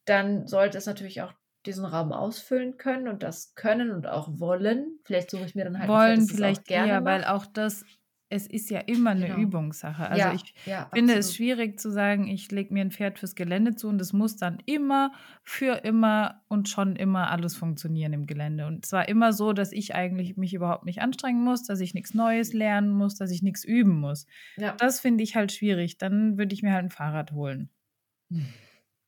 dann 0.07 0.47
sollte 0.47 0.79
es 0.79 0.87
natürlich 0.87 1.23
auch 1.23 1.33
diesen 1.67 1.85
Raum 1.85 2.12
ausfüllen 2.12 2.77
können 2.77 3.09
und 3.09 3.23
das 3.23 3.55
können 3.55 3.91
und 3.91 4.07
auch 4.07 4.39
wollen. 4.39 4.99
Vielleicht 5.05 5.31
suche 5.31 5.45
ich 5.45 5.55
mir 5.55 5.65
dann 5.65 5.79
halt 5.79 5.89
Wollen 5.89 6.23
auch 6.23 6.35
vielleicht 6.35 6.67
gerne 6.67 6.89
eher, 6.93 7.05
weil 7.05 7.25
auch 7.25 7.47
das, 7.47 7.85
es 8.29 8.47
ist 8.47 8.71
ja 8.71 8.81
immer 8.81 9.11
eine 9.11 9.27
Genau. 9.27 9.39
Übungssache. 9.39 10.09
Also 10.09 10.29
Ja, 10.29 10.35
ich 10.35 10.55
ja, 10.67 10.89
finde 10.93 11.15
es 11.15 11.29
absolut. 11.29 11.37
schwierig 11.37 11.81
zu 11.81 11.91
sagen, 11.91 12.27
ich 12.27 12.51
lege 12.51 12.73
mir 12.75 12.81
ein 12.83 12.91
Pferd 12.91 13.19
fürs 13.19 13.35
Gelände 13.35 13.77
zu 13.77 13.89
und 13.89 14.01
es 14.01 14.12
muss 14.12 14.37
dann 14.37 14.59
immer, 14.67 15.12
für 15.43 15.85
immer 15.85 16.43
und 16.49 16.69
schon 16.69 16.97
immer 16.97 17.31
alles 17.31 17.57
funktionieren 17.57 18.12
im 18.12 18.27
Gelände. 18.27 18.67
Und 18.67 18.85
zwar 18.87 19.09
immer 19.09 19.33
so, 19.33 19.53
dass 19.53 19.73
ich 19.73 19.95
eigentlich 19.95 20.37
mich 20.37 20.53
überhaupt 20.55 20.85
nicht 20.85 21.01
anstrengen 21.01 21.43
muss, 21.45 21.62
dass 21.65 21.81
ich 21.81 21.95
nichts 21.95 22.12
Neues 22.15 22.53
lernen 22.53 22.91
muss, 22.91 23.15
dass 23.17 23.31
ich 23.31 23.43
nichts 23.43 23.65
üben 23.65 24.01
muss. 24.01 24.27
Ja. 24.57 24.73
Das 24.79 25.01
finde 25.01 25.23
ich 25.25 25.37
halt 25.37 25.53
schwierig. 25.53 25.99
Dann 25.99 26.37
würde 26.39 26.55
ich 26.55 26.62
mir 26.62 26.73
halt 26.73 26.85
ein 26.87 26.91
Fahrrad 26.91 27.33
holen. 27.33 27.71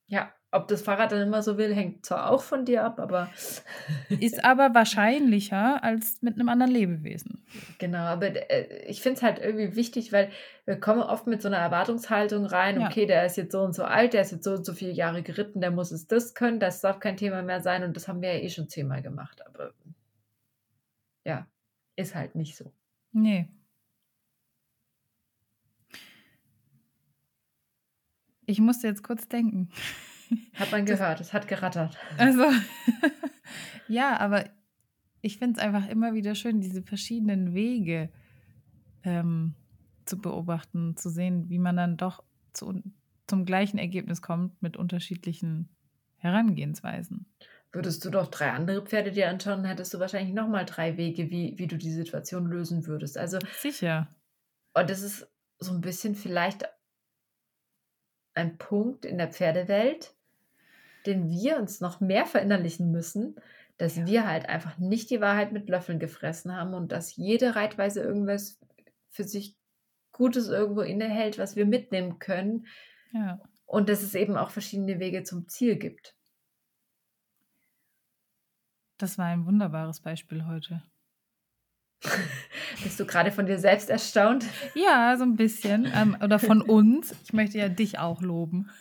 Ja, 0.08 0.32
ob 0.56 0.68
das 0.68 0.82
Fahrrad 0.82 1.12
dann 1.12 1.26
immer 1.26 1.42
so 1.42 1.56
will, 1.58 1.74
hängt 1.74 2.04
zwar 2.04 2.30
auch 2.30 2.42
von 2.42 2.64
dir 2.64 2.84
ab, 2.84 2.98
aber 2.98 3.28
Ist 4.20 4.44
aber 4.44 4.74
wahrscheinlicher 4.74 5.84
als 5.84 6.20
mit 6.22 6.34
einem 6.34 6.48
anderen 6.48 6.72
Lebewesen. 6.72 7.44
genau, 7.78 7.98
aber 8.04 8.28
äh, 8.50 8.84
ich 8.86 9.02
finde 9.02 9.16
es 9.18 9.22
halt 9.22 9.38
irgendwie 9.38 9.76
wichtig, 9.76 10.12
weil 10.12 10.30
wir 10.64 10.80
kommen 10.80 11.00
oft 11.02 11.26
mit 11.26 11.42
so 11.42 11.48
einer 11.48 11.58
Erwartungshaltung 11.58 12.46
rein, 12.46 12.80
Ja. 12.80 12.86
okay, 12.88 13.06
der 13.06 13.24
ist 13.26 13.36
jetzt 13.36 13.52
so 13.52 13.60
und 13.62 13.74
so 13.74 13.84
alt, 13.84 14.12
der 14.14 14.22
ist 14.22 14.32
jetzt 14.32 14.44
so 14.44 14.52
und 14.54 14.64
so 14.66 14.72
viele 14.72 14.92
Jahre 14.92 15.22
geritten, 15.22 15.60
der 15.60 15.70
muss 15.70 15.92
es 15.92 16.06
das 16.06 16.34
können, 16.34 16.58
das 16.60 16.80
darf 16.80 16.98
kein 17.00 17.16
Thema 17.16 17.42
mehr 17.42 17.60
sein 17.60 17.84
und 17.84 17.94
das 17.96 18.08
haben 18.08 18.20
wir 18.22 18.34
ja 18.34 18.40
eh 18.42 18.48
schon 18.50 18.68
zehnmal 18.68 19.02
gemacht, 19.02 19.44
aber 19.46 19.72
ja, 21.24 21.46
ist 21.96 22.14
halt 22.14 22.34
nicht 22.34 22.56
so. 22.56 22.72
Nee. 23.12 23.48
Ich 28.48 28.60
musste 28.60 28.86
jetzt 28.86 29.02
kurz 29.02 29.28
denken. 29.28 29.70
Hat 30.54 30.72
man 30.72 30.86
gehört, 30.86 31.20
es 31.20 31.32
hat 31.32 31.48
gerattert. 31.48 31.96
also, 32.18 32.44
ja, 33.88 34.18
aber 34.18 34.44
ich 35.20 35.38
finde 35.38 35.58
es 35.58 35.64
einfach 35.64 35.88
immer 35.88 36.14
wieder 36.14 36.34
schön, 36.34 36.60
diese 36.60 36.82
verschiedenen 36.82 37.54
Wege 37.54 38.10
ähm, 39.02 39.54
zu 40.04 40.18
beobachten, 40.18 40.96
zu 40.96 41.10
sehen, 41.10 41.48
wie 41.48 41.58
man 41.58 41.76
dann 41.76 41.96
doch 41.96 42.22
zu, 42.52 42.82
zum 43.26 43.44
gleichen 43.44 43.78
Ergebnis 43.78 44.22
kommt 44.22 44.60
mit 44.62 44.76
unterschiedlichen 44.76 45.68
Herangehensweisen. 46.16 47.26
Würdest 47.72 48.04
du 48.04 48.10
doch 48.10 48.28
drei 48.28 48.52
andere 48.52 48.82
Pferde 48.82 49.10
dir 49.10 49.28
anschauen, 49.28 49.64
hättest 49.64 49.92
du 49.92 49.98
wahrscheinlich 49.98 50.34
nochmal 50.34 50.64
drei 50.64 50.96
Wege, 50.96 51.30
wie, 51.30 51.58
wie 51.58 51.66
du 51.66 51.76
die 51.76 51.90
Situation 51.90 52.46
lösen 52.46 52.86
würdest. 52.86 53.18
Also, 53.18 53.38
Sicher. 53.58 54.08
und 54.74 54.88
das 54.88 55.02
ist 55.02 55.28
so 55.58 55.74
ein 55.74 55.80
bisschen 55.80 56.14
vielleicht 56.14 56.64
ein 58.34 58.58
Punkt 58.58 59.04
in 59.04 59.18
der 59.18 59.28
Pferdewelt, 59.32 60.14
den 61.06 61.30
wir 61.30 61.56
uns 61.58 61.80
noch 61.80 62.00
mehr 62.00 62.26
verinnerlichen 62.26 62.90
müssen, 62.90 63.36
dass 63.78 63.96
Ja. 63.96 64.06
wir 64.06 64.26
halt 64.28 64.48
einfach 64.48 64.78
nicht 64.78 65.10
die 65.10 65.20
Wahrheit 65.20 65.52
mit 65.52 65.68
Löffeln 65.68 65.98
gefressen 65.98 66.54
haben 66.56 66.74
und 66.74 66.92
dass 66.92 67.14
jede 67.16 67.54
Reitweise 67.56 68.00
irgendwas 68.02 68.58
für 69.10 69.24
sich 69.24 69.56
Gutes 70.12 70.48
irgendwo 70.48 70.80
innehält, 70.80 71.38
was 71.38 71.56
wir 71.56 71.66
mitnehmen 71.66 72.18
können 72.18 72.66
Ja. 73.12 73.38
und 73.66 73.88
dass 73.90 74.02
es 74.02 74.14
eben 74.14 74.36
auch 74.36 74.50
verschiedene 74.50 74.98
Wege 74.98 75.22
zum 75.24 75.46
Ziel 75.48 75.76
gibt. 75.76 76.14
Das 78.98 79.18
war 79.18 79.26
ein 79.26 79.44
wunderbares 79.44 80.00
Beispiel 80.00 80.46
heute. 80.46 80.82
Bist 82.82 82.98
du 83.00 83.04
gerade 83.06 83.30
von 83.30 83.44
dir 83.46 83.58
selbst 83.58 83.90
erstaunt? 83.90 84.44
Ja, 84.74 85.16
so 85.18 85.24
ein 85.24 85.36
bisschen. 85.36 85.86
Ähm, 85.94 86.16
oder 86.22 86.38
von 86.38 86.62
uns. 86.62 87.14
Ich 87.24 87.32
möchte 87.34 87.58
ja 87.58 87.68
dich 87.68 87.98
auch 87.98 88.22
loben. 88.22 88.70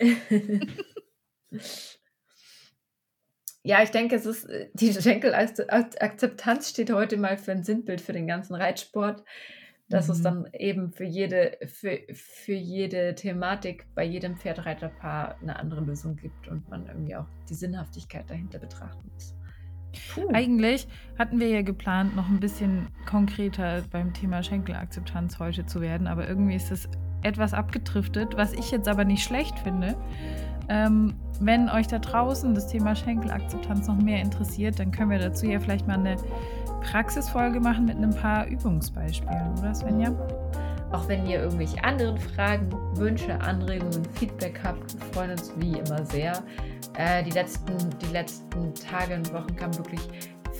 Ja, 3.66 3.82
ich 3.82 3.90
denke, 3.90 4.14
es 4.14 4.26
ist 4.26 4.44
äh, 4.44 4.68
die 4.74 4.92
Schenkelakzeptanz 4.92 6.70
steht 6.70 6.92
heute 6.92 7.16
mal 7.16 7.36
für 7.36 7.50
ein 7.50 7.64
Sinnbild 7.64 8.00
für 8.00 8.12
den 8.12 8.28
ganzen 8.28 8.54
Reitsport, 8.54 9.24
dass 9.88 10.08
es 10.08 10.20
Mhm. 10.20 10.22
dann 10.22 10.48
eben 10.52 10.92
für 10.92 11.02
jede, 11.02 11.58
für, 11.66 11.98
für 12.12 12.52
jede 12.52 13.16
Thematik 13.16 13.86
bei 13.96 14.04
jedem 14.04 14.36
Pferdreiterpaar 14.36 15.36
eine 15.42 15.58
andere 15.58 15.80
Lösung 15.80 16.14
gibt 16.14 16.46
und 16.46 16.68
man 16.68 16.86
irgendwie 16.86 17.16
auch 17.16 17.26
die 17.48 17.54
Sinnhaftigkeit 17.54 18.30
dahinter 18.30 18.60
betrachten 18.60 19.10
muss. 19.12 19.34
Puh. 20.14 20.28
Eigentlich 20.32 20.86
hatten 21.18 21.40
wir 21.40 21.48
ja 21.48 21.62
geplant, 21.62 22.14
noch 22.14 22.28
ein 22.28 22.38
bisschen 22.38 22.86
konkreter 23.04 23.82
beim 23.90 24.14
Thema 24.14 24.44
Schenkelakzeptanz 24.44 25.40
heute 25.40 25.66
zu 25.66 25.80
werden, 25.80 26.06
aber 26.06 26.28
irgendwie 26.28 26.54
ist 26.54 26.70
es 26.70 26.88
etwas 27.22 27.52
abgedriftet, 27.52 28.36
was 28.36 28.52
ich 28.52 28.70
jetzt 28.70 28.86
aber 28.86 29.04
nicht 29.04 29.24
schlecht 29.24 29.58
finde. 29.58 29.96
Ähm, 30.68 31.14
wenn 31.40 31.68
euch 31.68 31.86
da 31.86 31.98
draußen 31.98 32.54
das 32.54 32.68
Thema 32.68 32.94
Schenkelakzeptanz 32.94 33.88
noch 33.88 33.96
mehr 33.96 34.20
interessiert, 34.20 34.78
dann 34.78 34.90
können 34.90 35.10
wir 35.10 35.18
dazu 35.18 35.46
ja 35.46 35.60
vielleicht 35.60 35.86
mal 35.86 35.98
eine 35.98 36.16
Praxisfolge 36.80 37.60
machen 37.60 37.84
mit 37.84 37.96
ein 37.96 38.10
paar 38.10 38.46
Übungsbeispielen, 38.46 39.54
oder 39.58 39.74
Svenja? 39.74 40.12
Auch 40.92 41.08
wenn 41.08 41.26
ihr 41.26 41.42
irgendwelche 41.42 41.82
anderen 41.82 42.16
Fragen, 42.16 42.70
Wünsche, 42.94 43.40
Anregungen, 43.40 44.04
Feedback 44.14 44.60
habt, 44.62 44.94
wir 44.94 45.06
freuen 45.12 45.30
uns 45.32 45.52
wie 45.58 45.78
immer 45.78 46.04
sehr. 46.06 46.42
Äh, 46.96 47.24
die, 47.24 47.30
letzten, 47.30 47.76
die 48.00 48.12
letzten 48.12 48.72
Tage 48.74 49.16
und 49.16 49.32
Wochen 49.32 49.54
kamen 49.56 49.76
wirklich 49.76 50.00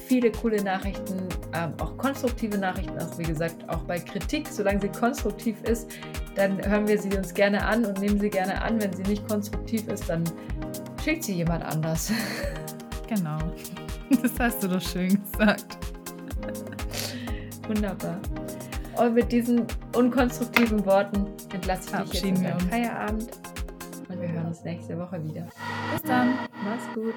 viele 0.07 0.31
coole 0.31 0.63
Nachrichten, 0.63 1.29
ähm, 1.53 1.73
auch 1.81 1.97
konstruktive 1.97 2.59
Nachrichten, 2.59 2.99
auch 2.99 3.19
wie 3.19 3.25
gesagt, 3.25 3.69
auch 3.69 3.81
bei 3.81 3.99
Kritik, 3.99 4.49
solange 4.49 4.81
sie 4.81 4.89
konstruktiv 4.89 5.63
ist, 5.65 5.91
dann 6.35 6.65
hören 6.65 6.87
wir 6.87 6.99
sie 6.99 7.17
uns 7.17 7.35
gerne 7.35 7.65
an 7.65 7.85
und 7.85 8.01
nehmen 8.01 8.21
sie 8.21 8.31
gerne 8.31 8.61
an. 8.61 8.81
Wenn 8.81 8.93
sie 8.93 9.03
nicht 9.03 9.27
konstruktiv 9.29 9.89
ist, 9.89 10.09
dann 10.09 10.25
schickt 11.03 11.25
sie 11.25 11.35
jemand 11.35 11.65
anders. 11.65 12.13
Genau. 13.09 13.39
Das 14.21 14.33
hast 14.41 14.65
du 14.65 14.67
doch 14.67 14.81
schön 14.81 15.23
gesagt. 15.23 15.79
Wunderbar. 17.69 18.19
Und 18.97 19.15
mit 19.15 19.31
diesen 19.31 19.65
unkonstruktiven 19.95 20.85
Worten 20.85 21.25
entlasse 21.53 22.03
ich 22.03 22.11
dich 22.11 22.23
jetzt 22.23 22.25
in 22.25 22.43
deinen. 22.43 22.61
Feierabend. 22.63 23.29
Und 24.09 24.21
wir 24.21 24.33
hören 24.33 24.47
uns 24.47 24.65
nächste 24.65 24.99
Woche 24.99 25.23
wieder. 25.23 25.47
Bis 25.93 26.03
dann. 26.03 26.35
Mach's 26.65 26.93
gut. 26.97 27.15